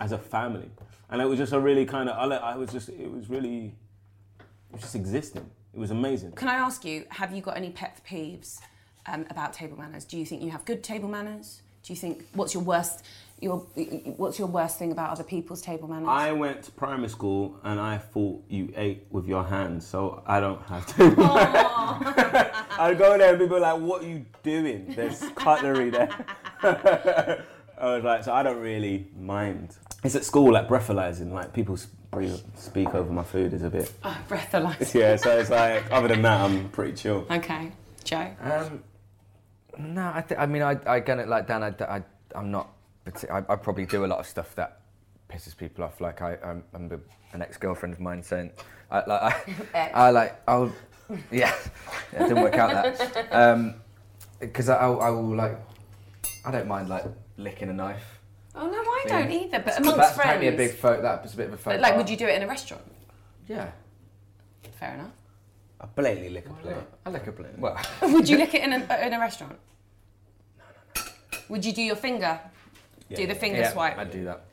as 0.00 0.12
a 0.12 0.18
family. 0.18 0.70
And 1.10 1.22
it 1.22 1.24
was 1.24 1.38
just 1.38 1.52
a 1.52 1.60
really 1.60 1.84
kind 1.84 2.08
of, 2.08 2.16
I, 2.16 2.36
I 2.36 2.56
was 2.56 2.70
just, 2.70 2.88
it 2.90 3.10
was 3.10 3.28
really, 3.28 3.74
it 4.70 4.72
was 4.72 4.82
just 4.82 4.94
existing. 4.94 5.48
It 5.74 5.78
was 5.78 5.90
amazing. 5.90 6.32
Can 6.32 6.48
I 6.48 6.54
ask 6.54 6.84
you, 6.84 7.06
have 7.08 7.32
you 7.32 7.40
got 7.40 7.56
any 7.56 7.70
pet 7.70 8.00
peeves 8.08 8.60
um, 9.08 9.26
about 9.30 9.52
table 9.52 9.76
manners? 9.76 10.04
Do 10.04 10.18
you 10.18 10.26
think 10.26 10.42
you 10.42 10.50
have 10.50 10.64
good 10.64 10.82
table 10.82 11.08
manners? 11.08 11.62
Do 11.82 11.92
you 11.92 11.98
think 11.98 12.26
what's 12.34 12.54
your 12.54 12.62
worst 12.62 13.04
your 13.40 13.58
what's 14.16 14.38
your 14.38 14.48
worst 14.48 14.78
thing 14.78 14.90
about 14.90 15.10
other 15.10 15.24
people's 15.24 15.62
table 15.62 15.88
manners? 15.88 16.08
I 16.08 16.32
went 16.32 16.64
to 16.64 16.70
primary 16.72 17.08
school 17.08 17.56
and 17.62 17.80
I 17.80 17.98
thought 17.98 18.42
you 18.48 18.72
ate 18.76 19.06
with 19.10 19.26
your 19.26 19.44
hands, 19.44 19.86
so 19.86 20.22
I 20.26 20.40
don't 20.40 20.60
have 20.62 20.86
to. 20.96 21.14
I'd 22.78 22.98
go 22.98 23.16
there 23.16 23.30
and 23.30 23.38
people 23.38 23.56
were 23.56 23.60
like, 23.60 23.80
"What 23.80 24.02
are 24.02 24.08
you 24.08 24.26
doing? 24.42 24.92
There's 24.94 25.20
cutlery 25.34 25.90
there." 25.90 26.10
I 27.80 27.94
was 27.94 28.04
like, 28.04 28.24
so 28.24 28.32
I 28.32 28.42
don't 28.42 28.60
really 28.60 29.06
mind 29.16 29.76
It's 30.02 30.16
at 30.16 30.24
school, 30.24 30.52
like 30.52 30.68
breathalyzing. 30.68 31.32
Like 31.32 31.52
people 31.52 31.76
speak 31.76 32.94
over 32.94 33.12
my 33.12 33.22
food 33.22 33.52
is 33.52 33.62
a 33.62 33.70
bit. 33.70 33.92
Oh, 34.02 34.18
breathalyzer. 34.28 34.94
Yeah, 34.94 35.16
so 35.16 35.38
it's 35.38 35.50
like 35.50 35.84
other 35.92 36.08
than 36.08 36.22
that, 36.22 36.40
I'm 36.40 36.68
pretty 36.70 36.94
chill. 36.94 37.26
Okay, 37.30 37.70
Joe. 38.02 38.34
Um, 38.42 38.82
no, 39.78 40.10
I 40.14 40.20
think. 40.20 40.40
I 40.40 40.46
mean, 40.46 40.62
I, 40.62 40.78
I 40.86 41.00
get 41.00 41.18
it 41.18 41.28
like 41.28 41.46
Dan. 41.46 41.62
I, 41.62 41.74
I, 41.84 42.02
I'm 42.34 42.50
not. 42.50 42.72
I, 43.30 43.38
I 43.48 43.56
probably 43.56 43.86
do 43.86 44.04
a 44.04 44.06
lot 44.06 44.18
of 44.18 44.26
stuff 44.26 44.54
that 44.56 44.80
pisses 45.30 45.56
people 45.56 45.84
off. 45.84 46.00
Like 46.00 46.20
I, 46.20 46.36
I'm, 46.44 46.64
remember 46.72 47.00
an 47.32 47.42
ex-girlfriend 47.42 47.94
of 47.94 48.00
mine 48.00 48.22
saying, 48.22 48.50
I, 48.90 48.96
like, 49.06 49.22
I, 49.74 49.90
I 49.94 50.10
like, 50.10 50.42
I'll, 50.48 50.72
yeah, 51.10 51.16
yeah, 51.30 51.54
it 52.12 52.28
didn't 52.28 52.42
work 52.42 52.54
out 52.54 52.72
that. 52.96 53.32
Um, 53.32 53.74
because 54.40 54.68
I, 54.68 54.76
I, 54.76 54.88
I 54.88 55.10
will 55.10 55.34
like, 55.34 55.58
I 56.44 56.50
don't 56.50 56.68
mind 56.68 56.88
like 56.88 57.04
licking 57.36 57.68
a 57.68 57.72
knife. 57.72 58.20
Oh 58.54 58.66
no, 58.66 58.78
I 58.78 59.04
don't 59.06 59.30
either. 59.30 59.60
But 59.60 59.78
amongst 59.78 59.96
that's 59.96 60.14
friends, 60.14 60.30
apparently 60.30 60.48
a 60.48 60.56
big 60.56 60.76
faux. 60.76 61.00
That's 61.02 61.34
a 61.34 61.36
bit 61.36 61.46
of 61.48 61.54
a 61.54 61.56
faux. 61.56 61.76
But, 61.76 61.80
like, 61.80 61.96
would 61.96 62.10
you 62.10 62.16
do 62.16 62.26
it 62.26 62.34
in 62.34 62.42
a 62.42 62.48
restaurant? 62.48 62.82
Yeah. 63.46 63.70
Fair 64.78 64.94
enough. 64.94 65.12
I 65.80 65.86
blatantly 65.86 66.30
lick 66.30 66.46
a 66.48 66.52
plate. 66.54 66.76
I 67.06 67.10
lick 67.10 67.26
a 67.26 67.32
plate. 67.32 67.58
Well, 67.58 67.78
would 68.02 68.28
you 68.28 68.36
lick 68.38 68.54
it 68.54 68.62
in 68.64 68.72
a 68.72 69.06
in 69.06 69.12
a 69.12 69.18
restaurant? 69.20 69.56
No, 70.58 70.64
no, 70.96 71.02
no. 71.04 71.38
Would 71.50 71.64
you 71.64 71.72
do 71.72 71.82
your 71.82 71.96
finger? 71.96 72.40
Do 73.14 73.26
the 73.26 73.34
finger 73.34 73.60
yeah, 73.60 73.72
swipe. 73.72 73.96
I 73.98 74.04
do 74.04 74.24
that. 74.24 74.44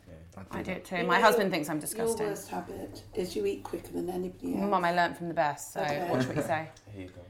I 0.51 0.61
do 0.61 0.71
it 0.71 0.85
too. 0.85 1.03
My 1.03 1.17
know, 1.17 1.23
husband 1.23 1.49
thinks 1.51 1.69
I'm 1.69 1.77
Your 1.77 1.81
disgusting. 1.81 2.27
worst 2.27 2.49
habit 2.49 3.03
is 3.13 3.35
you 3.35 3.45
eat 3.45 3.63
quicker 3.63 3.91
than 3.93 4.09
anybody 4.09 4.53
else. 4.55 4.69
Mum, 4.69 4.83
I 4.83 4.91
learnt 4.93 5.17
from 5.17 5.29
the 5.29 5.33
best, 5.33 5.73
so 5.73 5.79
Okay. 5.81 6.07
watch 6.09 6.25
what 6.27 6.35
you 6.35 6.41
say. 6.41 6.67
Here 6.93 7.03
you 7.03 7.09
go. 7.09 7.21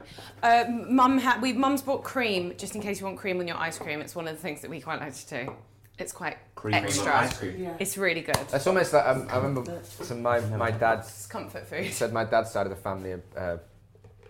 Uh, 0.42 0.64
Mum, 0.88 1.18
ha- 1.18 1.38
we 1.40 1.52
Mum's 1.52 1.82
bought 1.82 2.02
cream 2.02 2.52
just 2.58 2.74
in 2.74 2.80
case 2.82 2.98
you 3.00 3.06
want 3.06 3.16
cream 3.18 3.38
on 3.38 3.46
your 3.48 3.56
ice 3.58 3.78
cream. 3.78 4.00
It's 4.00 4.14
one 4.16 4.26
of 4.28 4.34
the 4.36 4.42
things 4.42 4.60
that 4.62 4.70
we 4.70 4.80
quite 4.80 5.00
like 5.00 5.14
to 5.14 5.44
do. 5.44 5.54
It's 5.98 6.12
quite 6.12 6.36
Cream 6.56 6.74
on 6.74 6.84
extra. 6.84 7.16
ice 7.16 7.38
cream. 7.38 7.62
Yeah. 7.62 7.76
It's 7.78 7.96
really 7.96 8.20
good. 8.22 8.36
It's 8.52 8.66
almost 8.66 8.92
like 8.92 9.06
um, 9.06 9.26
I 9.30 9.36
remember. 9.36 9.80
So 9.84 10.14
my 10.16 10.40
my 10.40 10.70
dad's 10.72 11.06
It's 11.08 11.26
comfort 11.26 11.66
food. 11.66 11.92
said 11.92 12.12
my 12.12 12.24
dad's 12.24 12.50
side 12.50 12.66
of 12.66 12.70
the 12.70 12.76
family 12.82 13.12
are 13.12 13.22
uh, 13.36 13.56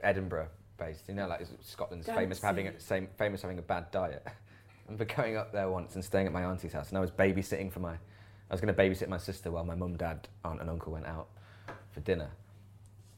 Edinburgh 0.03 0.49
based. 0.79 1.09
You 1.09 1.15
know, 1.15 1.27
like 1.27 1.47
Scotland's 1.63 2.07
famous 2.07 2.39
for 2.39 2.47
having 2.47 2.69
a, 2.69 2.81
same, 2.81 3.09
famous 3.17 3.43
having 3.43 3.59
a 3.59 3.63
bad 3.63 3.91
diet. 3.91 4.23
I 4.27 4.31
remember 4.93 5.13
going 5.13 5.37
up 5.37 5.53
there 5.53 5.69
once 5.69 5.95
and 5.95 6.05
staying 6.05 6.27
at 6.27 6.33
my 6.33 6.45
auntie's 6.45 6.73
house, 6.73 6.91
and 6.91 6.99
I 6.99 7.01
was 7.01 7.11
babysitting 7.11 7.73
for 7.73 7.81
my. 7.81 7.93
I 7.93 8.55
was 8.55 8.61
going 8.61 8.73
to 8.73 8.81
babysit 8.81 9.09
my 9.09 9.19
sister 9.19 9.51
while 9.51 9.65
my 9.65 9.75
mum, 9.75 9.97
dad, 9.97 10.29
aunt, 10.45 10.61
and 10.61 10.71
uncle 10.71 10.93
went 10.93 11.07
out 11.07 11.27
for 11.91 11.99
dinner. 12.01 12.31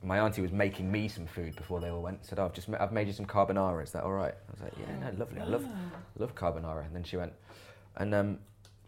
My 0.02 0.20
auntie 0.20 0.40
was 0.40 0.52
making 0.52 0.90
me 0.90 1.08
some 1.08 1.26
food 1.26 1.54
before 1.56 1.80
they 1.80 1.90
all 1.90 2.00
went. 2.00 2.24
Said, 2.24 2.38
oh, 2.38 2.46
"I've 2.46 2.54
just 2.54 2.68
ma- 2.68 2.78
I've 2.80 2.92
made 2.92 3.06
you 3.08 3.12
some 3.12 3.26
carbonara. 3.26 3.82
Is 3.82 3.90
that 3.92 4.04
all 4.04 4.12
right?" 4.12 4.32
I 4.32 4.50
was 4.52 4.60
like, 4.62 4.72
"Yeah, 4.78 5.10
no, 5.10 5.18
lovely. 5.18 5.40
I 5.40 5.44
love 5.44 5.66
love 6.16 6.34
carbonara." 6.34 6.86
And 6.86 6.94
then 6.94 7.04
she 7.04 7.16
went, 7.16 7.32
"And 7.96 8.14
um, 8.14 8.38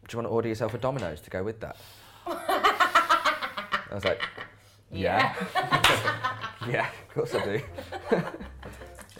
do 0.08 0.12
you 0.12 0.18
want 0.18 0.28
to 0.28 0.30
order 0.30 0.48
yourself 0.48 0.72
a 0.72 0.78
Domino's 0.78 1.20
to 1.22 1.30
go 1.30 1.42
with 1.42 1.60
that?" 1.60 1.76
I 2.26 3.88
was 3.92 4.04
like, 4.04 4.22
"Yeah." 4.90 5.34
Yeah, 5.54 6.36
of 6.68 7.14
course 7.14 7.34
I 7.34 7.44
do. 7.44 7.62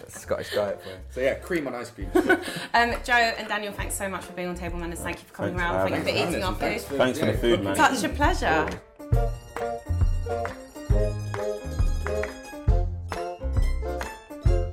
Scottish 0.08 0.52
diet 0.54 0.82
for 0.82 0.88
you. 0.88 0.94
So 1.10 1.20
yeah, 1.20 1.34
cream 1.34 1.66
on 1.66 1.74
ice 1.74 1.90
cream. 1.90 2.10
Um, 2.74 2.94
Joe 3.04 3.14
and 3.14 3.48
Daniel, 3.48 3.72
thanks 3.72 3.94
so 3.94 4.08
much 4.08 4.24
for 4.24 4.32
being 4.32 4.48
on 4.48 4.54
Table 4.54 4.78
Manners. 4.78 5.00
Thank 5.00 5.18
you 5.18 5.24
for 5.24 5.34
coming 5.34 5.56
Thanks 5.56 5.70
for 5.70 5.76
around. 5.76 5.90
Thank 5.90 6.06
you 6.06 6.12
for 6.12 6.28
eating 6.28 6.44
our 6.44 6.54
food. 6.54 6.80
Thanks 6.98 7.18
for 7.18 7.26
the 7.26 7.34
food, 7.34 7.64
man. 7.64 7.76
Such 7.76 8.04
a 8.04 8.08
pleasure. 8.08 8.68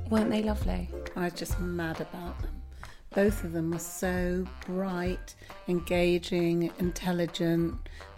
Weren't 0.09 0.29
they 0.29 0.43
lovely? 0.43 0.89
I 1.15 1.25
was 1.25 1.33
just 1.33 1.59
mad 1.59 2.01
about 2.01 2.39
them. 2.41 2.61
Both 3.13 3.43
of 3.43 3.51
them 3.51 3.71
were 3.71 3.79
so 3.79 4.45
bright, 4.65 5.35
engaging, 5.67 6.71
intelligent. 6.79 7.75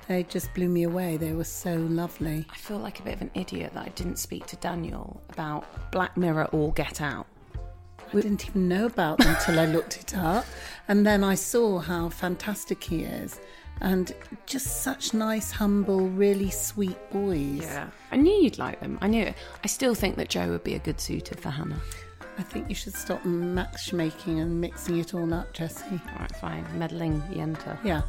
They 0.09 0.23
just 0.23 0.51
blew 0.55 0.67
me 0.67 0.83
away. 0.83 1.17
They 1.17 1.33
were 1.33 1.43
so 1.43 1.75
lovely. 1.75 2.43
I 2.49 2.55
feel 2.55 2.79
like 2.79 2.99
a 2.99 3.03
bit 3.03 3.13
of 3.13 3.21
an 3.21 3.29
idiot 3.35 3.73
that 3.75 3.85
I 3.85 3.89
didn't 3.89 4.17
speak 4.17 4.47
to 4.47 4.55
Daniel 4.55 5.21
about 5.29 5.91
Black 5.91 6.17
Mirror 6.17 6.45
or 6.45 6.73
Get 6.73 6.99
Out. 6.99 7.27
I 7.55 8.13
didn't 8.13 8.49
even 8.49 8.67
know 8.67 8.87
about 8.87 9.19
them 9.19 9.35
until 9.35 9.59
I 9.59 9.67
looked 9.67 9.97
it 9.97 10.17
up. 10.17 10.47
And 10.87 11.05
then 11.05 11.23
I 11.23 11.35
saw 11.35 11.77
how 11.77 12.09
fantastic 12.09 12.83
he 12.83 13.03
is. 13.03 13.39
And 13.81 14.11
just 14.47 14.81
such 14.81 15.13
nice, 15.13 15.51
humble, 15.51 16.09
really 16.09 16.49
sweet 16.49 16.97
boys. 17.11 17.61
Yeah. 17.61 17.91
I 18.11 18.15
knew 18.15 18.33
you'd 18.33 18.57
like 18.57 18.79
them. 18.79 18.97
I 19.03 19.07
knew 19.07 19.25
it. 19.25 19.35
I 19.63 19.67
still 19.67 19.93
think 19.93 20.15
that 20.15 20.27
Joe 20.27 20.49
would 20.49 20.63
be 20.63 20.73
a 20.73 20.79
good 20.79 20.99
suitor 20.99 21.35
for 21.35 21.51
Hannah. 21.51 21.79
I 22.39 22.41
think 22.41 22.67
you 22.67 22.73
should 22.73 22.95
stop 22.95 23.23
matchmaking 23.25 24.39
and 24.39 24.59
mixing 24.59 24.97
it 24.97 25.13
all 25.13 25.31
up, 25.35 25.53
Jessie. 25.53 26.01
All 26.13 26.19
right, 26.19 26.35
fine. 26.37 26.65
Meddling 26.79 27.21
Yenta. 27.31 27.77
Yeah. 27.83 28.01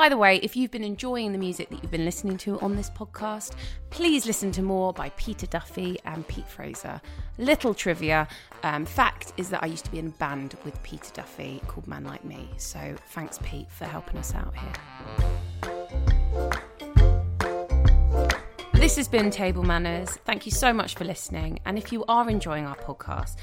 By 0.00 0.08
the 0.08 0.16
way, 0.16 0.36
if 0.38 0.56
you've 0.56 0.70
been 0.70 0.82
enjoying 0.82 1.32
the 1.32 1.36
music 1.38 1.68
that 1.68 1.82
you've 1.82 1.90
been 1.90 2.06
listening 2.06 2.38
to 2.38 2.58
on 2.60 2.74
this 2.74 2.88
podcast, 2.88 3.52
please 3.90 4.24
listen 4.24 4.50
to 4.52 4.62
more 4.62 4.94
by 4.94 5.10
Peter 5.10 5.46
Duffy 5.46 5.98
and 6.06 6.26
Pete 6.26 6.48
Fraser. 6.48 7.02
Little 7.36 7.74
trivia 7.74 8.26
um, 8.62 8.86
fact 8.86 9.34
is 9.36 9.50
that 9.50 9.62
I 9.62 9.66
used 9.66 9.84
to 9.84 9.90
be 9.90 9.98
in 9.98 10.06
a 10.06 10.12
band 10.12 10.56
with 10.64 10.82
Peter 10.82 11.12
Duffy 11.12 11.60
called 11.66 11.86
Man 11.86 12.04
Like 12.04 12.24
Me. 12.24 12.48
So 12.56 12.96
thanks, 13.08 13.38
Pete, 13.42 13.70
for 13.70 13.84
helping 13.84 14.16
us 14.16 14.34
out 14.34 14.54
here. 14.56 14.72
This 18.80 18.96
has 18.96 19.08
been 19.08 19.30
Table 19.30 19.62
Manners. 19.62 20.08
Thank 20.24 20.46
you 20.46 20.52
so 20.52 20.72
much 20.72 20.94
for 20.94 21.04
listening. 21.04 21.60
And 21.66 21.76
if 21.76 21.92
you 21.92 22.02
are 22.08 22.30
enjoying 22.30 22.64
our 22.64 22.76
podcast, 22.76 23.36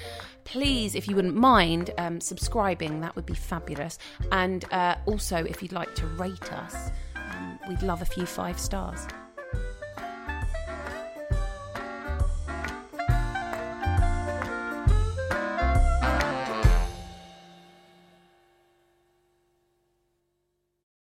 please, 0.47 0.95
if 0.95 1.09
you 1.09 1.15
wouldn't 1.15 1.35
mind 1.35 1.91
um, 1.97 2.21
subscribing, 2.21 3.01
that 3.01 3.15
would 3.15 3.25
be 3.25 3.35
fabulous. 3.35 3.99
And 4.31 4.63
uh, 4.71 4.95
also, 5.05 5.35
if 5.35 5.61
you'd 5.61 5.73
like 5.73 5.93
to 5.95 6.07
rate 6.07 6.53
us, 6.53 6.91
um, 7.15 7.59
we'd 7.67 7.83
love 7.83 8.01
a 8.01 8.05
few 8.05 8.25
five 8.25 8.57
stars. 8.57 9.05